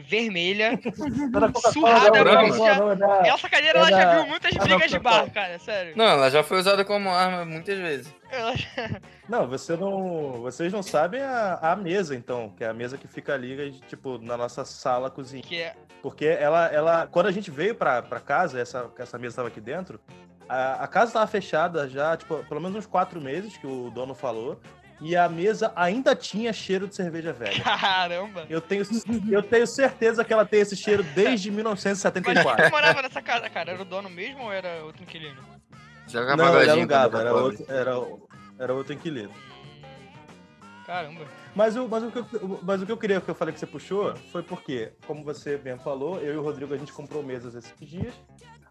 vermelha. 0.00 0.78
Surrada, 1.72 2.24
não, 2.24 2.34
mas 2.34 2.58
não, 2.58 2.66
já- 2.66 2.78
não, 2.78 2.96
não, 2.96 3.24
Essa 3.24 3.48
cadeira 3.48 3.78
ela 3.78 3.90
já 3.90 4.14
viu 4.16 4.26
muitas 4.26 4.54
brigas 4.56 4.90
de 4.90 4.98
bar, 4.98 5.30
cara, 5.32 5.58
sério. 5.58 5.94
Não, 5.96 6.04
ela 6.04 6.30
já 6.30 6.42
foi 6.42 6.58
usada 6.58 6.84
como 6.84 7.08
arma 7.10 7.44
muitas 7.44 7.78
vezes. 7.78 8.14
Não, 9.28 9.46
você 9.46 9.76
não, 9.76 10.40
vocês 10.40 10.72
não 10.72 10.82
sabem 10.82 11.20
a, 11.20 11.58
a 11.60 11.76
mesa, 11.76 12.14
então, 12.14 12.50
que 12.56 12.64
é 12.64 12.68
a 12.68 12.72
mesa 12.72 12.96
que 12.96 13.06
fica 13.06 13.34
ali, 13.34 13.72
tipo, 13.86 14.18
na 14.18 14.38
nossa 14.38 14.64
sala, 14.64 15.10
cozinha. 15.10 15.42
Que 15.42 15.60
é. 15.60 15.74
Porque 16.02 16.24
ela, 16.24 16.66
ela 16.68 17.06
quando 17.06 17.26
a 17.26 17.30
gente 17.32 17.50
veio 17.50 17.74
pra, 17.74 18.00
pra 18.00 18.20
casa, 18.20 18.58
essa, 18.58 18.90
essa 18.98 19.18
mesa 19.18 19.32
estava 19.32 19.48
aqui 19.48 19.60
dentro, 19.60 20.00
a, 20.48 20.84
a 20.84 20.88
casa 20.88 21.08
estava 21.10 21.26
fechada 21.26 21.86
já, 21.88 22.16
tipo, 22.16 22.42
pelo 22.44 22.60
menos 22.60 22.76
uns 22.78 22.86
quatro 22.86 23.20
meses, 23.20 23.56
que 23.58 23.66
o 23.66 23.90
dono 23.90 24.14
falou, 24.14 24.58
e 25.00 25.16
a 25.16 25.28
mesa 25.28 25.72
ainda 25.76 26.14
tinha 26.14 26.52
cheiro 26.52 26.88
de 26.88 26.94
cerveja 26.94 27.32
velha. 27.32 27.62
Caramba! 27.62 28.46
Eu 28.48 28.60
tenho, 28.60 28.84
eu 29.30 29.42
tenho 29.42 29.66
certeza 29.66 30.24
que 30.24 30.32
ela 30.32 30.44
tem 30.44 30.60
esse 30.60 30.76
cheiro 30.76 31.02
desde 31.02 31.48
Mas 31.50 31.56
1974. 31.56 32.62
quem 32.62 32.70
morava 32.70 33.02
nessa 33.02 33.22
casa, 33.22 33.48
cara? 33.48 33.72
Era 33.72 33.82
o 33.82 33.84
dono 33.84 34.10
mesmo 34.10 34.44
ou 34.44 34.52
era 34.52 34.84
outro 34.84 35.02
inquilino? 35.02 35.40
Joga 36.06 36.36
Não, 36.36 36.60
ele 36.60 36.70
alugava, 36.70 37.20
era 37.20 37.34
outro, 37.34 37.64
era, 37.68 37.92
era 38.58 38.74
outro 38.74 38.92
inquilino. 38.94 39.32
Caramba. 40.86 41.26
Mas 41.54 41.76
o, 41.76 41.86
mas, 41.86 42.02
o 42.02 42.10
que 42.10 42.18
eu, 42.18 42.60
mas 42.62 42.80
o 42.80 42.86
que 42.86 42.92
eu 42.92 42.96
queria 42.96 43.20
que 43.20 43.28
eu 43.28 43.34
falei 43.34 43.52
que 43.52 43.60
você 43.60 43.66
puxou 43.66 44.16
foi 44.32 44.42
porque, 44.42 44.92
como 45.06 45.22
você 45.22 45.58
bem 45.58 45.78
falou, 45.78 46.18
eu 46.18 46.34
e 46.34 46.36
o 46.38 46.42
Rodrigo 46.42 46.72
a 46.72 46.78
gente 46.78 46.92
comprou 46.92 47.22
mesas 47.22 47.54
esses 47.54 47.74
dias. 47.78 48.14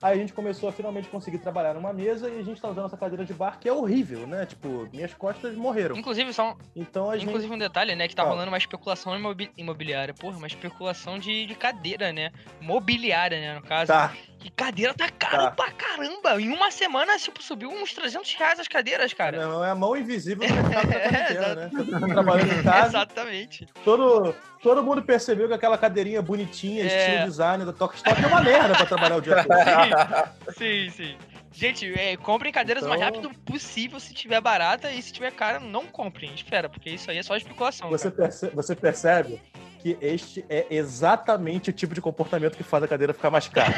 Aí 0.01 0.13
a 0.13 0.19
gente 0.19 0.31
começou 0.33 0.69
a 0.69 0.71
finalmente 0.71 1.07
conseguir 1.09 1.39
trabalhar 1.39 1.73
numa 1.73 1.91
mesa 1.91 2.29
e 2.29 2.39
a 2.39 2.43
gente 2.43 2.61
tá 2.61 2.69
usando 2.69 2.85
essa 2.85 2.97
cadeira 2.97 3.25
de 3.25 3.33
bar 3.33 3.59
que 3.59 3.67
é 3.67 3.73
horrível, 3.73 4.27
né? 4.27 4.45
Tipo, 4.45 4.87
minhas 4.93 5.13
costas 5.13 5.55
morreram. 5.55 5.95
Inclusive, 5.97 6.31
só 6.33 6.51
um, 6.51 6.55
Então 6.75 7.09
a 7.09 7.17
gente. 7.17 7.27
inclusive 7.27 7.51
um 7.53 7.57
detalhe, 7.57 7.95
né? 7.95 8.07
Que 8.07 8.15
tá 8.15 8.21
Fala. 8.23 8.35
rolando 8.35 8.51
uma 8.51 8.57
especulação 8.57 9.15
imobi- 9.17 9.51
imobiliária. 9.57 10.13
Porra, 10.13 10.37
uma 10.37 10.47
especulação 10.47 11.17
de, 11.17 11.45
de 11.47 11.55
cadeira, 11.55 12.13
né? 12.13 12.31
Mobiliária, 12.61 13.39
né? 13.39 13.55
No 13.55 13.61
caso. 13.61 13.87
Tá, 13.87 14.13
Que 14.39 14.51
cadeira 14.51 14.93
tá 14.93 15.09
caro 15.09 15.43
Tá. 15.45 15.51
pra 15.51 15.71
caramba. 15.71 16.39
Em 16.39 16.49
uma 16.49 16.69
semana, 16.71 17.17
tipo, 17.17 17.41
subiu 17.41 17.69
uns 17.69 17.91
300 17.93 18.33
reais 18.35 18.59
as 18.59 18.67
cadeiras, 18.67 19.11
cara. 19.13 19.45
não, 19.47 19.63
é 19.65 19.71
a 19.71 19.75
mão 19.75 19.95
invisível 19.97 20.45
do 20.47 20.53
mercado 20.53 20.87
da 20.89 20.95
É, 20.95 21.09
quarentena, 21.09 21.55
né? 21.55 21.69
Todo 21.75 21.91
mundo 21.99 22.07
trabalhando 22.13 22.53
em 22.53 22.63
casa, 22.63 22.87
Exatamente. 22.87 23.67
todo, 23.83 24.35
todo 24.61 24.83
mundo 24.83 25.01
percebeu 25.01 25.47
que 25.47 25.53
aquela 25.53 25.77
cadeirinha 25.77 26.21
bonitinha, 26.21 26.83
É. 26.83 26.87
estilo 27.09 27.25
design 27.25 27.65
da 27.65 27.73
Tokstok 27.73 28.23
é 28.23 28.27
uma 28.27 28.41
merda 28.41 28.75
pra 28.75 28.85
trabalhar 28.85 29.15
o 29.17 29.21
dia 29.21 29.43
todo. 29.43 29.47
Sim, 30.57 30.89
sim. 30.91 31.17
Gente, 31.51 31.91
é, 31.99 32.15
comprem 32.17 32.51
cadeiras 32.53 32.83
o 32.83 32.87
mais 32.89 33.01
Então- 33.01 33.15
rápido 33.23 33.39
possível 33.43 33.99
se 33.99 34.13
tiver 34.13 34.39
barata 34.39 34.91
e 34.91 35.01
se 35.01 35.11
tiver 35.11 35.31
cara, 35.31 35.59
não 35.59 35.87
comprem. 35.87 36.31
Espera, 36.35 36.69
porque 36.69 36.91
isso 36.91 37.09
aí 37.09 37.17
é 37.17 37.23
só 37.23 37.35
especulação. 37.35 37.89
Você 37.89 38.11
percebe, 38.11 38.55
você 38.55 38.75
percebe 38.75 39.41
que 39.77 39.97
este 40.01 40.45
é 40.49 40.67
exatamente 40.69 41.69
o 41.69 41.73
tipo 41.73 41.93
de 41.93 42.01
comportamento 42.01 42.57
que 42.57 42.63
faz 42.63 42.83
a 42.83 42.87
cadeira 42.87 43.13
ficar 43.13 43.29
mais 43.29 43.47
cara. 43.47 43.73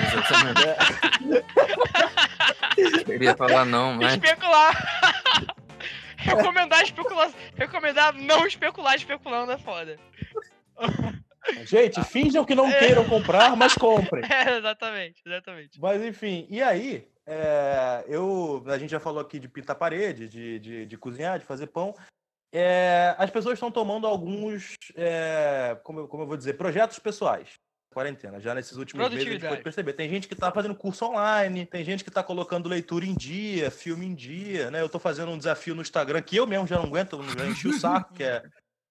Exatamente. 2.77 3.03
Queria 3.05 3.35
falar 3.35 3.65
não, 3.65 3.93
mas. 3.95 4.13
Especular! 4.13 4.73
Recomendar 6.17 6.83
especulação. 6.83 7.39
Recomendar 7.55 8.13
não 8.13 8.45
especular 8.45 8.95
especulando 8.95 9.51
é 9.51 9.57
foda. 9.57 9.97
Gente, 11.65 12.03
finjam 12.03 12.45
que 12.45 12.53
não 12.53 12.69
queiram 12.71 13.05
comprar, 13.05 13.55
mas 13.55 13.73
comprem. 13.73 14.23
É, 14.29 14.57
exatamente, 14.57 15.21
exatamente. 15.25 15.79
Mas 15.79 16.03
enfim, 16.03 16.45
e 16.49 16.61
aí, 16.61 17.07
é, 17.25 18.03
eu, 18.07 18.63
a 18.67 18.77
gente 18.77 18.91
já 18.91 18.99
falou 18.99 19.19
aqui 19.19 19.39
de 19.39 19.47
pintar 19.47 19.75
parede, 19.75 20.27
de, 20.27 20.59
de, 20.59 20.85
de 20.85 20.97
cozinhar, 20.97 21.39
de 21.39 21.45
fazer 21.45 21.67
pão. 21.67 21.95
É, 22.51 23.15
as 23.17 23.29
pessoas 23.29 23.53
estão 23.53 23.69
tomando 23.71 24.07
alguns, 24.07 24.75
é, 24.95 25.77
como, 25.83 26.01
eu, 26.01 26.07
como 26.07 26.23
eu 26.23 26.27
vou 26.27 26.37
dizer, 26.37 26.53
projetos 26.53 26.97
pessoais. 26.99 27.49
Quarentena, 27.91 28.39
já 28.39 28.53
nesses 28.53 28.77
últimos 28.77 29.03
meses 29.09 29.27
a 29.27 29.31
gente 29.31 29.47
pode 29.47 29.63
perceber. 29.63 29.93
Tem 29.93 30.07
gente 30.07 30.27
que 30.27 30.35
está 30.35 30.51
fazendo 30.51 30.75
curso 30.75 31.05
online, 31.05 31.65
tem 31.65 31.83
gente 31.83 32.03
que 32.03 32.09
está 32.11 32.21
colocando 32.21 32.69
leitura 32.69 33.03
em 33.03 33.15
dia, 33.15 33.71
filme 33.71 34.05
em 34.05 34.13
dia, 34.13 34.69
né? 34.69 34.79
Eu 34.79 34.85
estou 34.85 35.01
fazendo 35.01 35.31
um 35.31 35.37
desafio 35.37 35.73
no 35.73 35.81
Instagram 35.81 36.21
que 36.21 36.35
eu 36.37 36.45
mesmo 36.45 36.67
já 36.67 36.77
não 36.77 36.85
aguento, 36.85 37.19
já 37.35 37.47
enchi 37.47 37.67
o 37.67 37.73
saco, 37.73 38.13
que 38.13 38.23
é 38.23 38.43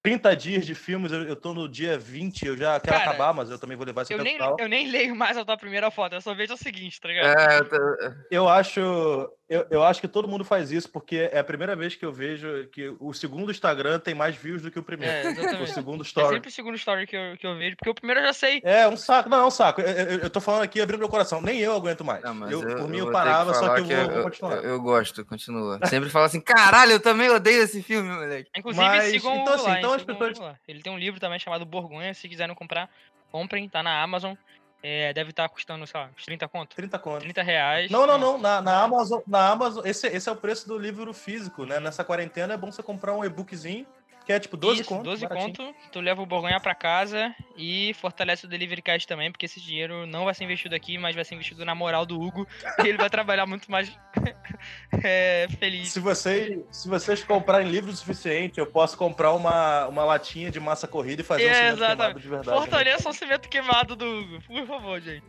30 0.03 0.35
dias 0.35 0.67
de 0.67 0.75
filmes, 0.75 1.13
eu, 1.13 1.23
eu 1.23 1.37
tô 1.37 1.55
no 1.55 1.69
dia 1.69 1.97
20, 1.97 2.45
eu 2.45 2.57
já 2.57 2.81
quero 2.81 2.99
Cara, 2.99 3.11
acabar, 3.11 3.33
mas 3.33 3.51
eu 3.51 3.59
também 3.59 3.77
vou 3.77 3.87
levar 3.87 4.03
isso 4.03 4.13
Eu 4.13 4.23
nem, 4.25 4.37
eu 4.59 4.69
nem 4.69 4.91
leio 4.91 5.15
mais 5.15 5.37
a 5.37 5.45
tua 5.45 5.57
primeira 5.57 5.91
foto, 5.93 6.15
eu 6.15 6.21
só 6.21 6.35
vejo 6.35 6.55
o 6.55 6.57
seguinte, 6.57 7.01
tá 7.01 7.09
ligado? 7.09 7.39
É, 7.39 7.59
eu 7.61 7.69
tô- 7.69 8.15
Eu 8.31 8.49
acho, 8.49 9.31
eu, 9.49 9.67
eu 9.71 9.83
acho 9.85 10.01
que 10.01 10.09
todo 10.09 10.29
mundo 10.29 10.45
faz 10.45 10.71
isso, 10.71 10.91
porque 10.91 11.29
é 11.33 11.39
a 11.39 11.45
primeira 11.45 11.75
vez 11.75 11.95
que 11.95 12.05
eu 12.05 12.13
vejo 12.13 12.67
que 12.73 12.95
o 13.01 13.13
segundo 13.15 13.51
Instagram 13.51 13.99
tem 13.99 14.15
mais 14.15 14.37
views 14.37 14.63
do 14.63 14.71
que 14.71 14.79
o 14.79 14.83
primeiro. 14.83 15.13
É, 15.15 15.25
o 15.29 15.31
exatamente. 15.31 15.73
segundo 15.75 16.03
É 16.03 16.07
story. 16.07 16.35
sempre 16.35 16.49
o 16.49 16.53
segundo 16.53 16.75
story 16.77 17.07
que 17.07 17.17
eu, 17.17 17.37
que 17.37 17.47
eu 17.47 17.57
vejo, 17.57 17.77
porque 17.77 17.91
o 17.91 17.95
primeiro 17.95 18.21
eu 18.21 18.27
já 18.27 18.33
sei. 18.33 18.61
É 18.65 18.87
um 18.87 18.97
saco, 18.97 19.29
não, 19.29 19.39
é 19.39 19.47
um 19.47 19.51
saco. 19.51 19.81
Eu, 19.81 19.87
eu- 19.89 20.19
eu 20.21 20.31
tô 20.31 20.41
falando 20.41 20.63
aqui 20.63 20.81
abrindo 20.81 21.01
meu 21.01 21.09
coração, 21.09 21.41
nem 21.41 21.59
eu 21.61 21.73
aguento 21.75 22.05
mais. 22.05 22.23
Não, 22.23 22.35
mas 22.35 22.51
eu, 22.51 22.63
eu, 22.63 22.77
por 22.77 22.89
mim 22.89 22.99
eu 22.99 23.11
parava, 23.11 23.55
só 23.55 23.61
falar 23.61 23.75
que 23.83 23.93
eu 23.93 23.97
vou, 24.05 24.15
vou 24.15 24.23
continuar. 24.25 24.57
Eu, 24.57 24.63
eu 24.65 24.81
gosto, 24.83 25.25
continua. 25.25 25.81
Sempre 25.87 26.11
fala 26.11 26.27
assim, 26.27 26.41
caralho, 26.41 26.93
eu 26.93 27.01
também 27.01 27.31
odeio 27.31 27.63
esse 27.63 27.83
filme, 27.83 28.09
moleque. 28.11 28.51
Inclusive, 28.57 28.85
Mas, 28.85 29.05
sigam 29.11 29.35
então, 29.37 29.53
o 29.53 29.57
assim, 29.57 29.69
lá, 29.69 29.79
então 29.79 29.93
as 29.95 30.03
o 30.03 30.07
pessoas-. 30.07 30.39
Ele 30.67 30.83
tem 30.83 30.93
um 30.93 30.99
livro 30.99 31.19
também 31.19 31.39
chamado 31.39 31.65
Borgonha, 31.65 32.13
se 32.13 32.29
quiserem 32.29 32.55
comprar, 32.55 32.91
comprem, 33.31 33.69
tá 33.69 33.83
na 33.83 34.03
Amazon. 34.03 34.35
É, 34.83 35.13
deve 35.13 35.31
estar 35.31 35.49
custando, 35.49 35.87
sei 35.87 36.01
lá, 36.01 36.09
uns 36.17 36.25
30 36.25 36.49
conto. 36.49 36.77
30 36.77 36.99
conto. 36.99 37.21
30 37.21 37.43
reais. 37.43 37.91
Não, 37.91 38.07
não, 38.07 38.17
não. 38.17 38.39
Na, 38.39 38.61
na 38.61 38.83
Amazon, 38.83 39.21
na 39.27 39.49
Amazon 39.51 39.85
esse, 39.85 40.07
esse 40.07 40.29
é 40.29 40.33
o 40.33 40.37
preço 40.37 40.69
do 40.69 40.79
livro 40.79 41.13
físico, 41.13 41.65
né? 41.65 41.81
Nessa 41.81 42.05
quarentena 42.05 42.55
é 42.55 42.57
bom 42.57 42.71
você 42.71 42.83
comprar 42.83 43.15
um 43.15 43.25
e-bookzinho, 43.25 43.87
que 44.29 44.33
é 44.35 44.39
tipo 44.39 44.59
12 44.59 44.83
Isso, 44.83 44.89
conto. 44.91 45.05
12 45.05 45.27
baratinho. 45.27 45.57
conto, 45.57 45.75
tu 45.91 46.01
leva 46.01 46.21
o 46.21 46.27
Borgonha 46.27 46.61
pra 46.61 46.75
casa 46.75 47.35
e 47.57 47.95
fortalece 47.95 48.45
o 48.45 48.49
Delivery 48.49 48.83
Cash 48.83 49.07
também, 49.07 49.33
porque 49.33 49.47
esse 49.47 49.59
dinheiro 49.59 50.07
não 50.07 50.27
vai 50.27 50.35
ser 50.35 50.45
investido 50.45 50.75
aqui, 50.75 50.99
mas 50.99 51.15
vai 51.15 51.25
ser 51.25 51.35
investido 51.35 51.65
na 51.65 51.75
moral 51.75 52.05
do 52.05 52.21
Hugo. 52.21 52.47
e 52.85 52.87
ele 52.87 52.99
vai 52.99 53.09
trabalhar 53.09 53.47
muito 53.47 53.71
mais 53.71 53.91
é, 55.03 55.49
feliz. 55.59 55.89
Se, 55.89 55.99
você, 55.99 56.63
se 56.71 56.87
vocês 56.91 57.25
comprarem 57.25 57.71
livro 57.71 57.91
o 57.91 57.97
suficiente, 57.97 58.61
eu 58.61 58.67
posso 58.67 58.99
comprar 58.99 59.33
uma, 59.33 59.87
uma 59.87 60.05
latinha 60.05 60.51
de 60.51 60.61
massa 60.61 60.87
corrida 60.87 61.23
e 61.23 61.25
fazer 61.25 61.51
um 61.51 61.55
cimento 61.55 61.73
Exatamente. 61.77 61.97
queimado 61.97 62.21
de 62.21 62.29
verdade. 62.29 62.51
né? 62.51 62.57
Fortaleça 62.67 63.09
o 63.09 63.13
cimento 63.15 63.49
queimado 63.49 63.97
do 63.97 64.05
Hugo, 64.05 64.43
por 64.47 64.67
favor, 64.67 65.01
gente. 65.01 65.25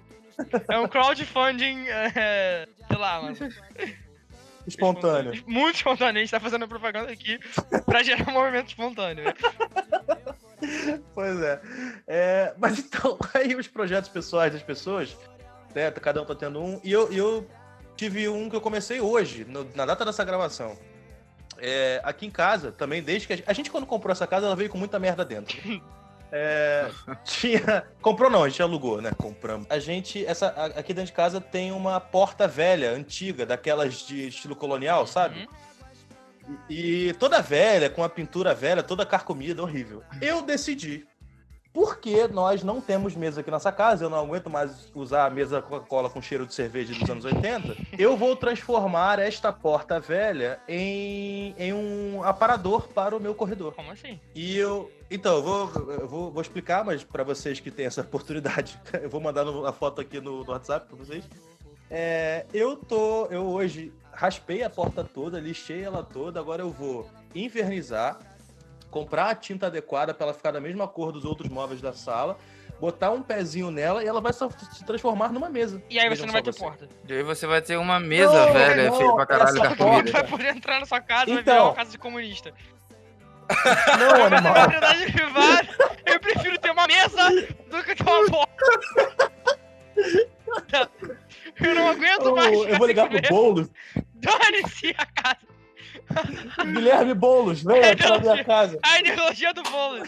É 0.68 0.78
um 0.78 0.90
crowdfunding, 0.90 1.86
é, 1.88 2.68
sei 2.86 2.98
lá, 2.98 3.22
mano. 3.22 3.38
Espontâneo. 4.68 5.42
Muito 5.48 5.76
espontâneo, 5.78 6.18
a 6.18 6.20
gente 6.24 6.32
tá 6.32 6.40
fazendo 6.40 6.68
propaganda 6.68 7.12
aqui 7.12 7.40
pra 7.86 8.04
gerar 8.04 8.30
um 8.30 8.34
movimento 8.34 8.68
espontâneo. 8.70 9.34
Pois 11.14 11.42
é. 11.42 11.62
É, 12.08 12.54
Mas 12.58 12.80
então, 12.80 13.18
aí 13.34 13.56
os 13.56 13.68
projetos 13.68 14.10
pessoais 14.10 14.52
das 14.54 14.62
pessoas, 14.62 15.16
né? 15.74 15.90
Cada 15.92 16.22
um 16.22 16.26
tá 16.26 16.36
tendo 16.36 16.62
um. 16.62 16.80
E 16.84 16.92
eu, 16.92 17.12
eu 17.12 17.48
tive 17.96 18.28
um 18.30 18.50
que 18.50 18.56
eu 18.56 18.62
comecei 18.62 19.00
hoje, 19.02 19.46
no- 19.46 19.68
na 19.76 19.86
data 19.86 20.04
dessa 20.06 20.24
gravação. 20.24 20.78
É, 21.58 22.00
aqui 22.04 22.26
em 22.26 22.32
casa, 22.32 22.72
também, 22.72 23.02
desde 23.02 23.28
que 23.28 23.34
a 23.34 23.36
gente, 23.36 23.50
a 23.50 23.54
gente, 23.54 23.72
quando 23.72 23.86
comprou 23.86 24.12
essa 24.12 24.26
casa, 24.28 24.46
ela 24.46 24.56
veio 24.56 24.70
com 24.70 24.78
muita 24.78 24.98
merda 25.00 25.26
dentro. 25.26 25.58
É, 26.32 26.90
tinha. 27.24 27.86
Comprou 28.02 28.30
não, 28.30 28.44
a 28.44 28.50
gente 28.50 28.62
alugou, 28.62 29.02
né? 29.02 29.12
Compramos. 29.18 29.68
A 29.70 29.80
gente, 29.80 30.26
essa, 30.26 30.48
aqui 30.48 30.94
dentro 30.94 31.08
de 31.08 31.14
casa 31.14 31.42
tem 31.42 31.72
uma 31.72 32.00
porta 32.00 32.48
velha, 32.48 32.92
antiga, 32.92 33.46
daquelas 33.46 34.06
de 34.06 34.28
estilo 34.28 34.56
colonial, 34.56 35.08
sabe? 35.08 35.42
Uhum. 35.42 36.58
E 36.70 37.14
toda 37.20 37.42
velha, 37.42 37.90
com 37.90 38.04
a 38.04 38.10
pintura 38.10 38.54
velha, 38.54 38.82
toda 38.82 39.06
carcomida, 39.06 39.62
horrível. 39.62 40.04
Eu 40.22 40.42
decidi. 40.42 41.08
Porque 41.72 42.28
nós 42.28 42.64
não 42.64 42.82
temos 42.82 43.16
mesa 43.16 43.42
aqui 43.42 43.52
nessa 43.52 43.72
casa, 43.72 44.04
eu 44.06 44.10
não 44.10 44.18
aguento 44.20 44.50
mais 44.50 44.92
usar 44.96 45.26
a 45.28 45.30
mesa 45.30 45.62
Coca-Cola 45.62 46.10
com 46.10 46.20
cheiro 46.22 46.46
de 46.48 46.54
cerveja 46.54 46.94
dos 46.96 47.10
anos 47.10 47.26
80. 47.26 47.76
Eu 47.98 48.18
vou 48.18 48.36
transformar 48.36 49.20
esta 49.20 49.54
porta 49.54 50.00
velha 50.00 50.60
em, 50.68 51.54
em 51.60 51.72
um 51.72 52.24
aparador 52.24 52.88
para 52.88 53.16
o 53.16 53.20
meu 53.20 53.36
corredor. 53.36 53.74
Como 53.76 53.92
assim? 53.92 54.20
E 54.34 54.58
eu. 54.58 54.92
Então, 55.12 55.36
eu 55.38 55.44
vou, 55.44 55.92
eu 55.92 56.08
vou, 56.08 56.32
vou 56.32 56.42
explicar, 56.42 56.84
mas 56.84 57.04
para 57.04 57.24
vocês 57.24 57.60
que 57.60 57.70
têm 57.72 57.86
essa 57.86 58.02
oportunidade, 58.02 58.80
eu 59.02 59.10
vou 59.10 59.22
mandar 59.22 59.46
no- 59.46 59.66
a 59.66 59.72
foto 59.72 60.02
aqui 60.02 60.20
no, 60.20 60.44
no 60.44 60.52
WhatsApp 60.52 60.88
para 60.88 60.98
vocês. 60.98 61.24
É, 61.90 62.46
eu 62.54 62.76
tô. 62.76 63.26
Eu 63.28 63.46
hoje 63.48 63.94
raspei 64.12 64.64
a 64.64 64.70
porta 64.70 65.04
toda, 65.04 65.40
lixei 65.40 65.84
ela 65.84 66.04
toda, 66.04 66.40
agora 66.40 66.62
eu 66.62 66.70
vou 66.72 67.08
invernizar, 67.34 68.20
comprar 68.92 69.30
a 69.30 69.36
tinta 69.36 69.68
adequada 69.68 70.14
para 70.14 70.26
ela 70.28 70.34
ficar 70.34 70.52
da 70.52 70.60
mesma 70.60 70.88
cor 70.88 71.12
dos 71.12 71.26
outros 71.26 71.50
móveis 71.50 71.80
da 71.82 71.94
sala, 71.94 72.38
botar 72.80 73.12
um 73.12 73.22
pezinho 73.22 73.70
nela 73.72 74.04
e 74.04 74.08
ela 74.08 74.22
vai 74.22 74.32
só 74.34 74.50
se 74.50 74.84
transformar 74.86 75.32
numa 75.32 75.50
mesa. 75.50 75.82
E 75.90 76.00
aí 76.00 76.10
você 76.10 76.26
não 76.26 76.34
vai 76.34 76.42
ter 76.42 76.54
você. 76.54 76.60
porta. 76.60 76.88
E 77.08 77.14
aí 77.14 77.24
você 77.24 77.46
vai 77.46 77.62
ter 77.62 77.78
uma 77.78 78.00
mesa 78.00 78.46
Não, 78.48 78.54
velha, 78.54 78.90
não, 78.90 78.98
feia 78.98 79.14
pra 79.14 79.26
caralho, 79.26 79.50
essa 79.50 79.58
Tu 79.58 79.62
carcomida. 79.78 80.12
vai 80.12 80.28
poder 80.28 80.56
entrar 80.56 80.80
na 80.80 80.86
sua 80.86 81.02
casa 81.02 81.30
e 81.30 81.34
vai 81.34 81.42
Então. 81.42 81.54
virar 81.54 81.64
uma 81.66 81.76
casa 81.76 81.92
de 81.92 81.98
comunista. 81.98 82.54
Não, 84.00 84.26
animal. 84.26 84.54
propriedade 84.54 85.12
privada. 85.12 85.68
Eu 86.06 86.20
prefiro 86.20 86.58
ter 86.60 86.72
uma 86.72 86.88
mesa 86.88 87.30
do 87.70 87.84
que 87.84 87.96
ter 87.96 88.04
uma 88.04 88.26
porta. 88.30 89.32
Eu 91.62 91.76
não 91.76 91.90
aguento 91.90 92.36
mais. 92.36 92.54
Eu, 92.54 92.78
vou 92.78 92.88
ligar 92.88 93.10
pro 93.10 93.22
Boulos. 93.30 93.70
Dane-se 94.16 94.96
a 94.98 95.06
casa. 95.06 95.49
Guilherme 96.74 97.14
Boulos, 97.14 97.64
venha 97.64 97.96
pra 97.96 98.20
minha 98.20 98.44
casa. 98.44 98.80
A 98.84 99.00
ideologia 99.00 99.54
do 99.54 99.64
bolo. 99.64 100.04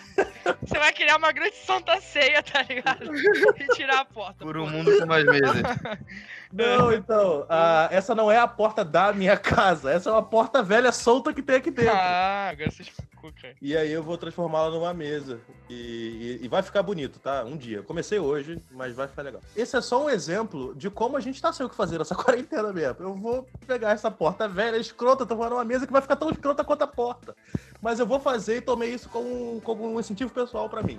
Você 0.62 0.78
vai 0.78 0.92
criar 0.94 1.18
uma 1.18 1.32
grande 1.32 1.56
santa 1.56 2.00
ceia, 2.02 2.42
tá 2.44 2.64
ligado? 2.64 3.12
E 3.60 3.68
tirar 3.76 4.00
a 4.00 4.06
porta. 4.06 4.44
Por 4.44 4.58
um 4.58 4.70
mundo 4.70 4.98
com 4.98 5.06
mais 5.06 5.26
mesas. 5.26 5.52
Não, 6.52 6.92
então, 6.92 7.46
essa 7.90 8.14
não 8.14 8.30
é 8.32 8.38
a 8.38 8.48
porta 8.48 8.84
da 8.84 9.14
minha 9.14 9.38
casa, 9.38 9.92
essa 9.92 10.10
é 10.10 10.14
uma 10.14 10.24
porta 10.24 10.62
velha 10.62 10.92
solta 10.92 11.34
que 11.34 11.42
tem 11.42 11.56
aqui 11.58 11.72
dentro. 11.72 11.96
Ah, 11.96 12.50
agora 12.52 12.70
você 12.70 12.82
explicou, 12.82 13.32
cara. 13.42 13.56
E 13.62 13.76
aí 13.78 13.92
eu 13.92 14.04
vou 14.04 14.18
transformá-la 14.18 14.70
numa 14.70 14.94
mesa. 14.94 15.40
E, 15.70 16.40
e- 16.42 16.46
e 16.46 16.48
vai 16.48 16.62
ficar 16.62 16.84
bonito, 16.84 17.20
tá? 17.20 17.44
Um 17.46 17.56
dia. 17.56 17.82
Comecei 17.84 18.20
hoje, 18.20 18.62
mas 18.72 18.94
vai 18.96 19.08
ficar 19.08 19.22
legal. 19.22 19.42
Esse 19.56 19.78
é 19.78 19.82
só 19.82 20.04
um 20.04 20.10
exemplo 20.10 20.76
de 20.76 20.90
como 20.90 21.16
a 21.16 21.20
gente 21.22 21.42
tá 21.42 21.54
sem 21.54 21.66
o 21.66 21.70
que 21.70 21.76
fazer 21.76 21.98
nessa 21.98 22.16
quarentena 22.16 22.74
mesmo. 22.74 22.98
Eu 23.00 23.16
vou 23.16 23.48
pegar 23.66 23.92
essa 23.92 24.12
porta 24.12 24.48
velha, 24.48 24.76
escrota, 24.78 25.26
transformar 25.26 25.50
numa 25.50 25.64
mesa 25.66 25.88
que 25.88 25.94
vai 25.94 26.02
ficar 26.02 26.16
tão 26.18 26.30
escrota 26.30 26.64
quanto 26.64 26.82
a 26.84 26.88
porta. 26.88 27.36
Mas 27.82 28.00
eu 28.00 28.06
vou 28.06 28.20
fazer 28.20 28.58
e 28.58 28.62
tomei 28.62 28.94
isso 28.94 29.08
como, 29.10 29.62
como 29.62 29.88
um 29.94 30.00
incentivo 30.00 30.32
pessoal 30.34 30.68
pra 30.70 30.84
mim. 30.84 30.98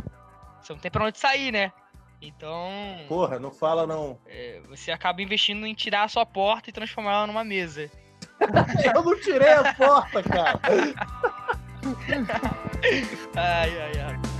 Você 0.63 0.73
não 0.73 0.81
tem 0.81 0.91
pra 0.91 1.05
onde 1.05 1.19
sair, 1.19 1.51
né? 1.53 1.73
Então, 2.23 2.71
Porra, 3.09 3.41
não 3.41 3.51
fala 3.51 3.85
não. 3.85 4.17
é, 4.29 4.61
você 4.69 4.93
acaba 4.93 5.21
investindo 5.21 5.67
em 5.67 5.75
tirar 5.75 6.05
a 6.05 6.09
sua 6.09 6.25
porta 6.25 6.71
e 6.71 6.73
transformar 6.73 7.15
ela 7.15 7.27
numa 7.27 7.43
mesa. 7.43 7.91
Eu 8.95 9.03
não 9.03 9.21
tirei 9.21 9.53
a 9.53 9.75
porta, 9.75 10.23
cara. 10.23 10.61
Ai, 13.35 13.71
ai, 13.81 14.01
ai. 14.01 14.32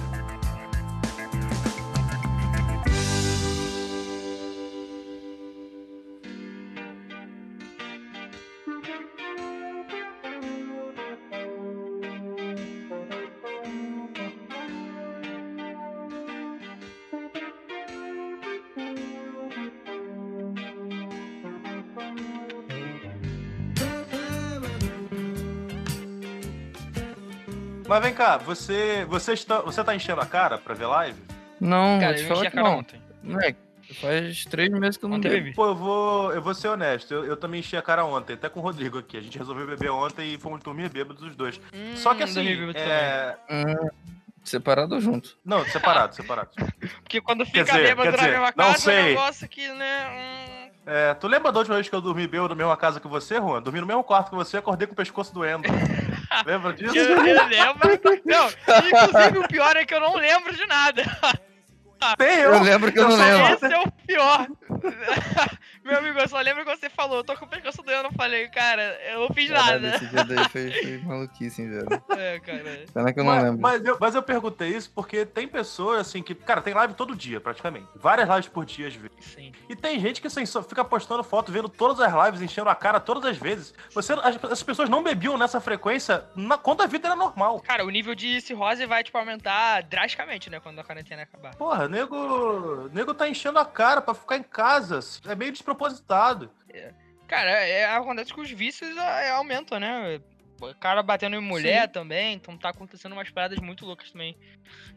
Mas 27.93 28.03
vem 28.03 28.15
cá, 28.15 28.39
você, 28.39 29.05
você, 29.07 29.35
está, 29.35 29.61
você 29.61 29.85
tá 29.85 29.95
enchendo 29.95 30.23
a 30.23 30.27
cara 30.27 30.57
pra 30.57 30.73
ver 30.73 30.87
live? 30.87 31.21
Não, 31.61 32.01
Cara, 32.01 32.07
vou 32.13 32.17
te 32.17 32.23
eu 32.23 32.29
falar 32.29 32.39
enchi 32.41 32.47
a 32.47 32.51
que 32.51 32.57
cara 32.57 32.69
não. 32.71 32.79
ontem. 32.79 33.03
Moleque, 33.23 33.59
faz 34.01 34.45
três 34.47 34.71
meses 34.71 34.97
que 34.97 35.05
eu 35.05 35.11
não 35.11 35.19
Ontem 35.19 35.29
bebi. 35.29 35.53
Pô, 35.53 35.67
eu 35.67 35.75
vou, 35.75 36.33
eu 36.33 36.41
vou 36.41 36.55
ser 36.55 36.69
honesto. 36.69 37.13
Eu, 37.13 37.25
eu 37.27 37.37
também 37.37 37.61
enchi 37.61 37.77
a 37.77 37.83
cara 37.83 38.03
ontem, 38.05 38.33
até 38.33 38.49
com 38.49 38.61
o 38.61 38.63
Rodrigo 38.63 38.99
aqui. 38.99 39.19
A 39.19 39.21
gente 39.21 39.39
resolveu 39.39 39.67
beber 39.67 39.91
ontem 39.91 40.33
e 40.33 40.39
fomos 40.39 40.61
dormir 40.63 40.89
bêbados 40.89 41.23
os 41.23 41.37
dois. 41.37 41.61
Só 41.95 42.15
que 42.15 42.23
Hum, 42.23 42.25
assim, 42.25 42.73
é... 42.77 43.37
Hum, 43.51 43.89
separado 44.43 44.95
ou 44.95 45.01
junto? 45.03 45.37
Não, 45.45 45.63
separado, 45.67 46.15
separado. 46.15 46.49
Porque 47.03 47.21
quando 47.21 47.45
fica 47.45 47.63
dizer, 47.65 47.83
bêbado 47.89 48.11
quer 48.11 48.11
na 48.13 48.17
dizer, 48.17 48.31
mesma 48.31 48.47
não 48.57 48.65
casa, 48.65 48.71
é 48.73 48.73
um 48.73 48.79
sei. 48.79 49.03
negócio 49.11 49.49
que, 49.51 49.69
né... 49.69 50.09
hum, 50.09 50.71
É, 50.87 51.13
tu 51.15 51.29
lembra 51.29 51.53
da 51.53 51.59
última 51.59 51.77
vez 51.77 51.91
que 51.91 51.95
eu 51.95 52.01
dormi 52.01 52.27
bêbado 52.27 52.49
na 52.49 52.55
mesma 52.55 52.77
casa 52.79 52.99
que 52.99 53.07
você, 53.07 53.37
Juan? 53.37 53.61
Dormi 53.61 53.81
no 53.83 53.87
mesmo 53.87 54.03
quarto 54.03 54.31
que 54.31 54.35
você, 54.35 54.57
acordei 54.57 54.87
com 54.87 54.95
o 54.95 54.97
pescoço 54.97 55.33
doendo. 55.35 55.65
Lembra 56.47 56.73
disso? 56.73 56.97
Eu, 56.97 57.17
eu 57.17 57.23
lembro. 57.23 58.01
Não, 58.25 58.49
inclusive 58.49 59.39
o 59.39 59.49
pior 59.49 59.77
é 59.77 59.85
que 59.85 59.95
eu 59.95 60.01
não 60.01 60.17
lembro 60.17 60.55
de 60.55 60.67
nada. 60.67 61.03
Tem 62.19 62.41
Eu 62.41 62.61
lembro 62.63 62.91
que 62.93 62.99
eu 62.99 63.05
não 63.09 63.17
só- 63.17 63.23
lembro. 63.23 63.53
Esse 63.55 63.73
é 63.73 63.79
o 63.81 63.91
pior. 64.07 64.47
Meu 65.85 65.99
amigo, 65.99 66.19
eu 66.19 66.29
só 66.29 66.41
lembro 66.41 66.65
que 66.65 66.77
você 66.77 66.89
falou, 66.89 67.19
eu 67.19 67.25
tô 67.25 67.37
com 67.37 67.45
o 67.45 67.49
pescoço 67.49 67.83
doendo, 67.83 68.09
eu 68.09 68.13
falei, 68.13 68.49
cara, 68.49 68.99
eu 69.11 69.21
não 69.21 69.29
fiz 69.35 69.51
Caralho, 69.51 69.83
nada. 69.83 69.97
Esse 69.97 70.07
dia 70.07 70.25
daí 70.25 70.49
foi, 70.49 70.71
foi 70.71 70.99
maluquice, 70.99 71.63
hein, 71.63 71.71
velho. 71.71 72.03
É, 72.17 72.39
cara. 72.41 72.85
Pena 72.93 73.13
que 73.13 73.21
eu 73.21 73.25
não 73.25 73.33
mas, 73.33 73.43
lembro. 73.43 73.61
mas 73.61 73.85
eu, 73.85 73.97
mas 74.01 74.15
eu 74.15 74.23
perguntei 74.23 74.69
isso 74.69 74.91
porque 74.95 75.27
tem 75.27 75.49
pessoas 75.49 76.01
assim 76.01 76.23
que, 76.23 76.35
cara, 76.35 76.61
tem 76.61 76.75
live 76.75 76.95
todo 76.95 77.17
dia, 77.17 77.41
praticamente. 77.41 77.87
Várias 77.97 78.29
lives 78.29 78.49
por 78.49 78.65
dia, 78.65 78.89
às 78.89 78.95
vezes. 78.95 79.17
Sim. 79.21 79.53
E 79.69 79.75
tem 79.75 79.99
gente 79.99 80.21
que 80.21 80.27
assim, 80.27 80.47
só 80.47 80.63
fica 80.63 80.85
postando 80.85 81.25
foto, 81.25 81.51
vendo 81.51 81.69
todas 81.69 82.01
as 82.01 82.27
lives, 82.27 82.43
enchendo 82.43 82.69
a 82.69 82.75
cara 82.75 83.01
todas 83.01 83.25
as 83.25 83.37
vezes. 83.37 83.75
Você, 83.93 84.13
as, 84.13 84.45
as 84.45 84.63
pessoas 84.63 84.89
não 84.89 85.03
bebiam 85.03 85.37
nessa 85.37 85.61
frequência 85.61 86.25
na, 86.37 86.57
quando 86.57 86.83
a 86.83 86.87
vida 86.87 87.09
era 87.09 87.17
normal. 87.17 87.61
Cara, 87.61 87.85
o 87.85 87.91
nível 87.91 88.15
de 88.15 88.41
cirrose 88.41 88.87
vai, 88.87 89.03
tipo, 89.03 89.19
aumentar 89.19 89.83
drasticamente, 89.83 90.49
né, 90.49 90.61
quando 90.61 90.79
a 90.79 90.85
quarentena 90.85 91.23
acabar. 91.23 91.55
Porra, 91.57 91.89
nego, 91.89 92.89
nego 92.93 93.15
tá 93.15 93.29
enchendo 93.29 93.59
a 93.59 93.65
cara 93.65 94.01
pra 94.01 94.15
ficar 94.15 94.37
em 94.37 94.43
casa. 94.43 95.01
É 95.27 95.35
meio 95.35 95.53
despropositado. 95.73 96.51
Cara, 97.27 97.51
é, 97.51 97.85
acontece 97.95 98.33
que 98.33 98.41
os 98.41 98.51
vícios 98.51 98.95
é, 98.97 99.31
aumentam, 99.31 99.81
né? 99.81 100.21
O 100.61 100.73
cara 100.77 101.03
batendo 101.03 101.35
em 101.35 101.41
mulher 101.41 101.89
também, 101.91 102.35
então 102.35 102.57
tá 102.57 102.69
acontecendo 102.69 103.13
umas 103.15 103.29
paradas 103.31 103.59
muito 103.59 103.85
loucas 103.85 104.13
também. 104.13 104.37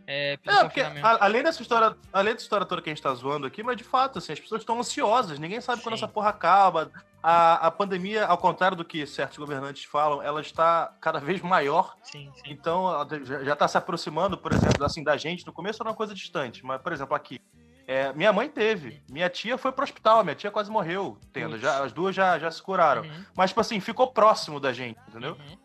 É, 0.05 0.33
É, 0.45 0.59
porque 0.61 0.81
a- 0.81 1.17
além 1.25 1.41
dessa 1.41 1.61
história, 1.61 1.97
além 2.13 2.33
dessa 2.33 2.43
história 2.45 2.65
toda 2.67 2.81
que 2.83 2.89
a 2.89 2.93
gente 2.93 3.01
tá 3.01 3.11
zoando 3.15 3.47
aqui, 3.47 3.63
mas 3.63 3.75
de 3.75 3.83
fato, 3.83 4.19
assim, 4.19 4.33
as 4.33 4.39
pessoas 4.39 4.61
estão 4.61 4.77
ansiosas, 4.77 5.39
ninguém 5.39 5.59
sabe 5.61 5.81
quando 5.81 5.97
Sim. 5.97 6.03
essa 6.03 6.11
porra 6.11 6.29
acaba. 6.29 6.91
A, 7.23 7.65
a 7.67 7.71
pandemia, 7.71 8.27
ao 8.27 8.37
contrário 8.37 8.77
do 8.77 8.85
que 8.85 9.07
certos 9.07 9.39
governantes 9.39 9.83
falam, 9.85 10.21
ela 10.21 10.39
está 10.41 10.93
cada 11.01 11.19
vez 11.19 11.41
maior. 11.41 11.95
Sim, 12.03 12.31
sim. 12.35 12.43
Então, 12.51 12.85
já 13.43 13.53
está 13.53 13.67
se 13.67 13.75
aproximando, 13.79 14.37
por 14.37 14.53
exemplo, 14.53 14.85
assim, 14.85 15.03
da 15.03 15.17
gente. 15.17 15.43
No 15.47 15.51
começo 15.51 15.81
era 15.81 15.89
uma 15.89 15.95
coisa 15.95 16.13
distante, 16.13 16.63
mas, 16.63 16.79
por 16.79 16.93
exemplo, 16.93 17.15
aqui. 17.15 17.39
É, 17.87 18.11
minha 18.13 18.33
mãe 18.33 18.49
teve. 18.49 19.01
Minha 19.09 19.29
tia 19.29 19.57
foi 19.57 19.71
pro 19.71 19.83
hospital, 19.83 20.23
minha 20.23 20.35
tia 20.35 20.49
quase 20.49 20.71
morreu, 20.71 21.17
tendo. 21.31 21.57
Já, 21.57 21.83
as 21.83 21.91
duas 21.91 22.15
já, 22.15 22.39
já 22.39 22.49
se 22.49 22.61
curaram. 22.61 23.03
Uhum, 23.03 23.25
Mas, 23.35 23.51
tipo 23.51 23.61
assim, 23.61 23.79
ficou 23.79 24.07
próximo 24.07 24.59
da 24.59 24.73
gente, 24.73 24.99
entendeu? 25.07 25.33
uhum. 25.33 25.57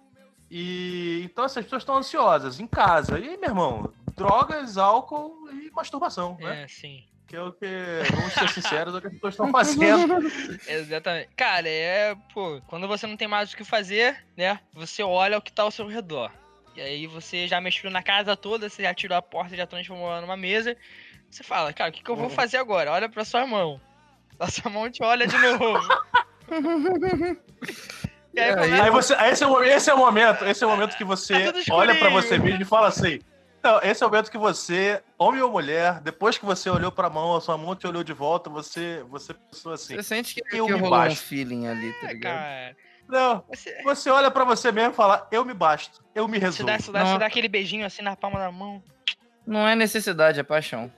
E 0.50 1.22
então 1.24 1.44
essas 1.44 1.62
pessoas 1.62 1.82
estão 1.82 1.96
ansiosas 1.96 2.58
em 2.58 2.66
casa. 2.66 3.18
E 3.18 3.28
aí, 3.28 3.36
meu 3.36 3.50
irmão, 3.50 3.92
drogas, 4.16 4.76
álcool 4.76 5.48
e 5.52 5.70
masturbação, 5.70 6.36
né? 6.40 6.64
É, 6.64 6.68
sim. 6.68 7.04
Que 7.26 7.36
é 7.36 7.42
o 7.42 7.52
que, 7.52 7.66
vamos 8.10 8.32
ser 8.32 8.48
sinceros, 8.48 8.92
é 8.92 8.98
o 8.98 9.00
que 9.00 9.06
as 9.06 9.12
pessoas 9.12 9.34
estão 9.34 9.50
fazendo. 9.52 10.18
Exatamente. 10.66 11.28
Cara, 11.36 11.68
é, 11.68 12.16
pô, 12.34 12.60
quando 12.66 12.88
você 12.88 13.06
não 13.06 13.16
tem 13.16 13.28
mais 13.28 13.52
o 13.52 13.56
que 13.56 13.62
fazer, 13.62 14.24
né? 14.36 14.58
Você 14.74 15.04
olha 15.04 15.38
o 15.38 15.42
que 15.42 15.52
tá 15.52 15.62
ao 15.62 15.70
seu 15.70 15.86
redor. 15.86 16.32
E 16.74 16.80
aí 16.80 17.06
você 17.06 17.46
já 17.46 17.60
mexeu 17.60 17.90
na 17.90 18.02
casa 18.02 18.36
toda, 18.36 18.68
você 18.68 18.82
já 18.82 18.92
tirou 18.92 19.16
a 19.16 19.22
porta, 19.22 19.56
já 19.56 19.66
transformou 19.66 20.08
ela 20.10 20.20
numa 20.20 20.36
mesa. 20.36 20.76
Você 21.30 21.44
fala, 21.44 21.72
cara, 21.72 21.90
o 21.90 21.92
que, 21.92 22.02
que 22.02 22.10
eu 22.10 22.16
vou 22.16 22.28
fazer 22.28 22.56
agora? 22.56 22.90
Olha 22.92 23.08
pra 23.08 23.24
sua 23.24 23.46
mão. 23.46 23.80
A 24.38 24.50
sua 24.50 24.70
mão 24.70 24.90
te 24.90 25.02
olha 25.02 25.26
de 25.26 25.38
novo. 25.38 25.88
e 28.34 28.40
aí, 28.40 28.48
É, 28.50 28.54
começa- 28.54 28.82
aí 28.84 28.90
você, 28.90 29.14
esse, 29.14 29.44
é 29.44 29.46
o, 29.46 29.62
esse 29.62 29.90
é 29.90 29.94
o 29.94 29.98
momento, 29.98 30.44
esse 30.44 30.64
é 30.64 30.66
o 30.66 30.70
momento 30.70 30.96
que 30.96 31.04
você 31.04 31.52
Tá 31.52 31.74
olha 31.74 31.94
pra 31.94 32.08
você 32.10 32.38
mesmo 32.38 32.62
e 32.62 32.64
fala 32.64 32.88
assim. 32.88 33.20
Não, 33.62 33.78
esse 33.82 34.02
é 34.02 34.06
o 34.06 34.10
momento 34.10 34.30
que 34.30 34.38
você, 34.38 35.02
homem 35.18 35.42
ou 35.42 35.50
mulher, 35.52 36.00
depois 36.00 36.38
que 36.38 36.46
você 36.46 36.70
olhou 36.70 36.90
pra 36.90 37.10
mão, 37.10 37.36
a 37.36 37.40
sua 37.42 37.58
mão 37.58 37.76
te 37.76 37.86
olhou 37.86 38.02
de 38.02 38.12
volta, 38.14 38.48
você, 38.48 39.04
você 39.10 39.34
pensou 39.34 39.72
assim. 39.72 39.94
Você 39.96 40.02
sente 40.02 40.34
que, 40.34 40.40
Eu 40.56 40.64
que 40.64 40.72
me 40.72 40.80
rolou 40.80 40.98
um 40.98 41.02
basto. 41.02 41.24
feeling 41.26 41.66
ali, 41.68 41.92
tá 42.00 42.06
É, 42.06 42.12
ligado? 42.14 42.32
cara, 42.38 42.76
Não, 43.06 43.44
você, 43.48 43.82
você 43.82 44.08
olha 44.10 44.30
pra 44.30 44.44
você 44.44 44.72
mesmo 44.72 44.92
e 44.92 44.96
fala, 44.96 45.28
eu 45.30 45.44
me 45.44 45.52
basto, 45.52 46.02
eu 46.14 46.26
me 46.26 46.38
você, 46.38 46.44
resolvo. 46.46 46.72
dá, 46.72 46.78
você, 46.78 46.90
dá, 46.92 47.04
você 47.04 47.18
dá 47.18 47.26
aquele 47.26 47.48
beijinho 47.48 47.84
assim 47.84 48.00
na 48.00 48.16
palma 48.16 48.38
da 48.38 48.50
mão. 48.50 48.82
Não 49.47 49.66
é 49.66 49.74
necessidade, 49.74 50.38
é 50.41 50.43
paixão. 50.43 50.91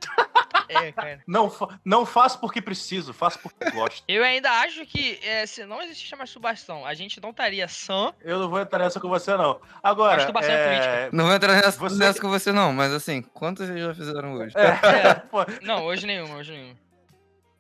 É, 0.69 0.91
cara. 0.93 1.21
Não, 1.29 1.51
fa- 1.51 1.79
não 1.85 2.07
faço 2.07 2.39
porque 2.41 2.61
preciso, 2.63 3.13
faço 3.13 3.39
porque 3.41 3.71
gosto. 3.73 4.03
Eu 4.09 4.25
ainda 4.25 4.51
acho 4.63 4.87
que 4.87 5.19
é, 5.23 5.45
se 5.45 5.67
não 5.67 5.83
existisse 5.83 6.15
a 6.15 6.17
masturbação, 6.17 6.87
a 6.87 6.95
gente 6.95 7.21
não 7.21 7.29
estaria 7.31 7.69
sã. 7.69 8.15
Eu 8.23 8.39
não 8.39 8.49
vou 8.49 8.59
entrar 8.59 8.79
nessa 8.79 8.99
com 8.99 9.09
você, 9.09 9.37
não. 9.37 9.61
Agora, 9.83 10.17
Masturbação 10.17 10.51
é 10.51 11.07
é... 11.07 11.11
Não 11.13 11.27
vou 11.27 11.35
entrar 11.35 11.53
nessa, 11.55 11.79
Você- 11.79 11.97
nessa 11.99 12.21
com 12.21 12.29
você, 12.31 12.53
não, 12.53 12.73
mas 12.73 12.91
assim, 12.93 13.21
quantos 13.21 13.67
vocês 13.67 13.79
já 13.81 13.95
fizeram 13.95 14.33
hoje? 14.35 14.55
é, 14.57 15.15
pô, 15.31 15.45
Não, 15.61 15.85
hoje 15.85 16.07
nenhuma, 16.07 16.37
hoje 16.37 16.53
nenhuma. 16.53 16.75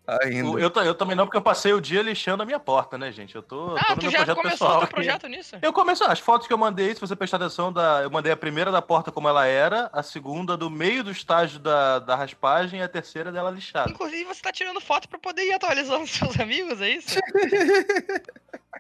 Ainda. 0.05 0.61
eu, 0.61 0.68
eu 0.84 0.94
também 0.94 1.14
não, 1.14 1.26
porque 1.26 1.36
eu 1.36 1.42
passei 1.42 1.72
o 1.72 1.80
dia 1.80 2.03
lixando 2.03 2.42
a 2.42 2.46
minha 2.46 2.59
porta, 2.59 2.98
né, 2.98 3.12
gente? 3.12 3.36
Eu 3.36 3.42
tô, 3.42 3.70
tô 3.70 3.76
Ah, 3.76 3.90
no 3.90 3.96
tu 3.96 4.03
meu 4.03 4.11
já 4.11 4.18
projeto 4.18 4.36
começou 4.36 4.68
pessoal. 4.68 4.86
projeto 4.88 5.28
nisso? 5.28 5.57
Eu 5.62 5.72
comecei, 5.72 6.07
as 6.07 6.18
fotos 6.18 6.46
que 6.48 6.53
eu 6.53 6.59
mandei, 6.59 6.92
se 6.94 7.00
você 7.00 7.14
prestar 7.14 7.36
atenção, 7.36 7.72
da, 7.72 8.03
eu 8.03 8.11
mandei 8.11 8.32
a 8.32 8.36
primeira 8.36 8.72
da 8.72 8.82
porta 8.82 9.12
como 9.12 9.28
ela 9.28 9.46
era, 9.46 9.88
a 9.92 10.03
segunda 10.03 10.57
do 10.57 10.68
meio 10.68 11.05
do 11.05 11.11
estágio 11.12 11.61
da, 11.61 12.00
da 12.00 12.16
raspagem 12.16 12.80
e 12.80 12.82
a 12.82 12.88
terceira 12.88 13.30
dela 13.30 13.50
lixada. 13.50 13.90
Inclusive, 13.90 14.24
você 14.24 14.42
tá 14.42 14.50
tirando 14.50 14.80
foto 14.80 15.09
pra 15.09 15.18
poder 15.20 15.42
ir 15.44 15.53
atualizando 15.55 16.05
seus 16.09 16.38
amigos, 16.40 16.80
é 16.80 16.88
isso? 16.90 17.20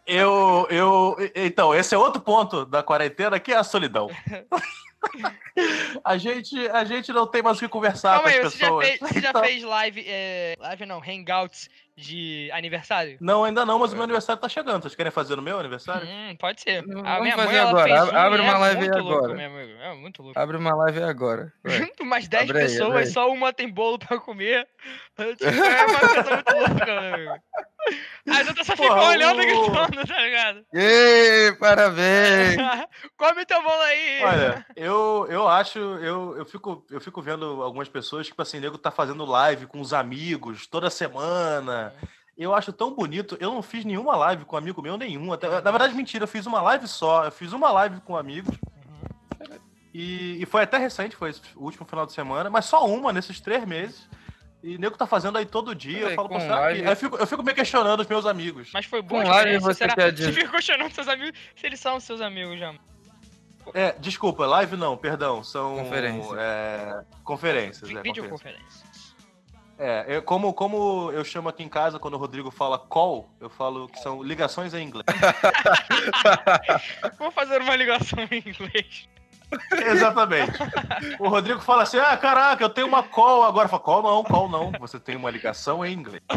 Eu, 0.06 0.66
eu, 0.70 1.16
então, 1.36 1.72
esse 1.72 1.94
é 1.94 1.98
outro 1.98 2.20
ponto 2.20 2.64
da 2.66 2.82
quarentena, 2.82 3.38
que 3.38 3.52
é 3.52 3.56
a 3.56 3.62
solidão. 3.64 4.08
a, 6.04 6.16
gente, 6.16 6.56
a 6.70 6.84
gente 6.84 7.12
não 7.12 7.26
tem 7.26 7.42
mais 7.42 7.56
o 7.58 7.60
que 7.60 7.68
conversar 7.68 8.14
Calma 8.14 8.22
com 8.24 8.28
aí, 8.28 8.38
as 8.40 8.52
você 8.52 8.58
já 8.58 8.66
pessoas. 8.66 8.86
fez, 8.86 9.00
você 9.00 9.20
já 9.20 9.30
Então- 9.30 9.44
fez 9.44 9.62
live, 9.62 10.04
é, 10.06 10.54
live 10.58 10.86
não, 10.86 10.98
hangouts 11.02 11.68
de 11.96 12.50
aniversário? 12.52 13.18
Não, 13.20 13.44
ainda 13.44 13.66
não, 13.66 13.78
mas 13.78 13.92
o 13.92 13.94
meu 13.94 14.04
aniversário 14.04 14.40
tá 14.40 14.48
chegando. 14.48 14.82
Vocês 14.82 14.94
querem 14.94 15.12
fazer 15.12 15.36
no 15.36 15.42
meu 15.42 15.58
aniversário? 15.58 16.08
Hum, 16.08 16.34
pode 16.38 16.62
ser. 16.62 16.82
Vamos 16.86 17.06
A 17.06 17.20
minha 17.20 17.36
mãe, 17.36 17.58
agora, 17.58 17.84
fez 17.84 17.96
abre- 18.00 18.14
um 18.14 18.18
abre 18.18 18.40
uma 18.40 18.52
é 18.54 18.58
live 18.58 18.78
muito 18.80 18.98
louco, 18.98 19.18
agora. 19.24 19.34
meu 19.34 19.46
amigo, 19.50 19.78
É 19.80 19.94
muito 19.94 20.22
louco. 20.22 20.38
Abre 20.38 20.56
uma 20.56 20.74
live 20.74 21.02
agora. 21.02 21.52
vai. 21.64 21.92
Mais 22.06 22.28
10 22.28 22.42
Abre 22.50 22.58
aí, 22.58 22.64
abre 22.64 22.78
pessoas, 22.78 22.96
aí. 22.96 23.06
só 23.12 23.30
uma 23.30 23.52
tem 23.52 23.68
bolo 23.68 23.98
pra 23.98 24.18
comer. 24.18 24.66
Tipo, 25.36 25.44
é 25.44 25.86
uma 25.86 25.98
coisa 26.00 26.34
muito 26.34 26.52
louca, 26.56 26.86
meu 26.86 27.14
amigo. 27.14 27.42
As 28.28 28.46
outras 28.48 28.66
só 28.66 28.76
ficam 28.76 29.08
olhando 29.08 29.42
e 29.42 29.46
gritando, 29.46 30.06
tá 30.06 30.20
ligado? 30.20 30.64
Ê, 30.72 31.52
parabéns! 31.58 32.56
Come 33.18 33.44
teu 33.44 33.60
bolo 33.60 33.82
aí! 33.82 34.22
Olha, 34.22 34.66
eu, 34.76 35.26
eu 35.28 35.48
acho, 35.48 35.78
eu, 35.78 36.36
eu, 36.36 36.44
fico, 36.44 36.84
eu 36.90 37.00
fico 37.00 37.20
vendo 37.20 37.62
algumas 37.62 37.88
pessoas, 37.88 38.26
tipo 38.26 38.40
assim, 38.40 38.60
nego 38.60 38.78
tá 38.78 38.90
fazendo 38.90 39.24
live 39.24 39.66
com 39.66 39.80
os 39.80 39.92
amigos 39.92 40.66
toda 40.66 40.88
semana. 40.88 41.92
Eu 42.38 42.54
acho 42.54 42.72
tão 42.72 42.94
bonito. 42.94 43.36
Eu 43.40 43.52
não 43.52 43.62
fiz 43.62 43.84
nenhuma 43.84 44.16
live 44.16 44.44
com 44.44 44.56
amigo 44.56 44.80
meu 44.80 44.96
nenhum. 44.96 45.32
Até, 45.32 45.48
na 45.48 45.70
verdade, 45.70 45.94
mentira, 45.94 46.24
eu 46.24 46.28
fiz 46.28 46.46
uma 46.46 46.62
live 46.62 46.86
só. 46.88 47.24
Eu 47.24 47.32
fiz 47.32 47.52
uma 47.52 47.70
live 47.70 48.00
com 48.00 48.16
amigos. 48.16 48.56
E, 49.92 50.42
e 50.42 50.46
foi 50.46 50.62
até 50.62 50.78
recente, 50.78 51.14
foi 51.14 51.30
esse 51.30 51.42
o 51.54 51.64
último 51.64 51.86
final 51.86 52.06
de 52.06 52.12
semana, 52.12 52.48
mas 52.48 52.64
só 52.64 52.86
uma 52.86 53.12
nesses 53.12 53.40
três 53.40 53.64
meses. 53.66 54.08
E 54.62 54.78
nego 54.78 54.96
tá 54.96 55.06
fazendo 55.06 55.36
aí 55.38 55.46
todo 55.46 55.74
dia. 55.74 56.10
Eu 56.10 56.14
falo, 56.14 56.28
com 56.28 56.34
pô, 56.36 56.40
será 56.40 56.60
live- 56.60 56.84
eu 56.84 56.96
fico, 56.96 57.16
eu 57.16 57.26
fico 57.26 57.42
me 57.42 57.52
questionando 57.52 58.00
os 58.00 58.06
meus 58.06 58.24
amigos. 58.26 58.70
Mas 58.72 58.86
foi 58.86 59.02
bom 59.02 59.20
Com 59.22 59.28
a 59.28 59.34
live 59.34 59.58
você 59.58 59.74
será? 59.74 59.94
quer 59.94 60.04
Você 60.06 60.12
dizer- 60.12 60.32
fica 60.32 60.50
questionando 60.52 60.92
seus 60.92 61.08
amigos 61.08 61.32
se 61.56 61.66
eles 61.66 61.80
são 61.80 61.98
seus 61.98 62.20
amigos 62.20 62.58
já. 62.58 62.72
É, 63.74 63.92
desculpa, 63.98 64.46
live 64.46 64.76
não, 64.76 64.96
perdão. 64.96 65.42
São. 65.42 65.76
Conferência. 65.78 66.34
é, 66.38 67.02
conferências. 67.24 67.90
é, 67.90 67.94
conferências. 67.94 68.02
Videoconferência. 68.02 68.92
É, 69.78 70.04
eu- 70.16 70.22
como, 70.22 70.52
como 70.54 71.10
eu 71.12 71.24
chamo 71.24 71.48
aqui 71.48 71.64
em 71.64 71.68
casa, 71.68 71.98
quando 71.98 72.14
o 72.14 72.18
Rodrigo 72.18 72.50
fala 72.52 72.78
call, 72.78 73.28
eu 73.40 73.50
falo 73.50 73.88
que 73.88 73.98
são 73.98 74.22
ligações 74.22 74.74
em 74.74 74.86
inglês. 74.86 75.04
Vou 77.18 77.32
fazer 77.32 77.60
uma 77.60 77.74
ligação 77.74 78.20
em 78.30 78.38
inglês. 78.48 79.08
Exatamente. 79.90 80.52
O 81.18 81.28
Rodrigo 81.28 81.60
fala 81.60 81.82
assim: 81.82 81.98
ah, 81.98 82.16
caraca, 82.16 82.62
eu 82.62 82.70
tenho 82.70 82.86
uma 82.86 83.02
call 83.02 83.44
agora. 83.44 83.68
Fala, 83.68 83.82
call 83.82 84.02
não, 84.02 84.24
call 84.24 84.48
não. 84.48 84.72
Você 84.80 84.98
tem 84.98 85.16
uma 85.16 85.30
ligação 85.30 85.84
em 85.84 85.92
inglês. 85.92 86.22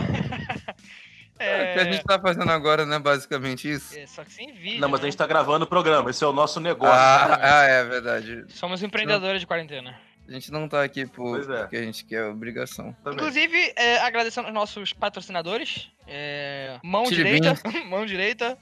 O 1.35 1.37
que 1.37 1.79
a 1.79 1.83
gente 1.83 2.03
tá 2.03 2.17
fazendo 2.17 2.49
agora, 2.49 2.85
né? 2.85 2.97
Basicamente 2.97 3.69
isso. 3.69 3.97
É, 3.97 4.07
só 4.07 4.23
que 4.23 4.31
sem 4.31 4.53
vídeo. 4.53 4.79
Não, 4.79 4.87
mas 4.87 5.01
a 5.01 5.03
né? 5.03 5.09
gente 5.11 5.17
tá 5.17 5.27
gravando 5.27 5.65
o 5.65 5.67
programa. 5.67 6.09
Esse 6.09 6.23
é 6.23 6.27
o 6.27 6.31
nosso 6.31 6.61
negócio. 6.61 6.95
Ah, 6.95 7.39
ah, 7.41 7.63
é 7.65 7.83
verdade. 7.83 8.45
Somos 8.47 8.81
empreendedores 8.81 9.41
de 9.41 9.45
quarentena. 9.45 9.99
A 10.27 10.31
gente 10.31 10.51
não 10.51 10.67
tá 10.67 10.81
aqui 10.81 11.05
por, 11.05 11.39
é. 11.51 11.61
porque 11.61 11.75
a 11.75 11.83
gente 11.83 12.03
quer 12.05 12.25
obrigação. 12.25 12.95
Também. 13.03 13.19
Inclusive, 13.19 13.73
é, 13.75 13.97
agradecendo 13.99 14.47
aos 14.47 14.53
nossos 14.53 14.93
patrocinadores. 14.93 15.91
é, 16.07 16.79
mão 16.83 17.03
direita. 17.03 17.53
mão 17.85 18.05
direita. 18.05 18.57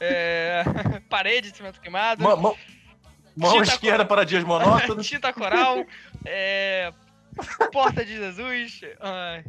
é, 0.00 0.64
parede 1.10 1.50
de 1.50 1.56
cimento 1.56 1.80
queimado. 1.80 2.22
Mão, 2.22 2.36
mão- 2.36 2.56
mão 3.36 3.52
Tinta 3.52 3.64
esquerda 3.64 4.04
para 4.04 4.24
dias 4.24 4.44
monótonos. 4.44 5.06
Tinta 5.08 5.32
coral. 5.32 5.84
é, 6.24 6.92
porta 7.72 8.04
de 8.04 8.16
Jesus. 8.16 8.80
ai, 9.00 9.44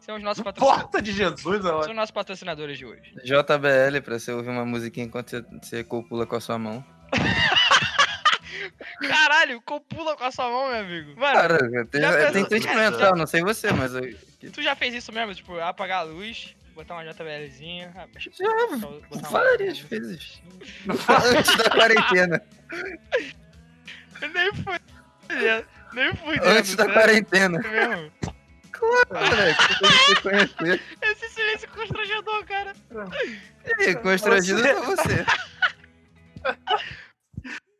são 0.00 0.16
os 0.16 0.22
nossos 0.22 0.42
patrocinadores. 0.42 0.82
Porta 0.82 1.02
de 1.02 1.12
Jesus, 1.12 1.62
São 1.62 1.76
ó. 1.76 1.80
os 1.80 1.96
nossos 1.96 2.10
patrocinadores 2.12 2.78
de 2.78 2.86
hoje. 2.86 3.12
JBL, 3.24 4.00
pra 4.04 4.18
você 4.18 4.32
ouvir 4.32 4.50
uma 4.50 4.64
musiquinha 4.64 5.06
enquanto 5.06 5.30
você, 5.30 5.44
você 5.60 5.84
copula 5.84 6.24
com 6.24 6.36
a 6.36 6.40
sua 6.40 6.58
mão. 6.58 6.84
Caralho, 9.00 9.60
copula 9.62 10.16
com 10.16 10.24
a 10.24 10.30
sua 10.30 10.48
mão, 10.48 10.68
meu 10.68 10.80
amigo. 10.80 11.20
Mano, 11.20 11.34
Cara, 11.34 11.58
tem, 11.86 12.00
tem 12.32 12.60
sentimento? 12.60 12.98
Não 13.16 13.26
sei 13.26 13.42
você, 13.42 13.72
mas 13.72 13.94
eu, 13.94 14.16
tu 14.52 14.62
já 14.62 14.74
fez 14.74 14.94
isso 14.94 15.12
mesmo? 15.12 15.34
Tipo, 15.34 15.58
apagar 15.60 16.00
a 16.00 16.04
luz, 16.04 16.55
botar 16.76 16.94
uma 16.94 17.04
JBLzinha. 17.12 17.92
ah, 17.96 18.06
já 18.16 18.30
botar 18.68 18.86
uma- 18.88 19.28
várias 19.30 19.78
vezes. 19.80 20.40
Antes 21.36 21.56
da 21.56 21.70
quarentena. 21.70 22.42
Nem 24.20 24.52
fui. 24.54 24.78
Nem 25.94 26.14
fui. 26.14 26.38
Antes 26.42 26.76
da 26.76 26.92
quarentena. 26.92 27.58
Mesmo. 27.58 28.12
Moleque, 29.10 29.62
você 29.62 29.78
tem 29.80 29.90
que 29.90 30.04
se 30.04 30.22
conhecer. 30.22 30.82
Esse 31.02 31.28
silêncio 31.30 31.68
constrangedor, 31.70 32.44
cara. 32.44 32.72
E 33.78 33.94
constrangido 33.96 34.60
Você- 34.60 34.74
pra 34.74 34.82
você. 34.82 35.26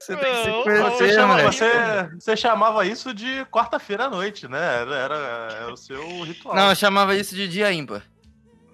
Você 0.00 0.16
tem 0.16 0.32
que 0.34 0.42
se 0.42 0.48
Não, 0.48 0.62
Você, 0.62 0.80
conhecer, 0.96 1.14
chama- 1.14 1.28
moleque. 1.36 1.56
você- 1.56 2.08
você 2.20 2.36
chamava 2.36 2.86
isso 2.86 3.12
de 3.12 3.44
quarta-feira 3.46 4.04
à 4.04 4.10
noite, 4.10 4.48
né? 4.48 4.80
Era, 4.80 4.94
era, 4.96 5.16
era 5.62 5.72
o 5.72 5.76
seu 5.76 6.22
ritual. 6.22 6.54
Não, 6.54 6.70
eu 6.70 6.76
chamava 6.76 7.14
isso 7.14 7.34
de 7.34 7.46
dia 7.48 7.70
ímpar. 7.72 8.02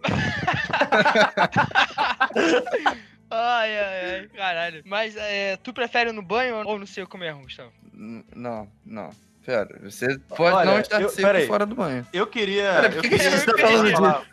Ai, 3.34 3.78
ai, 3.78 4.14
ai, 4.20 4.28
caralho. 4.36 4.82
Mas 4.84 5.16
é, 5.16 5.56
tu 5.56 5.72
prefere 5.72 6.12
no 6.12 6.20
banho 6.22 6.56
ou 6.66 6.78
no 6.78 6.86
seu 6.86 7.06
comer, 7.06 7.32
Gustavo? 7.34 7.72
Não, 7.94 8.68
não. 8.84 9.08
Pera, 9.44 9.66
você 9.82 10.18
pode 10.28 10.54
Olha, 10.54 10.70
não 10.70 10.78
estar 10.80 11.00
eu- 11.00 11.08
seco 11.08 11.22
peraí. 11.26 11.46
fora 11.46 11.64
do 11.64 11.74
banho. 11.74 12.06
Eu 12.12 12.26
queria. 12.26 12.82
Eu 12.84 12.92
por 12.92 13.00
que 13.02 13.08
que 13.08 13.16
queria 13.18 13.30
você 13.38 13.46
tá 13.46 13.56
falando 13.58 13.84
disso? 13.86 13.96
falar- 13.96 14.26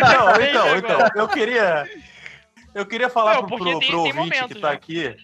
Não, 0.00 0.40
então, 0.40 0.76
então, 0.76 1.08
eu 1.16 1.28
queria. 1.28 1.88
Eu 2.72 2.86
queria 2.86 3.10
falar 3.10 3.34
Não, 3.34 3.46
pro, 3.48 3.56
pro, 3.58 3.64
tem- 3.66 3.78
pro 3.80 3.86
tem 3.88 3.96
ouvinte 3.96 4.16
momentos, 4.16 4.52
que 4.54 4.60
tá 4.60 4.68
né? 4.68 4.74
aqui. 4.74 5.16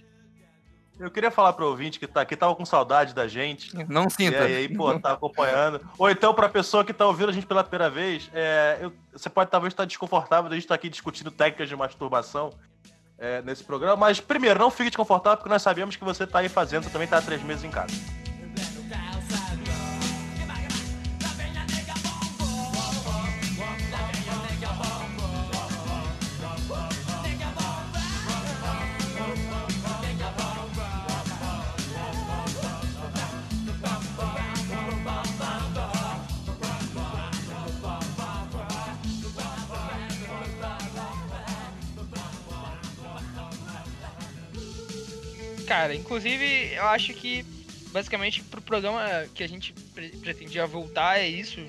Eu 0.99 1.11
queria 1.11 1.31
falar 1.31 1.53
pro 1.53 1.67
ouvinte 1.67 1.99
que 1.99 2.07
tá 2.07 2.23
aqui, 2.23 2.35
tava 2.35 2.55
com 2.55 2.65
saudade 2.65 3.15
da 3.15 3.29
gente. 3.29 3.77
Não 3.89 4.07
E 4.07 4.11
sinta. 4.11 4.45
aí, 4.45 4.57
aí, 4.57 4.69
pô, 4.75 4.99
tá 4.99 5.13
acompanhando. 5.13 5.81
Ou 5.99 6.09
então, 6.11 6.33
pra 6.33 6.49
pessoa 6.49 6.85
que 6.85 6.93
tá 6.93 7.07
ouvindo 7.07 7.29
a 7.29 7.33
gente 7.33 7.47
pela 7.47 7.63
primeira 7.63 7.91
vez, 7.91 8.31
é, 8.33 8.79
eu- 8.81 8.93
você 9.13 9.29
pode 9.29 9.51
talvez 9.51 9.73
estar 9.75 9.85
desconfortável 9.85 10.49
de 10.49 10.55
a 10.55 10.57
gente 10.57 10.65
estar 10.65 10.75
aqui 10.75 10.89
discutindo 10.89 11.31
técnicas 11.31 11.69
de 11.69 11.77
masturbação 11.77 12.51
é, 13.19 13.41
nesse 13.43 13.63
programa. 13.65 13.97
Mas, 13.97 14.21
primeiro, 14.21 14.59
não 14.59 14.71
fique 14.71 14.91
desconfortável, 14.91 15.37
porque 15.39 15.51
nós 15.51 15.63
sabemos 15.63 15.97
que 15.97 16.05
você 16.05 16.27
tá 16.27 16.39
aí 16.41 16.49
fazendo, 16.49 16.85
você 16.85 16.91
também 16.91 17.09
tá 17.09 17.19
há 17.19 17.23
três 17.23 17.43
meses 17.43 17.65
em 17.65 17.71
casa. 17.71 17.95
Cara, 45.67 45.95
inclusive, 45.95 46.73
eu 46.75 46.85
acho 46.87 47.13
que 47.15 47.45
basicamente 47.93 48.43
pro 48.43 48.61
programa 48.61 49.03
que 49.35 49.43
a 49.43 49.49
gente 49.49 49.73
pre- 49.95 50.11
pretendia 50.11 50.67
voltar 50.67 51.19
é 51.19 51.27
isso. 51.27 51.61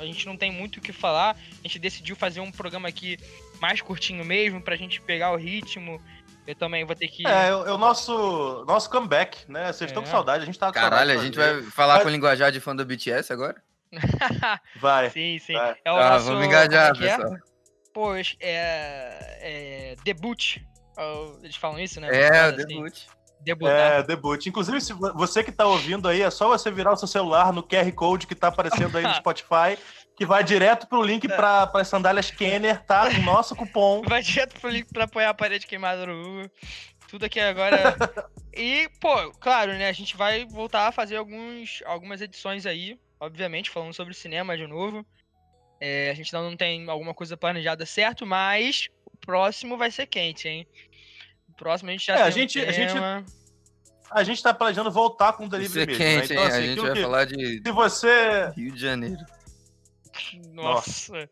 A 0.00 0.04
gente 0.06 0.26
não 0.26 0.36
tem 0.36 0.50
muito 0.50 0.76
o 0.78 0.80
que 0.80 0.92
falar. 0.92 1.36
A 1.36 1.62
gente 1.66 1.78
decidiu 1.78 2.16
fazer 2.16 2.40
um 2.40 2.50
programa 2.50 2.88
aqui 2.88 3.18
mais 3.60 3.80
curtinho 3.80 4.24
mesmo, 4.24 4.60
pra 4.60 4.76
gente 4.76 5.00
pegar 5.00 5.32
o 5.32 5.36
ritmo. 5.36 6.00
Eu 6.46 6.54
também 6.56 6.84
vou 6.84 6.96
ter 6.96 7.06
que. 7.08 7.24
É, 7.26 7.48
é 7.48 7.54
o 7.54 7.66
é 7.66 7.72
o 7.72 7.78
nosso, 7.78 8.64
nosso 8.66 8.90
comeback, 8.90 9.38
né? 9.50 9.72
Vocês 9.72 9.90
estão 9.90 10.02
É. 10.02 10.06
com 10.06 10.10
saudade, 10.10 10.42
a 10.42 10.46
gente 10.46 10.58
tá 10.58 10.66
com 10.66 10.72
Caralho, 10.72 11.12
a 11.18 11.22
gente 11.22 11.36
vai 11.36 11.62
falar 11.62 11.94
Mas- 11.94 12.02
com 12.04 12.08
linguajar 12.08 12.50
de 12.50 12.58
fã 12.58 12.74
do 12.74 12.84
BTS 12.84 13.32
agora? 13.32 13.62
Vai. 14.80 15.10
sim, 15.10 15.38
sim. 15.38 15.52
vai. 15.52 15.76
É 15.84 15.92
o 15.92 15.96
Ah, 15.96 16.10
nosso. 16.10 16.24
vamos 16.26 16.46
engajar, 16.46 16.90
é 16.90 16.92
que 16.94 17.06
é? 17.06 17.16
pessoal. 17.16 17.36
Pô, 17.92 18.14
é, 18.16 18.24
é. 18.40 19.96
Debut. 20.02 20.56
Eles 21.42 21.56
falam 21.56 21.78
isso, 21.78 22.00
né? 22.00 22.08
É, 22.08 22.26
o 22.26 22.30
Parada 22.30 22.56
assim. 22.56 22.66
debut. 22.66 22.98
Debutar. 23.40 23.92
É, 23.92 24.02
debut. 24.02 24.46
Inclusive, 24.46 24.80
se 24.80 24.92
vo- 24.92 25.12
você 25.14 25.42
que 25.42 25.50
tá 25.50 25.66
ouvindo 25.66 26.06
aí, 26.08 26.22
é 26.22 26.30
só 26.30 26.48
você 26.48 26.70
virar 26.70 26.92
o 26.92 26.96
seu 26.96 27.08
celular 27.08 27.52
no 27.52 27.62
QR 27.62 27.90
Code 27.92 28.26
que 28.26 28.36
tá 28.36 28.48
aparecendo 28.48 28.96
aí 28.96 29.02
no 29.04 29.14
Spotify, 29.16 29.76
que 30.16 30.24
vai 30.24 30.44
direto 30.44 30.86
pro 30.86 31.02
link 31.02 31.26
pra, 31.26 31.66
pra 31.66 31.82
sandálias 31.84 32.30
Kenner, 32.30 32.84
tá? 32.84 33.08
O 33.08 33.22
nosso 33.22 33.56
cupom. 33.56 34.02
Vai 34.06 34.22
direto 34.22 34.60
pro 34.60 34.70
link 34.70 34.86
pra 34.92 35.04
apoiar 35.04 35.30
a 35.30 35.34
parede 35.34 35.66
queimada 35.66 36.06
no 36.06 36.22
Google. 36.22 36.50
Tudo 37.08 37.24
aqui 37.26 37.40
agora. 37.40 37.96
e, 38.54 38.88
pô, 39.00 39.32
claro, 39.32 39.72
né? 39.72 39.88
A 39.88 39.92
gente 39.92 40.16
vai 40.16 40.44
voltar 40.44 40.86
a 40.86 40.92
fazer 40.92 41.16
alguns, 41.16 41.82
algumas 41.84 42.20
edições 42.20 42.64
aí, 42.64 42.96
obviamente, 43.18 43.70
falando 43.70 43.92
sobre 43.92 44.14
cinema 44.14 44.56
de 44.56 44.66
novo. 44.68 45.04
É, 45.80 46.10
a 46.10 46.14
gente 46.14 46.34
ainda 46.34 46.48
não 46.48 46.56
tem 46.56 46.88
alguma 46.88 47.12
coisa 47.12 47.36
planejada 47.36 47.84
certo, 47.84 48.24
mas 48.24 48.88
próximo 49.24 49.76
vai 49.78 49.90
ser 49.90 50.06
quente, 50.06 50.48
hein? 50.48 50.66
O 51.48 51.54
próximo 51.54 51.88
a 51.90 51.92
gente 51.92 52.06
já 52.06 52.14
É, 52.14 52.16
tem 52.16 52.24
a 52.24 52.28
um 52.28 52.30
gente- 52.32 52.60
a 52.60 52.72
gente-. 52.72 53.32
A 54.10 54.22
gente 54.22 54.42
tá 54.42 54.52
planejando 54.52 54.90
voltar 54.90 55.32
com 55.32 55.46
o 55.46 55.48
delivery 55.48 55.86
mesmo. 55.96 56.04
quente, 56.04 56.34
né? 56.34 56.34
Então, 56.34 56.42
hein? 56.42 56.48
assim, 56.48 56.58
a 56.58 56.66
gente 56.66 56.80
vai 56.82 56.92
que- 56.92 57.02
falar 57.02 57.24
de 57.24 57.62
Se 57.64 57.72
você. 57.72 58.52
Rio 58.54 58.72
de 58.72 58.80
Janeiro. 58.80 59.24
Nossa. 60.52 61.28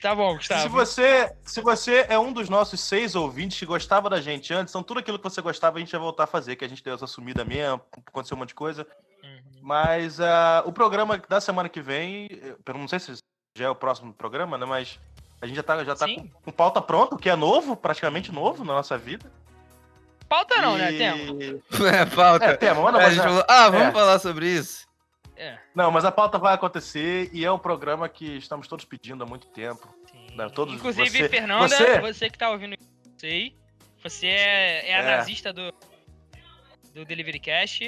Tá 0.00 0.14
bom, 0.14 0.34
Gustavo. 0.36 0.62
Se 0.62 0.68
você, 0.68 1.36
se 1.44 1.60
você 1.60 2.06
é 2.08 2.18
um 2.18 2.32
dos 2.32 2.48
nossos 2.48 2.80
seis 2.80 3.14
ouvintes 3.14 3.58
que 3.58 3.66
gostava 3.66 4.08
da 4.08 4.18
gente 4.18 4.54
antes, 4.54 4.72
então 4.72 4.82
tudo 4.82 5.00
aquilo 5.00 5.18
que 5.18 5.24
você 5.24 5.42
gostava 5.42 5.76
a 5.76 5.80
gente 5.80 5.92
vai 5.92 6.00
voltar 6.00 6.24
a 6.24 6.26
fazer, 6.26 6.56
que 6.56 6.64
a 6.64 6.68
gente 6.68 6.82
deu 6.82 6.94
essa 6.94 7.06
sumida 7.06 7.44
mesmo, 7.44 7.82
aconteceu 8.06 8.34
um 8.34 8.40
monte 8.40 8.48
de 8.48 8.54
coisa. 8.54 8.86
Uhum. 9.22 9.40
Mas 9.60 10.18
ah, 10.20 10.62
o 10.64 10.72
programa 10.72 11.18
da 11.28 11.38
semana 11.38 11.68
que 11.68 11.82
vem, 11.82 12.28
eu 12.66 12.74
não 12.74 12.88
sei 12.88 12.98
se 12.98 13.12
já 13.58 13.66
é 13.66 13.68
o 13.68 13.74
próximo 13.74 14.14
programa, 14.14 14.56
né? 14.56 14.64
Mas 14.64 14.98
a 15.44 15.46
gente 15.46 15.56
já 15.56 15.62
tá, 15.62 15.84
já 15.84 15.94
tá 15.94 16.06
com, 16.06 16.28
com 16.28 16.50
pauta 16.52 16.80
pronta, 16.80 17.14
o 17.14 17.18
que 17.18 17.28
é 17.28 17.36
novo, 17.36 17.76
praticamente 17.76 18.32
novo 18.32 18.64
na 18.64 18.72
nossa 18.72 18.96
vida. 18.98 19.30
Pauta 20.28 20.60
não, 20.60 20.76
né? 20.78 20.92
E- 20.92 20.98
Tema. 20.98 21.62
É, 21.94 22.06
falta. 22.06 22.44
É, 22.46 22.56
tema, 22.56 22.80
mas 22.82 22.92
não, 22.92 23.00
a 23.00 23.02
mas 23.04 23.14
gente 23.14 23.20
a- 23.20 23.28
falou, 23.28 23.44
ah, 23.48 23.70
vamos 23.70 23.86
é. 23.88 23.92
falar 23.92 24.18
sobre 24.18 24.48
isso. 24.48 24.84
É. 25.36 25.58
não, 25.74 25.90
mas 25.90 26.04
a 26.04 26.12
pauta 26.12 26.38
vai 26.38 26.54
acontecer 26.54 27.28
e 27.32 27.44
é 27.44 27.50
um 27.50 27.58
programa 27.58 28.08
que 28.08 28.36
estamos 28.36 28.68
todos 28.68 28.84
pedindo 28.84 29.24
há 29.24 29.26
muito 29.26 29.48
tempo. 29.48 29.92
Sim. 30.10 30.28
Não, 30.36 30.48
todos- 30.48 30.74
Inclusive, 30.76 31.10
você- 31.10 31.28
Fernanda, 31.28 31.68
você- 31.68 32.00
você... 32.00 32.30
que 32.30 32.38
tá 32.38 32.50
ouvindo 32.50 32.74
isso 32.74 33.26
aí, 33.26 33.54
você 34.02 34.28
é, 34.28 34.90
é 34.90 34.94
a 34.94 34.98
É. 35.02 35.16
nazista 35.16 35.52
do, 35.52 35.72
do 36.94 37.04
Delivery 37.04 37.40
Cash. 37.40 37.80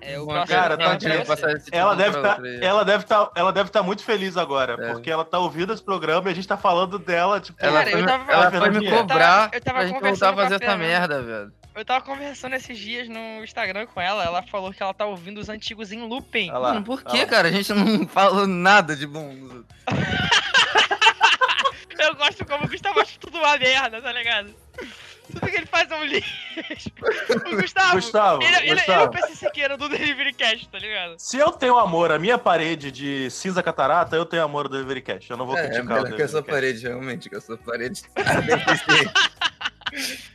É 0.00 0.20
o 0.20 0.26
cara, 0.26 0.76
tá 0.76 0.98
você. 0.98 1.24
passar 1.24 1.52
esse 1.52 1.74
Ela 1.74 1.94
deve 1.96 2.20
tá, 2.20 2.38
ela 2.60 2.84
deve 2.84 3.04
tá, 3.04 3.30
ela 3.34 3.52
deve 3.52 3.70
estar 3.70 3.82
muito 3.82 4.04
feliz 4.04 4.36
agora, 4.36 4.74
É. 4.78 4.92
porque 4.92 5.10
ela 5.10 5.24
tá 5.24 5.38
ouvindo 5.38 5.72
esse 5.72 5.82
programa 5.82 6.28
e 6.28 6.32
a 6.32 6.34
gente 6.34 6.46
tá 6.46 6.58
falando 6.58 6.98
dela, 6.98 7.40
tipo, 7.40 7.56
Ela, 7.58 7.78
Cara, 7.78 7.90
foi, 7.90 8.00
eu 8.00 8.04
me- 8.04 8.10
tava- 8.10 8.32
ela 8.32 8.50
foi 8.50 8.52
me 8.52 8.60
Fernandinha, 8.66 8.90
eu 8.90 8.96
tava- 8.96 9.08
cobrar 9.14 9.50
eu 9.52 9.60
tava 9.62 9.88
conversando 9.88 10.40
a 10.40 10.42
fazer 10.42 10.62
essa 10.62 10.76
merda, 10.76 11.22
velho. 11.22 11.52
Eu 11.74 11.84
tava 11.84 12.04
conversando 12.04 12.54
esses 12.54 12.78
dias 12.78 13.08
no 13.08 13.42
Instagram 13.42 13.86
com 13.86 14.00
ela, 14.00 14.22
ela 14.22 14.42
falou 14.42 14.72
que 14.72 14.80
ela 14.82 14.94
tá 14.94 15.06
ouvindo 15.06 15.40
os 15.40 15.48
antigos 15.48 15.90
em 15.90 16.06
looping. 16.06 16.50
Olha 16.50 16.58
lá, 16.58 16.68
Mano, 16.74 16.84
por 16.84 17.02
olha 17.04 17.18
que, 17.18 17.26
cara? 17.26 17.48
A 17.48 17.50
gente 17.50 17.72
não 17.72 17.74
falou 18.06 18.46
nada 18.46 18.94
de 18.94 19.06
bom. 19.06 19.34
Eu 21.98 22.14
gosto 22.16 22.44
como 22.44 22.64
o 22.64 22.68
Gustavo 22.68 23.00
acha 23.00 23.18
tudo 23.18 23.38
uma 23.38 23.56
merda, 23.56 24.02
tá 24.02 24.12
ligado? 24.12 24.54
Tudo 25.32 25.46
que 25.50 25.56
ele 25.56 25.66
faz 25.66 25.90
é 25.90 25.96
um 25.96 26.04
lixo. 26.04 26.36
O 27.46 27.56
Gustavo, 27.56 27.94
Gustavo, 27.94 28.42
ele, 28.42 28.56
ele- 28.56 28.70
ele 28.70 28.70
é 28.70 28.82
o 29.00 29.06
Gustavo. 29.06 29.10
PC 29.12 29.34
Siqueira 29.36 29.76
do 29.78 29.88
Delivery 29.88 30.34
Cash, 30.34 30.66
tá 30.66 30.78
ligado? 30.78 31.14
Se 31.18 31.38
eu 31.38 31.50
tenho 31.50 31.78
amor 31.78 32.12
à 32.12 32.18
minha 32.18 32.36
parede 32.36 32.90
de 32.92 33.30
cinza 33.30 33.62
catarata, 33.62 34.14
eu 34.16 34.26
tenho 34.26 34.42
amor 34.42 34.66
ao 34.66 34.70
Delivery 34.70 35.00
Cash. 35.00 35.30
Eu 35.30 35.36
não 35.38 35.46
vou 35.46 35.56
É, 35.56 35.60
é 35.60 35.62
criticar 35.68 35.84
o 35.84 35.88
melhor 35.88 36.02
que 36.02 36.06
a 36.08 36.10
Delivery 36.10 36.30
sua 36.30 36.42
Cash. 36.42 36.54
parede, 36.54 36.82
realmente, 36.86 37.30
que 37.30 37.36
a 37.36 37.40
sua 37.40 37.56
parede 37.56 38.02
tá. 38.14 38.22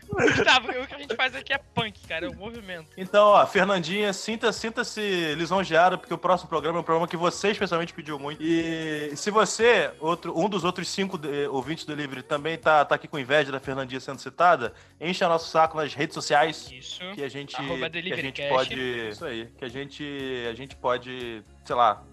Gustavo, 0.09 0.69
o 0.71 0.87
que 0.87 0.93
a 0.95 0.97
gente 0.97 1.15
faz 1.15 1.35
aqui 1.35 1.53
é 1.53 1.57
punk, 1.57 1.99
cara, 2.07 2.25
é 2.25 2.29
o 2.29 2.35
movimento. 2.35 2.87
Então, 2.97 3.27
ó, 3.27 3.45
Fernandinha, 3.45 4.11
sinta- 4.13 4.51
sinta-se 4.51 5.35
lisonjeado, 5.35 5.97
porque 5.97 6.13
o 6.13 6.17
próximo 6.17 6.49
programa 6.49 6.79
é 6.79 6.81
um 6.81 6.83
programa 6.83 7.07
que 7.07 7.15
você 7.17 7.49
especialmente 7.51 7.93
pediu 7.93 8.17
muito. 8.19 8.41
E 8.43 9.11
se 9.15 9.29
você, 9.31 9.91
outro, 9.99 10.37
um 10.37 10.49
dos 10.49 10.63
outros 10.63 10.87
cinco 10.89 11.17
de- 11.17 11.47
ouvintes 11.47 11.85
do 11.85 11.95
Delivery, 11.95 12.23
também 12.23 12.57
tá, 12.57 12.83
tá 12.83 12.95
aqui 12.95 13.07
com 13.07 13.17
inveja 13.19 13.51
da 13.51 13.59
Fernandinha 13.59 13.99
sendo 13.99 14.19
citada, 14.19 14.73
encha 14.99 15.27
nosso 15.27 15.49
saco 15.49 15.77
nas 15.77 15.93
redes 15.93 16.13
sociais. 16.13 16.69
Isso. 16.71 16.99
que 17.13 17.23
a 17.23 17.29
gente, 17.29 17.55
que 17.55 18.13
a 18.13 18.15
gente 18.17 18.41
pode. 18.49 19.09
Isso 19.09 19.25
aí. 19.25 19.47
Que 19.57 19.65
a 19.65 19.69
gente, 19.69 20.45
a 20.49 20.53
gente 20.53 20.75
pode, 20.75 21.43
sei 21.63 21.75
lá, 21.75 22.03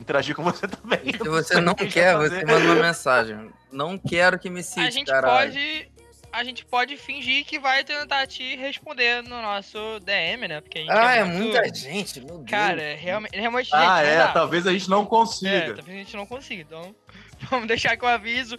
interagir 0.00 0.34
com 0.36 0.42
você 0.42 0.66
também. 0.68 1.00
Se 1.12 1.28
você 1.28 1.60
não 1.60 1.74
quer, 1.74 2.16
vai 2.16 2.28
você 2.28 2.40
fazer. 2.40 2.46
manda 2.46 2.64
uma 2.66 2.82
mensagem. 2.86 3.50
Não 3.72 3.98
quero 3.98 4.38
que 4.38 4.48
me 4.48 4.62
cite, 4.62 4.86
A 4.86 4.90
gente 4.90 5.06
caralho. 5.10 5.52
pode. 5.52 5.90
A 6.38 6.44
gente 6.44 6.64
pode 6.66 6.96
fingir 6.98 7.44
que 7.46 7.58
vai 7.58 7.82
tentar 7.82 8.26
te 8.26 8.56
responder 8.56 9.22
no 9.22 9.40
nosso 9.40 9.78
DM, 10.00 10.46
né? 10.48 10.60
Porque 10.60 10.78
a 10.78 10.82
gente 10.82 10.90
Ah, 10.92 11.14
é 11.14 11.24
muito- 11.24 11.44
muita 11.54 11.74
gente, 11.74 12.20
meu 12.20 12.36
Deus. 12.38 12.50
Cara, 12.50 12.82
é 12.82 12.94
realmente, 12.94 13.34
realmente 13.38 13.70
Ah, 13.72 14.00
gente, 14.02 14.10
é, 14.12 14.18
não 14.18 14.26
dá. 14.26 14.32
talvez 14.32 14.66
a 14.66 14.72
gente 14.72 14.90
não 14.90 15.02
É, 15.02 15.06
consiga. 15.06 15.74
talvez 15.74 15.88
a 15.96 15.98
gente 16.02 16.14
não 16.16 16.26
consiga. 16.26 16.60
Então, 16.62 16.94
vamos 17.50 17.66
deixar 17.66 17.96
com 17.96 18.04
o 18.04 18.08
aviso. 18.08 18.58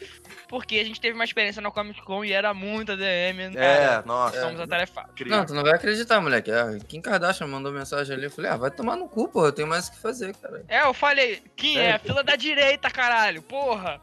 Porque 0.50 0.80
a 0.80 0.84
gente 0.84 1.00
teve 1.00 1.14
uma 1.14 1.24
experiência 1.26 1.62
na 1.62 1.70
Comic 1.70 2.02
Con 2.02 2.24
e 2.26 2.32
era 2.32 2.52
muita 2.54 2.96
DM. 2.98 3.56
É, 3.56 3.78
cara, 3.78 4.04
nossa. 4.06 4.42
Somos 4.42 4.60
atarefados. 4.60 5.14
Queria- 5.14 5.38
Não, 5.38 5.46
tu 5.46 5.54
não 5.54 5.62
vai 5.62 5.74
acreditar, 5.74 6.20
moleque. 6.22 6.50
A 6.52 6.80
Kim 6.88 7.00
Kardashian 7.02 7.48
mandou 7.48 7.72
mensagem 7.72 8.16
ali. 8.16 8.26
Eu 8.26 8.32
falei, 8.32 8.50
ah, 8.50 8.58
vai 8.58 8.72
tomar 8.72 8.96
no 8.96 9.08
cu, 9.08 9.28
pô. 9.28 9.46
Eu 9.46 9.52
tenho 9.52 9.68
mais 9.68 9.88
o 9.88 9.92
que 9.92 10.00
fazer, 10.00 10.34
cara. 10.38 10.64
É, 10.68 10.82
eu 10.82 10.94
falei, 10.96 11.44
Kim, 11.56 11.78
é 11.78 11.90
É. 11.90 11.92
a 11.94 12.00
fila 12.00 12.24
da 12.24 12.36
direita, 12.36 12.90
caralho, 12.90 13.42
porra. 13.44 14.02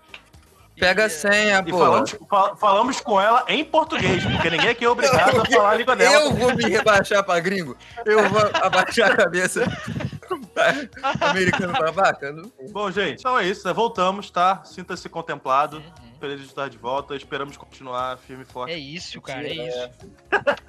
Pega 0.79 1.05
a 1.05 1.09
senha, 1.09 1.63
E 1.65 1.71
pô. 1.71 1.79
falamos, 1.79 2.17
fa- 2.29 2.57
falamos 2.57 3.01
com 3.01 3.21
ela 3.21 3.45
em 3.49 3.65
português, 3.65 4.25
porque 4.25 4.51
ninguém 4.51 4.71
aqui 4.71 4.85
é 4.85 4.89
obrigado 4.91 5.41
a 5.41 5.45
falar 5.45 5.71
a 5.71 5.75
língua 5.77 5.95
dela. 5.95 6.25
Eu 6.27 6.33
vou 6.35 6.55
me 6.55 6.65
rebaixar 6.65 7.23
pra 7.25 7.39
gringo. 7.39 7.77
Eu 8.05 8.29
vou 8.29 8.41
abaixar 8.61 9.13
a 9.13 9.17
cabeça. 9.17 9.65
Americano 11.21 11.73
babaca. 11.73 12.33
Não- 12.33 12.51
Bom, 12.71 12.91
gente, 12.91 13.21
então 13.21 13.39
é 13.39 13.47
isso, 13.47 13.67
né? 13.67 13.73
Voltamos, 13.73 14.31
tá? 14.31 14.63
Sinta-se 14.65 15.09
contemplado 15.09 15.77
Uhum. 15.79 15.93
felizes 16.21 16.43
de 16.45 16.49
estar 16.51 16.69
de 16.69 16.79
volta. 16.79 17.15
Esperamos 17.15 17.57
continuar 17.57 18.17
firme 18.19 18.43
e 18.43 18.53
forte. 18.53 18.73
É 18.73 18.79
isso, 18.79 19.21
cara, 19.21 19.47
é 19.47 19.53
isso. 19.53 19.91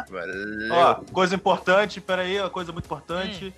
Valeu. 0.09 0.71
Ó, 0.73 0.95
coisa 1.11 1.35
importante, 1.35 1.99
peraí, 2.01 2.39
uma 2.39 2.49
coisa 2.49 2.71
muito 2.71 2.85
importante. 2.85 3.53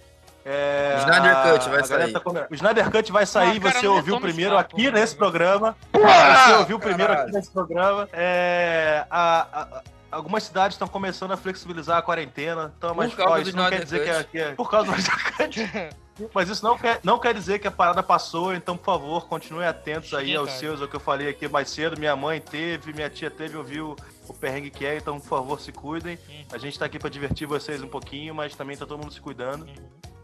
É, 0.50 0.96
O 0.96 1.00
Snyder 1.02 1.38
a- 1.38 1.52
Cut 1.52 1.70
vai 1.70 1.84
sair. 1.84 2.14
tá 2.14 2.22
o 2.50 2.54
Snyder 2.56 2.90
Cut 2.90 3.12
vai 3.12 3.26
sair, 3.26 3.58
Ah, 3.58 3.62
cara, 3.62 3.80
você 3.82 3.88
ouviu 3.88 4.18
primeiro 4.22 4.56
papo, 4.56 4.74
aqui 4.76 4.86
mano. 4.86 4.98
nesse 4.98 5.16
programa. 5.16 5.76
você 5.92 6.54
ouviu 6.60 6.80
primeiro 6.80 7.12
aqui 7.12 7.20
caralho. 7.24 7.34
nesse 7.34 7.52
programa. 7.52 8.08
É, 8.14 9.06
a- 9.12 9.48
a- 9.52 9.82
algumas 10.10 10.44
cidades 10.44 10.76
estão 10.76 10.88
começando 10.88 11.34
a 11.34 11.38
flexibilizar 11.38 11.98
a 11.98 12.02
quarentena. 12.02 12.74
Então, 12.78 12.96
mas 12.96 13.14
causa 13.14 13.32
ó, 13.34 13.38
isso 13.40 13.58
não 13.58 13.70
quer 13.70 13.84
dizer 13.84 14.04
que 14.06 14.10
é, 14.10 14.24
que 14.24 14.40
é- 14.40 14.56
Por 14.56 14.72
causa 14.72 14.90
do 14.90 14.98
Snyder 14.98 15.36
Cut. 15.36 15.98
Mas 16.34 16.50
isso 16.50 16.64
não 16.66 16.76
quer, 16.76 17.00
não 17.04 17.20
quer 17.20 17.32
dizer 17.32 17.60
que 17.60 17.68
a 17.68 17.72
parada 17.72 18.02
passou, 18.02 18.52
então, 18.56 18.76
por 18.76 18.86
favor, 18.86 19.28
continuem 19.28 19.68
atentos 19.68 20.12
aí 20.16 20.36
aos 20.36 20.50
seus, 20.54 20.82
ao 20.82 20.88
que 20.88 20.96
eu 20.96 21.00
falei 21.00 21.30
aqui 21.30 21.48
mais 21.48 21.70
cedo. 21.70 21.96
Minha 22.00 22.16
mãe 22.16 22.42
teve, 22.42 22.92
minha 22.92 23.08
tia 23.08 23.30
teve, 23.30 23.56
ouviu 23.56 23.96
o 24.28 24.34
perrengue 24.34 24.72
que 24.72 24.84
é, 24.84 24.98
então, 24.98 25.20
por 25.20 25.28
favor, 25.28 25.60
se 25.62 25.72
cuidem. 25.72 26.18
A 26.52 26.58
gente 26.58 26.80
tá 26.80 26.86
aqui 26.86 26.98
pra 26.98 27.08
divertir 27.08 27.46
vocês 27.46 27.84
um 27.84 27.88
pouquinho, 27.88 28.34
mas 28.34 28.56
também 28.56 28.76
tá 28.76 28.84
todo 28.84 28.98
mundo 29.00 29.14
se 29.14 29.22
cuidando. 29.22 29.68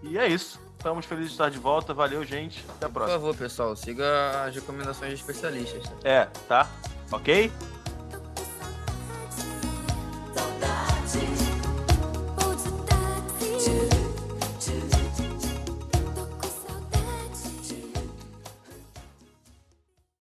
E 0.04 0.18
é 0.18 0.28
isso. 0.28 0.60
Estamos 0.78 1.06
felizes 1.06 1.30
de 1.30 1.36
estar 1.36 1.50
de 1.50 1.58
volta. 1.58 1.94
Valeu, 1.94 2.24
gente. 2.26 2.64
Até 2.76 2.86
a 2.86 2.90
Por 2.90 2.94
próxima. 2.96 3.20
favor, 3.20 3.36
pessoal, 3.36 3.76
siga 3.76 4.44
as 4.46 4.54
recomendações 4.54 5.12
de 5.14 5.16
especialistas. 5.16 5.84
tá? 5.88 5.96
É, 6.04 6.26
tá? 6.48 6.70
Ok? 7.12 7.52